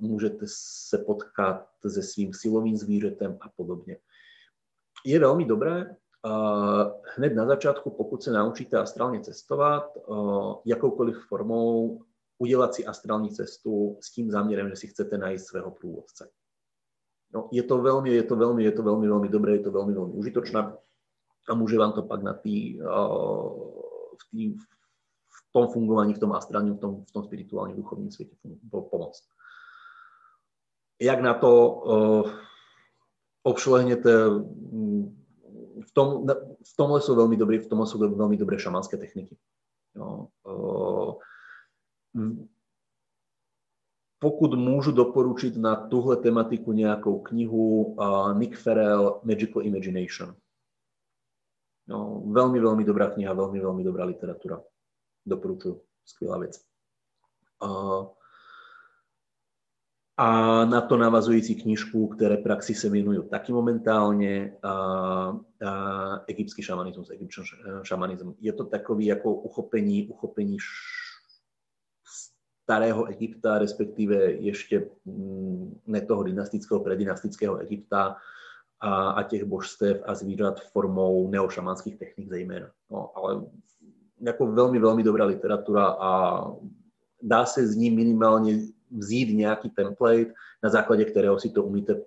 [0.00, 3.96] můžete se potkat se svým silovým zvířetem a podobně.
[5.04, 5.96] Je velmi dobré
[7.16, 9.92] hned na začátku, pokud se naučíte astrálně cestovat,
[10.64, 12.00] jakoukoliv formou
[12.38, 16.30] udělat si astrální cestu s tím záměrem, že si chcete najít svého průvodce.
[17.34, 19.94] No, je to velmi, je to velmi, je to velmi, velmi dobré, je to velmi,
[19.94, 20.76] velmi užitočné
[21.48, 22.78] a může vám to pak na tý,
[24.18, 28.36] v, tý, v tom fungování, v tom astrálním, v tom, v tom spirituálním duchovním světě
[28.90, 29.24] pomoct.
[31.00, 31.82] Jak na to
[33.42, 34.10] obšlehněte
[35.88, 36.26] v, tom,
[36.72, 39.36] v tomhle jsou velmi dobré, v tomhle jsou velmi dobré šamanské techniky.
[39.96, 40.28] Jo.
[44.18, 47.96] Pokud můžu doporučit na tuhle tematiku nějakou knihu,
[48.34, 50.36] Nick Farrell, Magical Imagination.
[51.86, 54.62] No, velmi, velmi dobrá kniha, velmi, velmi dobrá literatura.
[55.26, 55.82] Doporučuji.
[56.04, 56.64] Skvělá věc.
[57.64, 58.06] Uh,
[60.20, 67.10] a na to navazující knížku, které praxi se věnují taky momentálně, a, a egyptský šamanismus,
[67.10, 67.42] egyptský
[67.82, 68.34] šamanism.
[68.40, 70.56] Je to takový jako uchopení, uchopení
[72.62, 78.16] starého Egypta, respektive ještě mm, ne toho dynastického, predynastického Egypta
[78.80, 82.70] a, a těch božstev a zvířat formou neošamanských technik zejména.
[82.90, 83.42] No, ale
[84.20, 86.42] jako velmi, velmi dobrá literatura a
[87.22, 88.58] dá se z ní minimálně
[88.90, 90.32] vzít nějaký template,
[90.62, 92.02] na základě kterého si to umíte,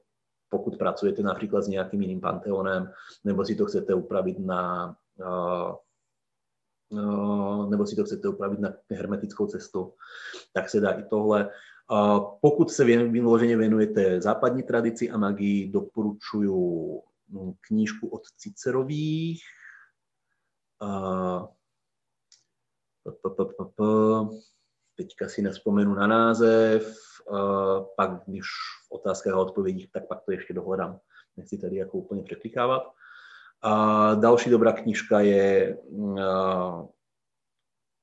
[0.49, 2.91] pokud pracujete například s nějakým jiným panteonem,
[3.23, 5.75] nebo si to chcete upravit na uh,
[6.99, 9.93] uh, nebo si to chcete upravit na hermetickou cestu,
[10.53, 11.49] tak se dá i tohle.
[12.41, 19.43] Pokud se vyloženě věnujete západní tradici a magii, doporučuju hm, knížku od Cicerových.
[24.95, 26.95] Teďka si nespomenu na název,
[27.97, 28.45] pak když
[28.87, 30.99] v otázkách a odpovědích, tak pak to ještě dohledám.
[31.37, 32.83] Nechci tady jako úplně překlikávat.
[33.61, 35.77] A další dobrá knížka je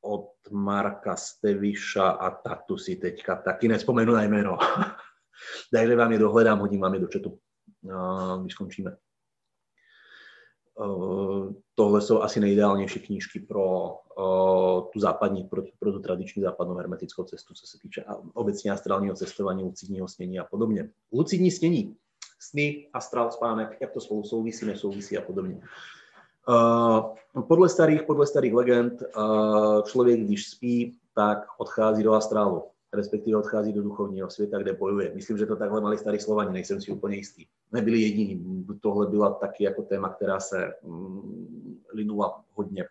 [0.00, 4.58] od Marka Steviša a tatu si teďka taky nespomenu na jméno.
[5.72, 7.38] Takže vám je dohledám, hodím vám je do četu,
[8.40, 8.96] když skončíme.
[10.80, 16.74] Eh, tohle jsou asi nejideálnější knížky pro uh, tu západní, pro, pro tu tradiční západnou
[16.74, 20.90] hermetickou cestu, co se týče obecně astrálního cestování, lucidního snění a podobně.
[21.12, 21.96] Lucidní snění,
[22.40, 25.60] sny, astrál, spánek, jak to spolu souvisí, nesouvisí a podobně.
[26.48, 32.62] Uh, podle starých, podle starých legend, uh, člověk, když spí, tak odchází do astrálu
[32.92, 35.14] respektive odchází do duchovního světa, kde bojuje.
[35.14, 37.46] Myslím, že to takhle mali starý Slovani, nejsem si úplně jistý.
[37.72, 38.66] Nebyli jediní.
[38.80, 42.84] Tohle byla taky jako téma, která se mm, linula hodně,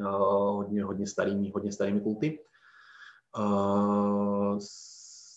[0.00, 2.40] hodně, hodně starými, hodně starými kulty.
[3.38, 4.58] Uh,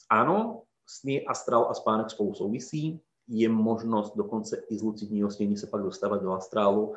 [0.10, 3.02] ano, sny, astral a spánek spolu souvisí.
[3.28, 6.96] Je možnost dokonce i z lucidního snění se pak dostávat do astrálu,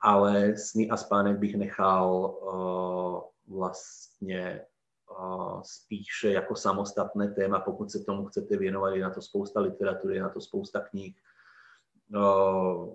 [0.00, 4.66] ale sny a spánek bych nechal uh, vlastně
[5.62, 10.22] spíše jako samostatné téma, pokud se tomu chcete věnovat, je na to spousta literatury, je
[10.22, 11.16] na to spousta knih.
[12.14, 12.88] Uh,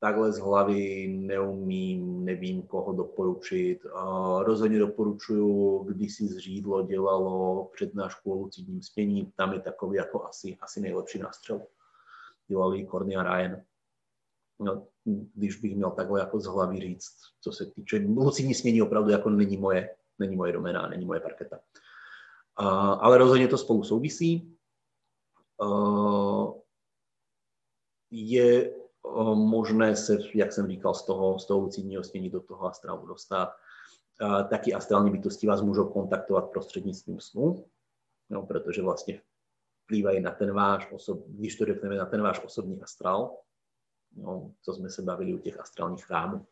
[0.00, 3.86] takhle z hlavy neumím, nevím, koho doporučit.
[4.38, 10.56] Rozhodně doporučuju, když si zřídlo dělalo přednášku o lucidním spění, tam je takový jako asi,
[10.60, 11.62] asi nejlepší nástřel.
[12.48, 13.56] Dělali Corny a Ryan.
[14.60, 14.86] No,
[15.34, 19.30] když bych měl takhle jako z hlavy říct, co se týče lucidní smění, opravdu jako
[19.30, 21.58] není moje, není moje domena, není moje parketa.
[22.60, 22.68] Uh,
[23.00, 24.56] ale rozhodně to spolu souvisí.
[25.62, 26.54] Uh,
[28.10, 28.76] je
[29.34, 33.56] možné se, jak jsem říkal, z toho, z toho lucidního snění do toho astrálu dostat.
[34.50, 37.64] Taky astrální bytosti vás můžou kontaktovat prostřednictvím snu,
[38.30, 39.22] no, protože vlastně
[39.84, 43.36] vplývají na ten váš osob, když to řekneme, na ten váš osobní astrál,
[44.16, 46.46] no, co jsme se bavili u těch astrálních chrámů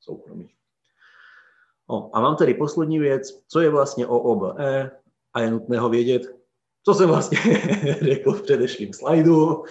[0.00, 0.56] soukromých.
[1.90, 4.90] No, a mám tady poslední věc, co je vlastně OOBE
[5.34, 6.22] a je nutné ho vědět,
[6.84, 7.38] co jsem vlastně
[8.02, 9.64] řekl v předešlém slajdu,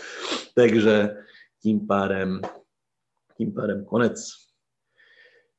[0.56, 1.16] takže
[1.62, 2.42] tím pádem,
[3.38, 4.30] tím pádem konec.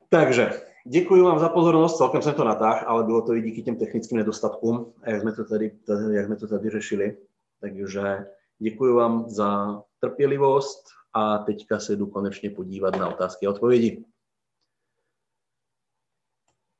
[0.08, 0.50] Takže
[0.86, 4.18] děkuji vám za pozornost, celkem jsem to natáhl, ale bylo to i díky těm technickým
[4.18, 5.78] nedostatkům, jak jsme to tady,
[6.10, 7.16] jak jsme to tady řešili.
[7.60, 8.26] Takže
[8.58, 14.04] děkuji vám za trpělivost a teďka se jdu konečně podívat na otázky a odpovědi.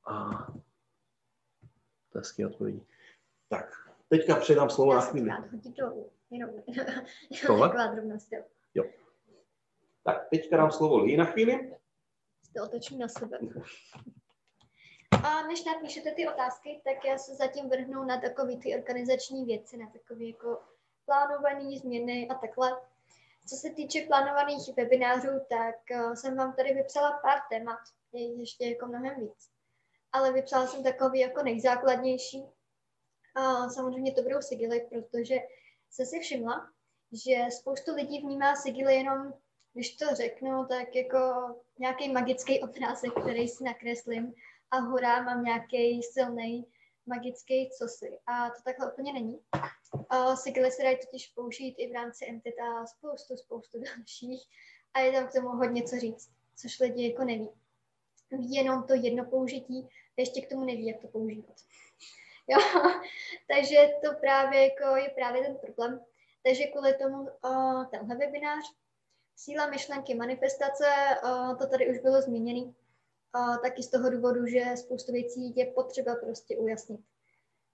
[0.07, 0.47] A
[2.11, 2.87] otázky a odpovědi.
[3.49, 3.67] Tak,
[4.09, 5.31] teďka předám slovo Já na chvíli.
[8.75, 8.85] Jo.
[10.05, 11.77] Tak, teďka dám slovo Lí na chvíli.
[12.57, 13.39] To otočím na sebe.
[15.25, 19.77] A než napíšete ty otázky, tak já se zatím vrhnu na takové ty organizační věci,
[19.77, 20.63] na takové jako
[21.05, 22.81] plánované změny a takhle.
[23.47, 27.79] Co se týče plánovaných webinářů, tak uh, jsem vám tady vypsala pár témat,
[28.13, 29.54] je ještě jako mnohem víc.
[30.15, 32.45] Ale vypsala jsem takový jako nejzákladnější.
[33.35, 35.35] A samozřejmě to budou sigily, protože
[35.91, 36.71] jsem si všimla,
[37.13, 39.33] že spoustu lidí vnímá sigily jenom,
[39.73, 41.19] když to řeknu, tak jako
[41.79, 44.35] nějaký magický obrázek, který si nakreslím
[44.71, 46.67] a hurá, mám nějaký silný
[47.07, 48.19] magický cosi.
[48.27, 49.39] A to takhle úplně není.
[50.13, 54.43] Uh, sigily se dají totiž použít i v rámci entita spoustu, spoustu dalších
[54.95, 57.49] a je tam k tomu hodně co říct, což lidi jako neví.
[58.31, 61.57] Ví jenom to jedno použití a ještě k tomu neví, jak to používat.
[62.49, 62.59] Jo,
[63.55, 66.01] takže to právě jako je právě ten problém.
[66.43, 68.65] Takže kvůli tomu uh, tenhle webinář,
[69.37, 70.87] síla myšlenky manifestace,
[71.25, 72.75] uh, to tady už bylo zmíněný,
[73.35, 77.01] uh, taky z toho důvodu, že spoustu věcí je potřeba prostě ujasnit.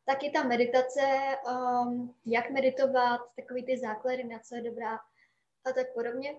[0.04, 1.00] Taky ta meditace,
[1.46, 4.96] um, jak meditovat, takový ty základy, na co je dobrá
[5.64, 6.32] a tak podobně.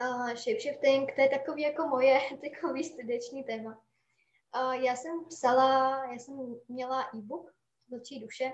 [0.00, 3.82] Uh, shapeshifting, to je takový jako moje takový srdeční téma.
[4.72, 7.54] Já jsem psala, já jsem měla e-book
[7.88, 8.52] Vlčí duše,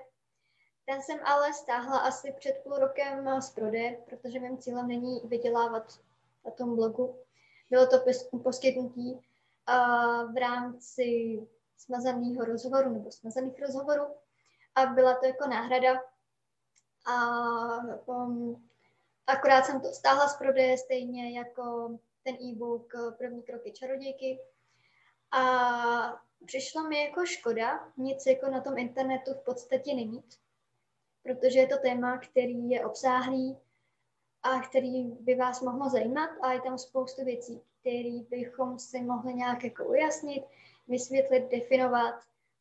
[0.87, 6.01] ten jsem ale stáhla asi před půl rokem z prodeje, protože mým cílem není vydělávat
[6.45, 7.19] na tom blogu.
[7.71, 8.05] Bylo to
[8.43, 9.21] poskytnutí
[10.33, 11.39] v rámci
[11.77, 14.05] smazaného rozhovoru nebo smazaných rozhovorů
[14.75, 16.03] a byla to jako náhrada.
[17.07, 17.17] A
[18.07, 18.69] um,
[19.27, 24.39] akorát jsem to stáhla z prodeje stejně jako ten e-book První kroky čarodějky.
[25.33, 30.39] A přišlo mi jako škoda nic jako na tom internetu v podstatě nemít,
[31.23, 33.59] protože je to téma, který je obsáhlý
[34.43, 39.35] a který by vás mohlo zajímat a je tam spoustu věcí, které bychom si mohli
[39.35, 40.45] nějak jako ujasnit,
[40.89, 42.15] vysvětlit, definovat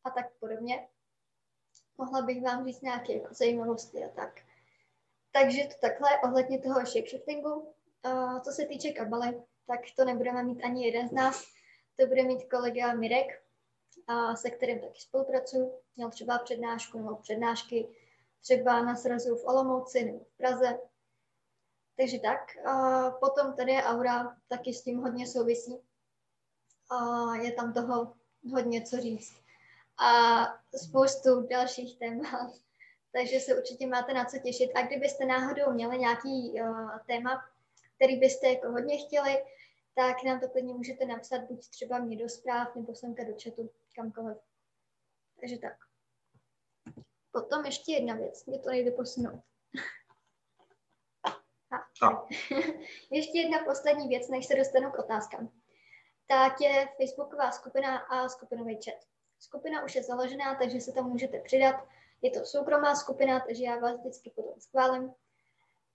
[0.04, 0.88] a tak podobně.
[1.98, 4.42] Mohla bych vám říct nějaké jako zajímavosti a tak.
[5.32, 7.74] Takže to takhle ohledně toho shapeshiftingu.
[8.06, 11.59] Uh, co se týče kabaly, tak to nebudeme mít ani jeden z nás.
[12.00, 13.44] To bude mít kolega Mirek,
[14.36, 15.74] se kterým taky spolupracuju.
[15.96, 17.88] Měl třeba přednášku nebo přednášky
[18.42, 20.80] třeba na srazu v Olomouci nebo v Praze.
[21.98, 22.40] Takže tak.
[23.20, 25.80] Potom tady je aura, taky s tím hodně souvisí.
[27.42, 28.14] Je tam toho
[28.52, 29.34] hodně co říct.
[29.98, 30.42] A
[30.78, 32.52] spoustu dalších témat.
[33.12, 34.72] Takže se určitě máte na co těšit.
[34.76, 37.46] A kdybyste náhodou měli nějaký uh, téma,
[37.96, 39.44] který byste jako hodně chtěli,
[40.00, 43.72] tak nám to klidně můžete napsat buď třeba mě do zpráv, nebo semka do chatu,
[43.96, 44.38] kamkoliv.
[45.40, 45.78] Takže tak.
[47.32, 49.44] Potom ještě jedna věc, mě to nejde posunout.
[53.12, 55.52] Ještě jedna poslední věc, než se dostanu k otázkám.
[56.28, 59.06] Tak je facebooková skupina a skupinový chat.
[59.40, 61.88] Skupina už je založená, takže se tam můžete přidat.
[62.22, 65.14] Je to soukromá skupina, takže já vás vždycky potom schválím.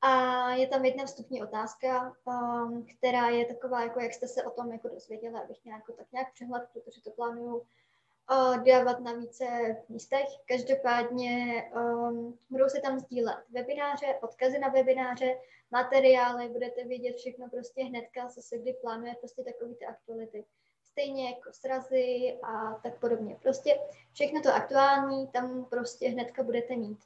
[0.06, 4.50] A je tam jedna vstupní otázka, um, která je taková, jako jak jste se o
[4.50, 9.44] tom jako dozvěděli, abych nějak, tak nějak přehled, protože to plánuju uh, dávat na více
[9.88, 10.26] místech.
[10.48, 15.38] Každopádně um, budou se tam sdílet webináře, odkazy na webináře,
[15.70, 20.44] materiály, budete vidět všechno prostě hnedka, co se kdy plánuje, prostě takové ty aktuality.
[20.82, 23.36] Stejně jako srazy a tak podobně.
[23.42, 23.80] Prostě
[24.12, 26.98] všechno to aktuální tam prostě hnedka budete mít.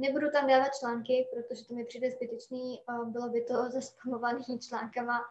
[0.00, 5.24] Nebudu tam dávat články, protože to mi přijde zbytečný, bylo by to zaspamovaný článkama,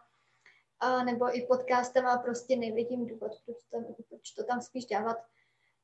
[1.04, 5.16] nebo i podcastama, prostě nevidím důvod, proč, tam, proč to tam spíš dávat.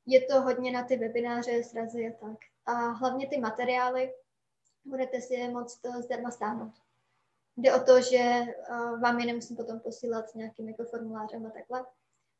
[0.06, 2.38] Je to hodně na ty webináře, srazy a tak.
[2.66, 4.14] A hlavně ty materiály
[4.84, 6.72] budete si je moc zdarma stáhnout.
[7.56, 8.40] Jde o to, že
[9.00, 11.86] vám je nemusím potom posílat s nějakým jako formulářem a takhle.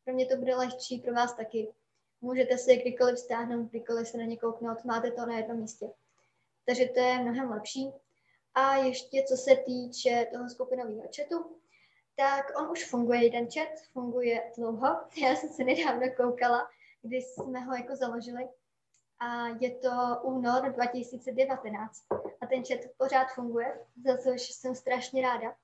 [0.05, 1.75] Pro mě to bude lehčí, pro vás taky.
[2.21, 5.91] Můžete si je kdykoliv stáhnout, kdykoliv se na ně kouknout, máte to na jednom místě
[6.67, 7.93] takže to je mnohem lepší.
[8.55, 11.57] A ještě co se týče toho skupinového chatu,
[12.17, 14.89] tak on už funguje, jeden chat, funguje dlouho.
[15.23, 16.69] Já jsem se nedávno koukala,
[17.03, 18.49] kdy jsme ho jako založili.
[19.19, 19.91] A je to
[20.23, 22.05] únor 2019.
[22.41, 25.57] A ten chat pořád funguje, za což jsem strašně ráda.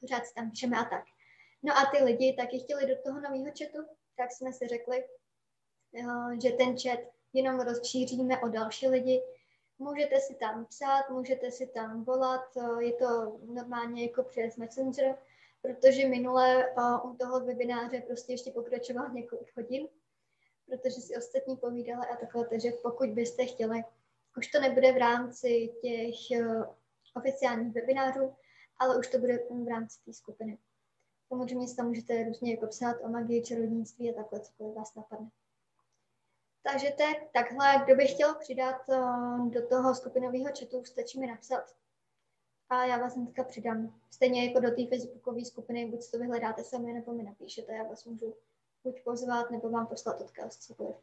[0.00, 1.04] Pořád si tam píšeme a tak.
[1.62, 5.04] No a ty lidi taky chtěli do toho nového chatu, tak jsme si řekli,
[5.94, 7.00] eh, že ten chat
[7.32, 9.22] jenom rozšíříme o další lidi,
[9.78, 15.18] Můžete si tam psát, můžete si tam volat, eh, je to normálně jako přes Messenger,
[15.62, 19.88] protože minule uh, u toho webináře prostě ještě pokračoval několik hodin,
[20.66, 23.84] protože si ostatní povídali a takhle, takže pokud byste chtěli,
[24.36, 26.64] už to nebude v rámci těch uh,
[27.14, 28.34] oficiálních webinářů,
[28.78, 30.58] ale už to bude v rámci té skupiny.
[31.28, 35.30] Samozřejmě si tam můžete různě jako psát o magii, čarodějnictví a takhle, cokoliv vás napadne.
[36.62, 41.26] Takže to je takhle, kdo by chtěl přidat uh, do toho skupinového chatu, stačí mi
[41.26, 41.64] napsat.
[42.70, 43.94] A já vás hnedka přidám.
[44.10, 48.04] Stejně jako do té facebookové skupiny, buď to vyhledáte sami, nebo mi napíšete, já vás
[48.04, 48.34] můžu
[48.84, 50.96] buď pozvat, nebo vám poslat odkaz, cokoliv.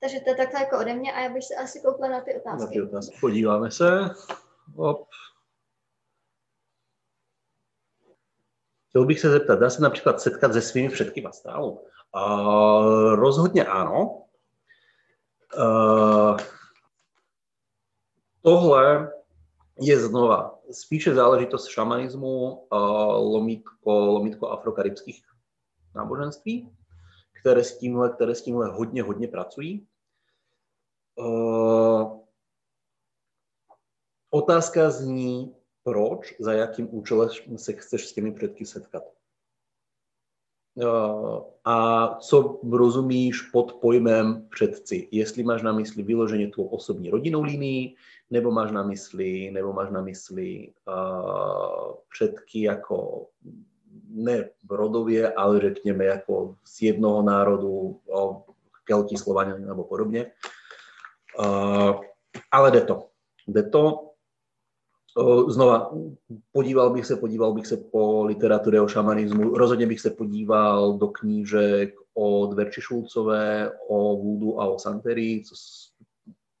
[0.00, 2.34] Takže to je takhle jako ode mě a já bych se asi koukla na ty
[2.34, 2.64] otázky.
[2.64, 3.16] Na ty otázky.
[3.20, 3.88] Podíváme se.
[4.74, 5.08] Hop.
[8.88, 11.70] Chtěl bych se zeptat, dá se například setkat se svými předky v astrálu?
[11.70, 14.23] Uh, rozhodně ano.
[15.58, 16.36] Uh,
[18.42, 19.12] tohle
[19.80, 22.78] je znova spíše záležitost šamanismu, uh,
[23.32, 25.24] lomítko, lomítko afrokaribských
[25.94, 26.76] náboženství,
[27.40, 29.86] které s tímhle, které s tímhle hodně, hodně pracují.
[31.14, 32.20] Uh,
[34.30, 39.02] otázka zní, proč, za jakým účelem se chceš s těmi předky setkat.
[40.82, 45.08] Eh, a co rozumíš pod pojmem předci.
[45.10, 47.94] Jestli máš na mysli vyloženě tu osobní rodinnou linii,
[48.30, 53.26] nebo máš na mysli, nebo máš na mysli uh, předky jako
[54.08, 58.44] ne rodově, ale řekněme jako z jednoho národu, o
[58.84, 60.30] Kelti, Slovania nebo podobně.
[61.38, 62.00] Uh,
[62.50, 63.06] ale jde to.
[63.46, 64.10] Jde to
[65.48, 65.92] Znova,
[66.52, 71.08] podíval bych se, podíval bych se po literatuře o šamanismu, rozhodně bych se podíval do
[71.08, 75.42] knížek o Verči Šulcové, o Voodoo a o Santerii,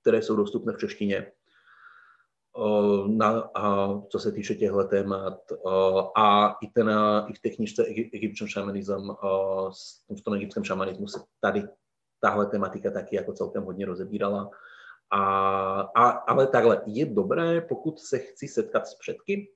[0.00, 1.32] které jsou dostupné v češtině.
[3.06, 5.38] Na, a co se týče těchto témat
[6.16, 6.90] a i, ten,
[7.28, 9.10] i v té knižce Egyptian Shamanism,
[10.18, 11.62] v tom egyptském šamanismu se tady
[12.20, 14.50] tahle tematika taky jako celkem hodně rozebírala.
[15.14, 19.48] A, a, ale takhle, je dobré, pokud se chci setkat s předky,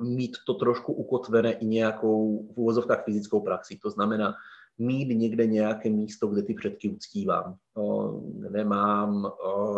[0.00, 3.78] mít to trošku ukotvené i nějakou v úvozovkách fyzickou praxi.
[3.82, 4.34] To znamená
[4.78, 7.56] mít někde nějaké místo, kde ty předky uctívám.
[7.76, 8.20] O,
[8.50, 9.76] nemám, o,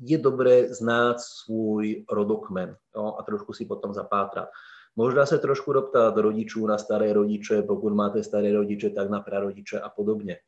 [0.00, 4.48] je dobré znát svůj rodokmen o, a trošku si potom zapátrat.
[4.96, 9.80] Možná se trošku doptat rodičů na staré rodiče, pokud máte staré rodiče, tak na prarodiče
[9.80, 10.38] a podobně.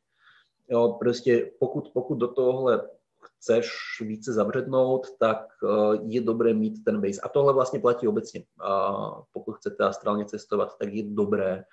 [0.68, 2.88] Jo, prostě pokud, pokud do tohohle
[3.38, 7.20] chceš více zabřednout, tak eh, je dobré mít ten base.
[7.20, 8.44] A tohle vlastně platí obecně.
[9.32, 11.64] Pokud chcete astrálně cestovat, tak je dobré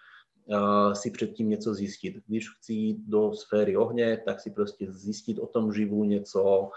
[0.51, 2.23] eh, si předtím něco zjistit.
[2.27, 6.69] Když chci jít do sféry ohně, tak si prostě zjistit o tom živu něco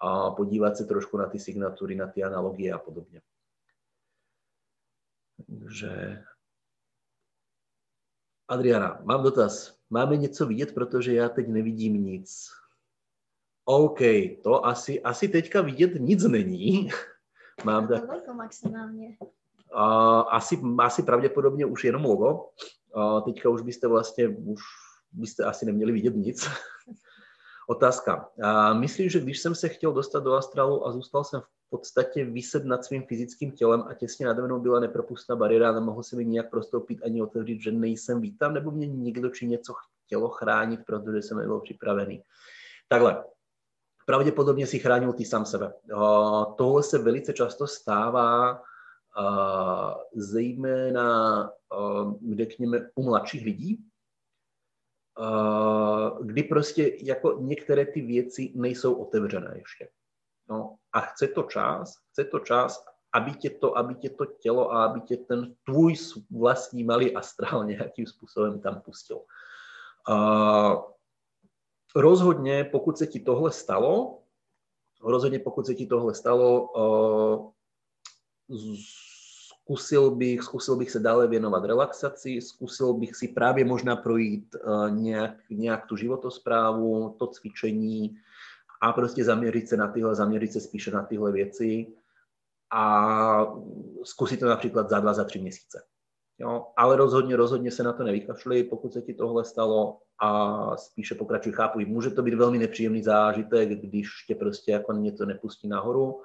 [0.00, 3.20] a podívat se trošku na ty signatury, na ty analogie a podobně.
[5.60, 6.22] Takže
[8.48, 9.78] Adriana, mám dotaz.
[9.90, 12.61] Máme něco vidět, protože já teď nevidím nic.
[13.72, 14.00] OK,
[14.42, 16.90] to asi, asi teďka vidět nic není.
[17.64, 18.02] Mám tak...
[18.08, 19.16] Logo maximálně.
[19.20, 22.48] Uh, asi, asi pravděpodobně už jenom logo.
[22.96, 24.60] Uh, teďka už byste vlastně, už
[25.12, 26.48] byste asi neměli vidět nic.
[27.68, 28.28] Otázka.
[28.42, 32.24] A myslíš, že když jsem se chtěl dostat do astrálu a zůstal jsem v podstatě
[32.24, 36.24] vyset nad svým fyzickým tělem a těsně nade mnou byla nepropustná bariéra, nemohl se mi
[36.24, 39.74] nijak prostoupit ani otevřít, že nejsem vítám, nebo mě někdo či něco
[40.04, 42.22] chtělo chránit, protože jsem nebyl připravený.
[42.88, 43.24] Takhle,
[44.06, 45.74] pravděpodobně si chránil ty sám sebe.
[46.56, 48.62] Tohle se velice často stává,
[50.14, 51.50] zejména,
[52.36, 53.84] řekněme, u mladších lidí,
[56.22, 59.88] kdy prostě jako některé ty věci nejsou otevřené ještě.
[60.48, 64.72] No, a chce to čas, chce to čas, aby tě to, aby tě to tělo
[64.72, 65.94] a aby tě ten tvůj
[66.30, 69.20] vlastní malý astrál nějakým způsobem tam pustil.
[70.08, 70.82] Uh,
[71.96, 74.18] rozhodně, pokud se ti tohle stalo,
[75.02, 77.50] rozhodně pokud se ti tohle stalo, uh,
[79.62, 84.90] zkusil bych, zkusil bych se dále věnovat relaxaci, zkusil bych si právě možná projít uh,
[84.90, 88.16] nějak, nějak tu životosprávu, to cvičení
[88.80, 91.86] a prostě zaměřit se na tyhle, zaměřit se spíše na tyhle věci
[92.72, 93.54] a
[94.04, 95.82] zkusit to například za dva, za tři měsíce.
[96.42, 101.14] Jo, ale rozhodně, rozhodně se na to nevykašli, pokud se ti tohle stalo a spíše
[101.14, 101.80] pokračuj, chápu.
[101.80, 106.22] Může to být velmi nepříjemný zážitek, když tě prostě jako něco nepustí nahoru.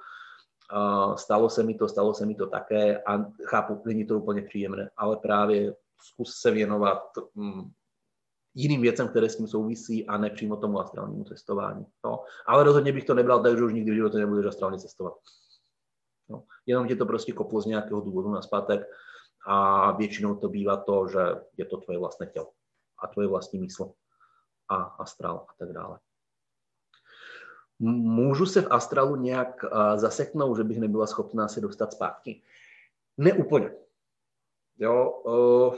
[1.16, 4.90] Stalo se mi to, stalo se mi to také a chápu, není to úplně příjemné,
[4.96, 7.02] ale právě zkus se věnovat
[7.34, 7.70] mm,
[8.54, 11.86] jiným věcem, které s tím souvisí a ne přímo tomu astrálnímu cestování.
[12.04, 12.24] No.
[12.46, 15.14] Ale rozhodně bych to nebral tak, že už nikdy v životě nebudeš astrálně cestovat.
[16.28, 16.42] No.
[16.66, 18.80] Jenom tě to prostě koplo z nějakého důvodu na zpátek
[19.50, 21.18] a většinou to bývá to, že
[21.56, 22.52] je to tvoje vlastné tělo
[22.98, 23.92] a tvoje vlastní mysl
[24.68, 25.98] a astrál a tak dále.
[27.78, 29.64] Můžu se v astrálu nějak
[29.96, 32.42] zaseknout, že bych nebyla schopná se dostat zpátky?
[33.16, 33.70] Neúplně.
[34.78, 35.76] Jo, uh,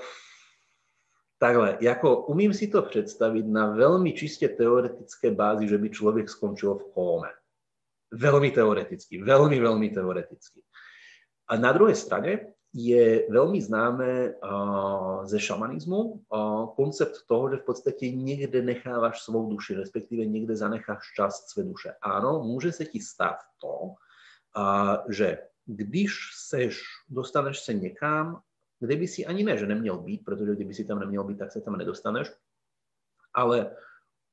[1.39, 6.75] takhle, jako umím si to představit na velmi čistě teoretické bázi, že by člověk skončil
[6.75, 7.29] v kóme.
[8.13, 10.63] Velmi teoreticky, velmi, velmi teoreticky.
[11.49, 14.35] A na druhé straně je velmi známé
[15.25, 16.25] ze šamanismu
[16.77, 21.95] koncept toho, že v podstatě někde necháváš svou duši, respektive někde zanecháš část své duše.
[22.03, 23.95] Ano, může se ti stát to,
[25.09, 28.43] že když seš, dostaneš se někam,
[28.81, 31.53] kde by si ani ne, že neměl být, protože kdyby si tam neměl být, tak
[31.53, 32.33] se tam nedostaneš,
[33.35, 33.77] ale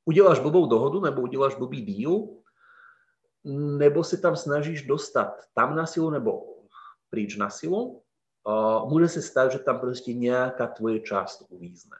[0.05, 2.27] uděláš blbou dohodu nebo uděláš blbý díl,
[3.77, 6.57] nebo se tam snažíš dostat tam na silu nebo
[7.09, 8.01] pryč na silu,
[8.85, 11.97] může se stát, že tam prostě nějaká tvoje část uvízne.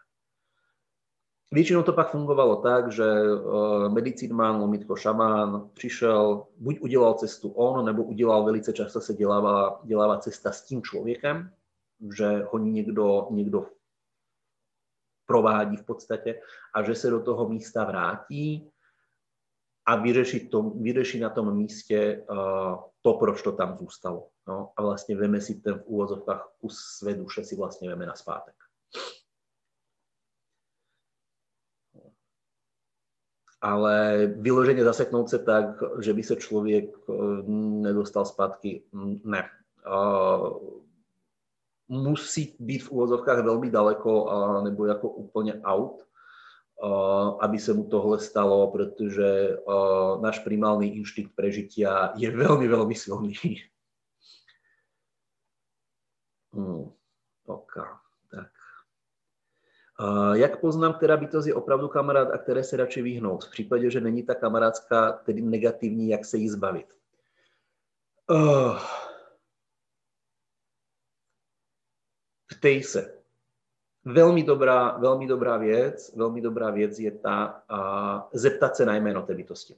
[1.51, 3.03] Většinou to pak fungovalo tak, že
[3.87, 10.17] medicínman, lomitko, šamán přišel, buď udělal cestu on, nebo udělal velice často se dělává, dělává
[10.17, 11.51] cesta s tím člověkem,
[12.17, 13.65] že ho někdo, někdo
[15.25, 16.41] provádí v podstatě
[16.73, 18.71] a že se do toho místa vrátí
[19.85, 22.37] a vyřeší, to, vyřeší na tom místě uh,
[23.01, 24.27] to, proč to tam zůstalo.
[24.47, 28.15] No, a vlastně veme si ten v úvozovkách kus své duše si vlastně veme na
[28.15, 28.55] zpátek.
[33.61, 37.13] Ale vyloženě zaseknout se tak, že by se člověk eh,
[37.81, 38.83] nedostal zpátky,
[39.23, 39.49] ne.
[41.87, 44.29] Musí být v úvozovkách velmi daleko,
[44.63, 46.07] nebo jako úplně out,
[47.39, 49.57] aby se mu tohle stalo, protože
[50.21, 53.33] náš primálny inštinkt prežitia je velmi, velmi silný.
[56.53, 56.91] Hmm,
[57.45, 57.73] ok,
[58.31, 58.51] tak.
[59.99, 63.45] Uh, jak poznám, která bytost je opravdu kamarád a které se radši vyhnout?
[63.45, 66.93] V případě, že není ta kamarádská, tedy negativní, jak se jí zbavit?
[68.29, 68.79] Uh,
[72.47, 73.17] ptej se.
[74.05, 79.25] Velmi dobrá, velmi dobrá věc, velmi dobrá věc je ta uh, zeptat se na jméno
[79.25, 79.75] té bytosti.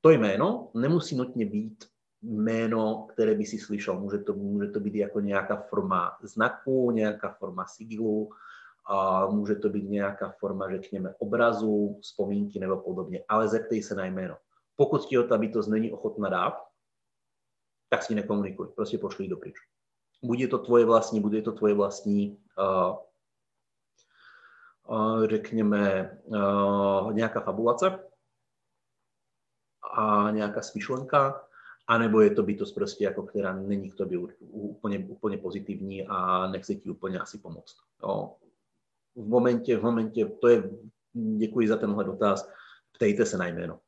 [0.00, 1.84] To jméno nemusí nutně být
[2.26, 4.00] jméno, které by si slyšel.
[4.00, 8.30] Může to, může to být jako nějaká forma znaku, nějaká forma sigilu,
[8.86, 14.04] a může to být nějaká forma, řekněme, obrazu, vzpomínky nebo podobně, ale zeptej se na
[14.04, 14.36] jméno.
[14.76, 16.54] Pokud ti ta bytost není ochotná dát,
[17.88, 19.54] tak si nekomunikuj, prostě pošli do pryč.
[20.22, 22.96] Bude to tvoje vlastní, bude to tvoje vlastní, uh,
[24.88, 27.98] uh, řekněme, uh, nějaká fabulace
[29.96, 31.45] a nějaká smyšlenka,
[31.86, 36.74] anebo je to bytost prostě jako, která není k tobě úplně, úplně pozitivní a nechce
[36.74, 37.76] ti úplně asi pomoct.
[38.02, 38.34] Jo.
[39.14, 40.70] V momentě, v momentě, to je,
[41.36, 42.50] děkuji za tenhle dotaz,
[42.92, 43.80] ptejte se na jméno,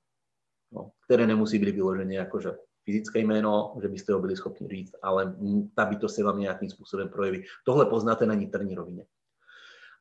[0.73, 2.51] jo, které nemusí být vyloženě jakože
[2.85, 5.37] fyzické jméno, že byste ho byli schopni říct, ale
[5.75, 7.45] ta bytost se vám nějakým způsobem projeví.
[7.65, 9.07] Tohle poznáte na niterní rovině.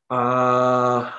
[0.09, 1.13] A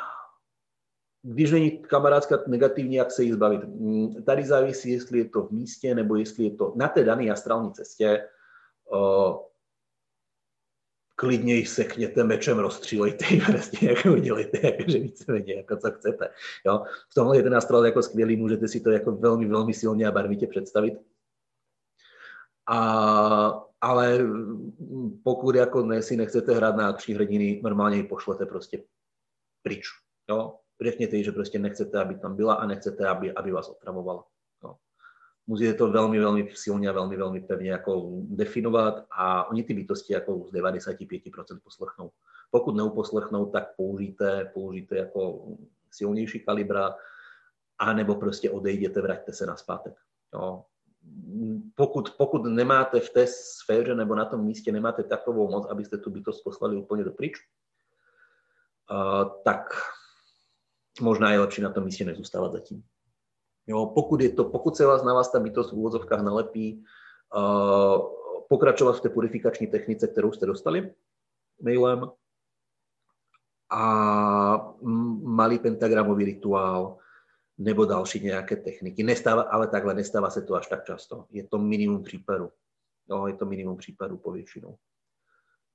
[1.23, 3.65] když není kamarádska negativní, jak se jí zbavit.
[3.65, 7.31] Mm, tady závisí, jestli je to v místě, nebo jestli je to na té dané
[7.31, 8.28] astrální cestě.
[8.93, 9.36] Uh,
[11.19, 16.31] klidně jich sekněte mečem, rozstřílejte ji prostě, jako udělejte, jakože víceméně, jako co chcete.
[16.66, 16.85] Jo?
[17.11, 20.12] V tomhle je ten astral jako skvělý, můžete si to jako velmi, velmi silně a
[20.12, 20.95] barvitě představit.
[22.66, 24.19] A, ale
[25.24, 28.82] pokud jako ne, si nechcete hrát na akční hrdiny, normálně ji pošlete prostě
[29.62, 29.85] pryč.
[30.31, 30.59] Jo?
[30.80, 34.24] Řekněte jí, že prostě nechcete, aby tam byla a nechcete, aby, aby vás otravovala.
[34.64, 34.76] Jo?
[35.46, 40.12] Musíte to velmi, velmi silně a velmi, velmi pevně jako definovat a oni ty bytosti
[40.12, 42.10] jako z 95% poslechnou.
[42.50, 45.46] Pokud neuposlechnou, tak použijte, použijte jako
[45.90, 46.96] silnější kalibra,
[47.78, 49.94] a nebo prostě odejděte, vraťte se na zpátek.
[50.34, 50.64] Jo
[51.74, 56.10] pokud, pokud nemáte v té sféře nebo na tom místě nemáte takovou moc, abyste tu
[56.10, 57.36] bytost poslali úplně do pryč,
[58.90, 59.74] uh, tak
[61.01, 62.83] možná je lepší na tom místě nezůstávat zatím.
[63.66, 66.85] Jo, pokud, je to, pokud se vás na vás ta bytost v úvozovkách nalepí,
[67.37, 68.19] uh,
[68.49, 70.95] pokračovat v té purifikační technice, kterou jste dostali
[71.62, 72.11] mailem
[73.70, 74.75] a
[75.23, 76.99] malý pentagramový rituál,
[77.59, 79.03] nebo další nějaké techniky.
[79.03, 81.27] Nestává, ale takhle nestává se to až tak často.
[81.31, 82.51] Je to minimum případů.
[83.09, 84.77] No, je to minimum případů povětšinou.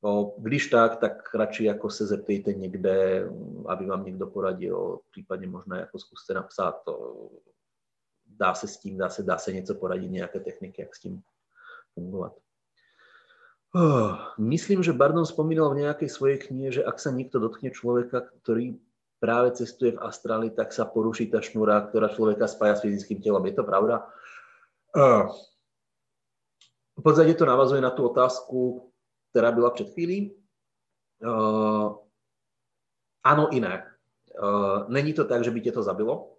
[0.04, 3.28] No, když tak, tak radši jako se zeptejte někde,
[3.68, 7.30] aby vám někdo poradil, případně možná jako zkuste napsat, to,
[8.26, 11.22] dá se s tím, dá se, dá se něco poradit, nějaké techniky, jak s tím
[11.94, 12.34] fungovat.
[13.76, 18.22] Oh, myslím, že Bardon spomínal v nějaké svojej knihe, že ak sa niekto dotkne človeka,
[18.22, 18.78] ktorý
[19.18, 23.42] práve cestuje v astráli, tak sa poruší tá šnúra, ktorá človeka spája s fyzickým telom.
[23.50, 24.06] Je to pravda?
[26.94, 28.93] V podstate to navazuje na tú otázku,
[29.34, 30.38] ktorá byla před chvílí.
[33.24, 33.82] Ano i ne.
[34.88, 36.38] Není to tak, že by tě to zabilo,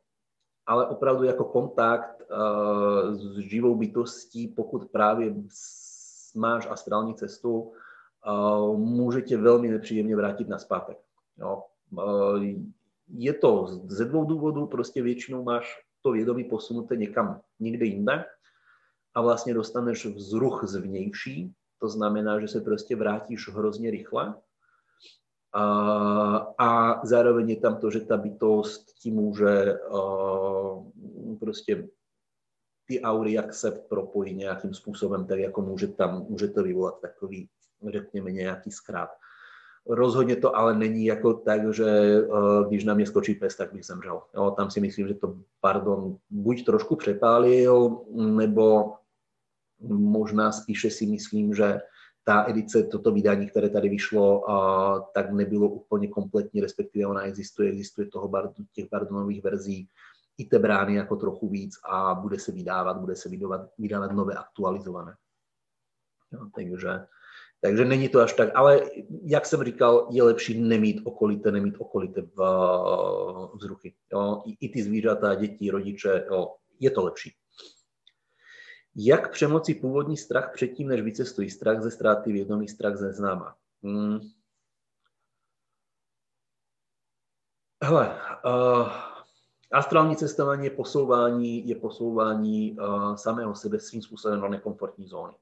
[0.66, 2.22] ale opravdu jako kontakt
[3.10, 5.34] s živou bytostí, pokud právě
[6.34, 7.72] máš astrální cestu,
[8.76, 10.98] může tě velmi nepříjemně vrátit na zpátek.
[13.08, 18.24] Je to ze dvou důvodů, prostě většinou máš to vědomí posunuté někam někde jinde
[19.14, 21.54] a vlastně dostaneš vzruch zvnější,
[21.84, 24.34] to znamená, že se prostě vrátíš hrozně rychle
[25.52, 25.64] a,
[26.58, 30.88] a zároveň je tam to, že ta bytost ti může uh,
[31.40, 31.88] prostě
[32.88, 37.48] ty aury akcept propojí nějakým způsobem, tak jako může tam, může to vyvolat takový,
[37.92, 39.10] řekněme, nějaký zkrát.
[39.86, 41.84] Rozhodně to ale není jako tak, že
[42.26, 44.22] uh, když na mě skočí pes, tak bych zemřel.
[44.34, 48.94] Jo, tam si myslím, že to, pardon, buď trošku přepálil, nebo
[49.88, 51.80] možná spíše si myslím, že
[52.24, 54.44] ta edice, toto vydání, které tady vyšlo,
[55.14, 58.32] tak nebylo úplně kompletní, respektive ona existuje, existuje toho
[58.72, 59.88] těch bardonových verzí,
[60.38, 64.34] i té brány jako trochu víc a bude se vydávat, bude se vydávat, vydávat nové
[64.34, 65.14] aktualizované.
[66.32, 67.06] Jo, takže
[67.64, 68.80] takže není to až tak, ale
[69.22, 72.36] jak jsem říkal, je lepší nemít okolité, nemít okolité v,
[73.54, 73.94] vzruchy.
[74.12, 74.42] Jo?
[74.46, 76.54] I, I ty zvířata, děti, rodiče, jo?
[76.80, 77.32] je to lepší.
[78.96, 81.50] Jak přemoci původní strach předtím, než vycestují?
[81.50, 83.56] Strach ze ztráty vědomí, strach ze známa.
[83.82, 84.18] Hmm.
[87.82, 88.88] Hele, uh,
[89.72, 95.34] astrální cestování je posouvání, je posouvání uh, samého sebe svým způsobem do nekomfortní zóny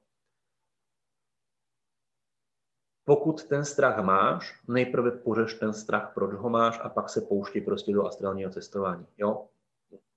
[3.05, 7.61] pokud ten strach máš, nejprve pořeš ten strach, proč ho máš a pak se pouští
[7.61, 9.07] prostě do astrálního cestování.
[9.19, 9.49] Jo?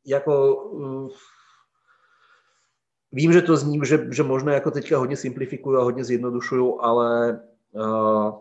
[0.05, 1.09] Jako, uh,
[3.15, 7.39] vím, že to zní, že, že možná jako teďka hodně simplifikuju a hodně zjednodušuju, ale
[7.71, 8.39] uh,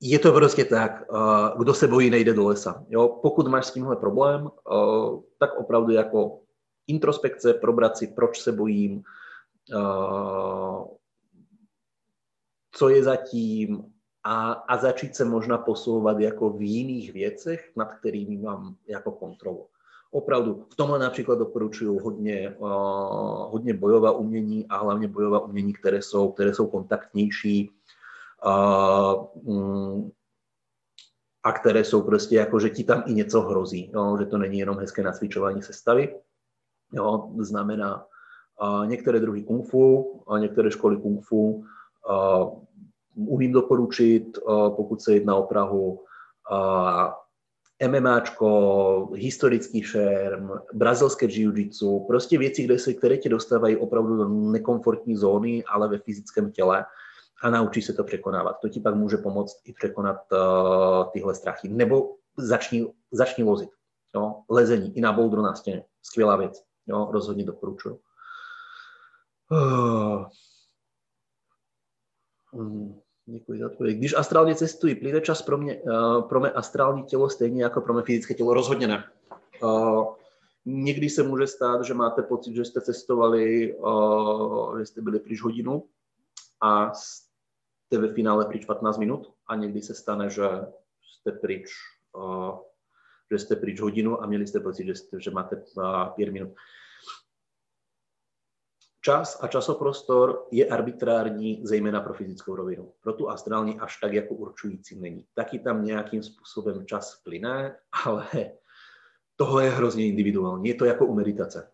[0.00, 2.84] je to prostě tak, uh, kdo se bojí, nejde do lesa.
[2.88, 3.08] Jo?
[3.22, 6.40] Pokud máš s tímhle problém, uh, tak opravdu jako
[6.86, 9.02] introspekce, probrat si, proč se bojím,
[9.74, 10.86] uh,
[12.72, 13.92] co je zatím
[14.24, 19.66] a, a začít se možná posouvat jako v jiných věcech, nad kterými mám jako kontrolu.
[20.16, 26.02] Opravdu, v tomhle například doporučuju hodně, uh, hodně bojová umění a hlavně bojová umění, které
[26.02, 27.70] jsou, které jsou kontaktnější
[28.46, 30.12] uh, um,
[31.42, 34.58] a které jsou prostě jako, že ti tam i něco hrozí, jo, že to není
[34.58, 36.20] jenom hezké nacvičování sestavy.
[36.92, 38.06] Jo, znamená
[38.62, 41.64] uh, některé druhy kung fu, a některé školy kung fu
[43.14, 44.38] umím doporučit,
[44.76, 46.00] pokud se jedná o Prahu,
[47.88, 55.16] MMAčko, historický šerm, brazilské jiu-jitsu, prostě věci, kde se, které tě dostávají opravdu do nekomfortní
[55.16, 56.84] zóny, ale ve fyzickém těle
[57.42, 58.56] a naučí se to překonávat.
[58.62, 61.68] To ti pak může pomoct i překonat uh, tyhle strachy.
[61.68, 63.70] Nebo začni, začni vozit.
[64.14, 64.42] Jo?
[64.50, 65.84] Lezení i na bouldru na stěně.
[66.02, 66.62] Skvělá věc.
[66.86, 67.08] Jo?
[67.12, 68.00] Rozhodně doporučuju.
[69.50, 70.24] Uh.
[73.28, 73.98] Děkuji za odpověď.
[73.98, 77.94] Když astrálně cestuji, plyne čas pro mě, uh, pro mě astrální tělo stejně jako pro
[77.94, 78.54] mě fyzické tělo?
[78.54, 79.04] Rozhodně ne.
[79.62, 80.14] Uh,
[80.64, 85.42] někdy se může stát, že máte pocit, že jste cestovali, uh, že jste byli pryč
[85.42, 85.88] hodinu
[86.60, 90.48] a jste ve finále pryč 15 minut a někdy se stane, že
[91.02, 91.70] jste pryč,
[93.30, 95.64] že jste pryč hodinu a měli jste pocit, že, jste, že máte
[96.14, 96.54] 5 minut.
[99.06, 102.92] Čas a časoprostor je arbitrární, zejména pro fyzickou rovinu.
[103.00, 105.24] Pro tu astrální až tak jako určující není.
[105.34, 108.26] Taky tam nějakým způsobem čas plyne, ale
[109.36, 110.68] tohle je hrozně individuální.
[110.68, 111.70] Je to jako u meditace.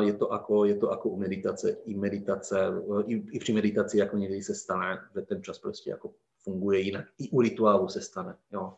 [0.00, 1.70] Je to jako, je to jako u meditace.
[1.70, 2.72] I meditace,
[3.06, 7.04] i, i při meditaci jako někdy se stane, že ten čas prostě jako funguje jinak.
[7.18, 8.36] I u rituálu se stane.
[8.52, 8.74] Jo.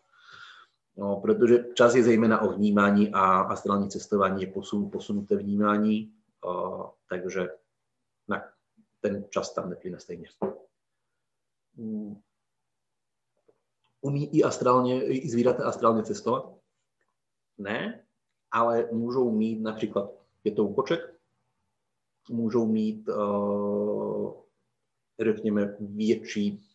[0.96, 6.17] No, protože čas je zejména o vnímání a astrální cestování je posun, posunuté vnímání
[7.09, 7.48] takže
[8.28, 8.52] ne,
[9.01, 10.28] ten čas tam neplyne stejně.
[11.77, 12.20] Mm.
[14.01, 16.55] Umí i astrálně, i zvířata astrálně cestovat?
[17.59, 18.06] Ne,
[18.51, 20.10] ale můžou mít například,
[20.44, 21.20] je to úkoček,
[22.31, 23.09] můžou mít,
[25.20, 26.69] řekněme, větší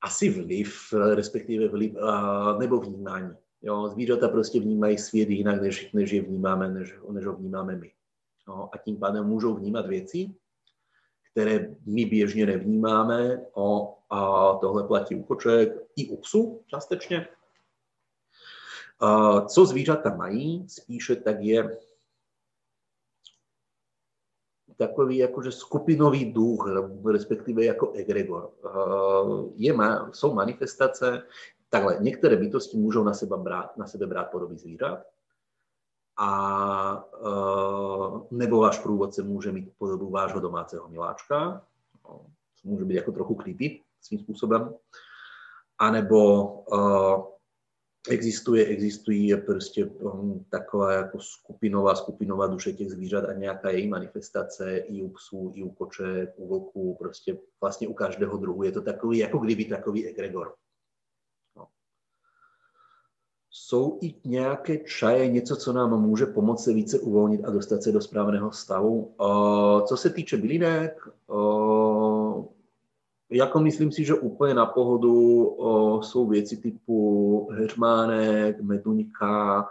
[0.00, 1.94] asi vliv, respektive vliv,
[2.58, 3.36] nebo vnímání.
[3.62, 7.92] Jo, zvířata prostě vnímají svět jinak, než, než je vnímáme, než, než ho vnímáme my.
[8.48, 10.34] Jo, a tím pádem můžou vnímat věci,
[11.32, 13.46] které my běžně nevnímáme.
[13.52, 17.28] O, a tohle platí u koček i u psů částečně.
[19.00, 21.78] A co zvířata mají, spíše tak je
[24.78, 26.68] takový jakože skupinový duch,
[27.12, 28.50] respektive jako egregor.
[29.54, 29.74] Je,
[30.12, 31.22] jsou manifestace,
[31.70, 34.98] Takhle, některé bytosti můžou na sebe brát, na sebe brát podoby zvířat,
[36.16, 41.62] a uh, nebo váš průvodce může mít podobu vášho domácího miláčka,
[42.04, 42.26] no,
[42.64, 44.74] může být jako trochu creepy svým způsobem,
[45.78, 47.24] anebo uh,
[48.08, 54.76] existuje, existují prostě um, taková jako skupinová, skupinová duše těch zvířat a nějaká její manifestace
[54.76, 58.62] i u psů, i u koček, u vlků, prostě vlastně u každého druhu.
[58.62, 60.54] Je to takový, jako kdyby takový egregor
[63.50, 67.92] jsou i nějaké čaje, něco, co nám může pomoct se více uvolnit a dostat se
[67.92, 69.14] do správného stavu.
[69.86, 71.08] Co se týče bylinek,
[73.30, 75.46] jako myslím si, že úplně na pohodu
[76.02, 79.68] jsou věci typu heřmánek, meduňka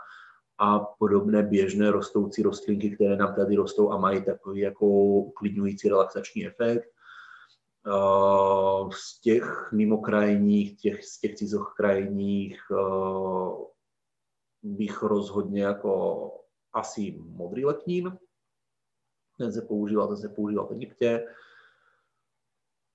[0.58, 6.48] a podobné běžné rostoucí rostlinky, které nám tady rostou a mají takový jako uklidňující relaxační
[6.48, 6.84] efekt.
[8.94, 12.60] Z těch mimokrajních, těch, z těch cizokrajních
[14.64, 16.32] bych rozhodně jako
[16.74, 18.18] asi modrý letnín.
[19.38, 21.28] Ten se používal, ten se používal v Egyptě.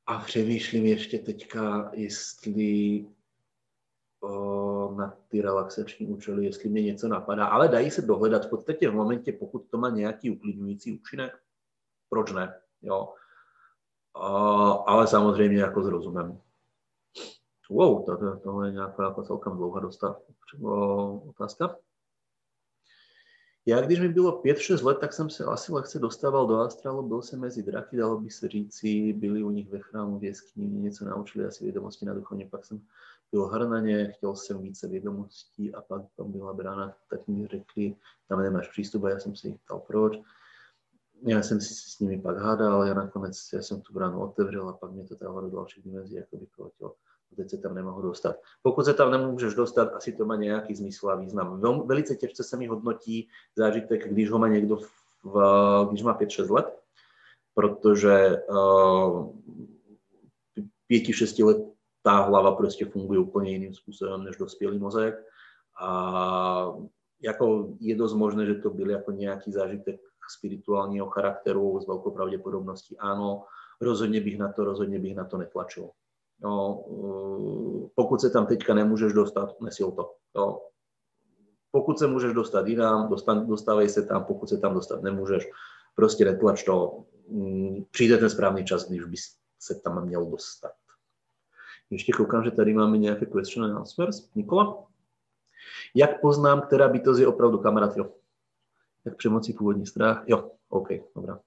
[0.07, 3.07] A přemýšlím ještě teďka, jestli
[4.21, 8.89] o, na ty relaxační účely, jestli mě něco napadá, ale dají se dohledat v podstatě
[8.89, 11.43] v momentě, pokud to má nějaký uklidňující účinek,
[12.09, 13.15] proč ne, jo.
[14.13, 16.41] O, ale samozřejmě jako s rozumem.
[17.71, 20.23] Wow, to, to, to je nějaká jako celkem dlouhá dostav,
[21.29, 21.77] otázka.
[23.67, 27.23] Já když mi bylo 5-6 let, tak jsem se asi lehce dostával do astrálu, byl
[27.23, 31.05] jsem mezi draky, dalo by se říci, byli u nich ve chrámu, v jeskyni, něco
[31.05, 32.81] naučili asi vědomosti na duchovně, pak jsem
[33.33, 37.97] byl hrnaně, chtěl jsem více vědomostí a pak tam byla brána, tak mi řekli,
[38.29, 40.19] tam nemáš přístup a já jsem se jich ptal proč.
[41.27, 44.73] Já jsem si s nimi pak hádal, já nakonec já jsem tu bránu otevřel a
[44.73, 46.95] pak mě to dávalo do dalších dimenzí, jako by proletělo
[47.37, 48.37] teď se tam nemohu dostat.
[48.63, 51.61] Pokud se tam nemůžeš dostat, asi to má nějaký smysl a význam.
[51.61, 54.79] Vel, velice těžce se mi hodnotí zážitek, když ho má někdo,
[55.25, 56.79] v, když má 5-6 let,
[57.55, 59.33] protože uh,
[60.87, 61.57] pěti, šesti let
[62.03, 65.15] ta hlava prostě funguje úplně jiným způsobem než dospělý mozek.
[65.81, 66.73] A
[67.23, 70.01] jako je dost možné, že to byl jako nějaký zážitek
[70.31, 72.99] spirituálního charakteru s velkou pravděpodobností.
[72.99, 73.45] Ano,
[73.81, 75.91] rozhodně bych na to, rozhodně bych na to netlačil.
[76.43, 80.15] Jo, eh, pokud se tam teďka nemůžeš dostat, nesil to.
[80.37, 80.61] Jo.
[81.71, 85.51] Pokud se můžeš dostat jinam, dostan, dostávej se tam, pokud se tam dostat nemůžeš,
[85.95, 87.05] prostě netlač to.
[87.29, 89.23] Mm, přijde ten správný čas, když bys
[89.59, 90.73] se tam měl dostat.
[91.91, 94.35] Ještě koukám, že tady máme nějaké question and answers.
[94.35, 94.87] Nikola?
[95.95, 97.97] Jak poznám, která bytost je opravdu kamarád?
[97.97, 98.11] Jo.
[99.05, 100.25] Jak přemocí původní strach?
[100.27, 101.41] Jo, OK, dobrá.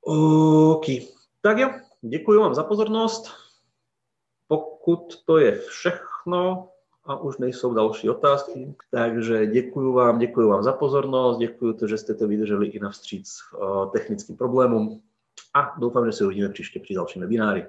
[0.00, 0.86] OK,
[1.40, 1.70] tak jo,
[2.04, 3.30] Děkuji vám za pozornost.
[4.48, 6.68] pokud to je všechno
[7.04, 11.98] a už nejsou další otázky, takže děkuji vám, děkuji vám za pozornost, děkuji to, že
[11.98, 15.02] jste to vydrželi i navstříc uh, technickým problémům
[15.54, 17.66] a doufám, že se uvidíme příště při dalším webináři.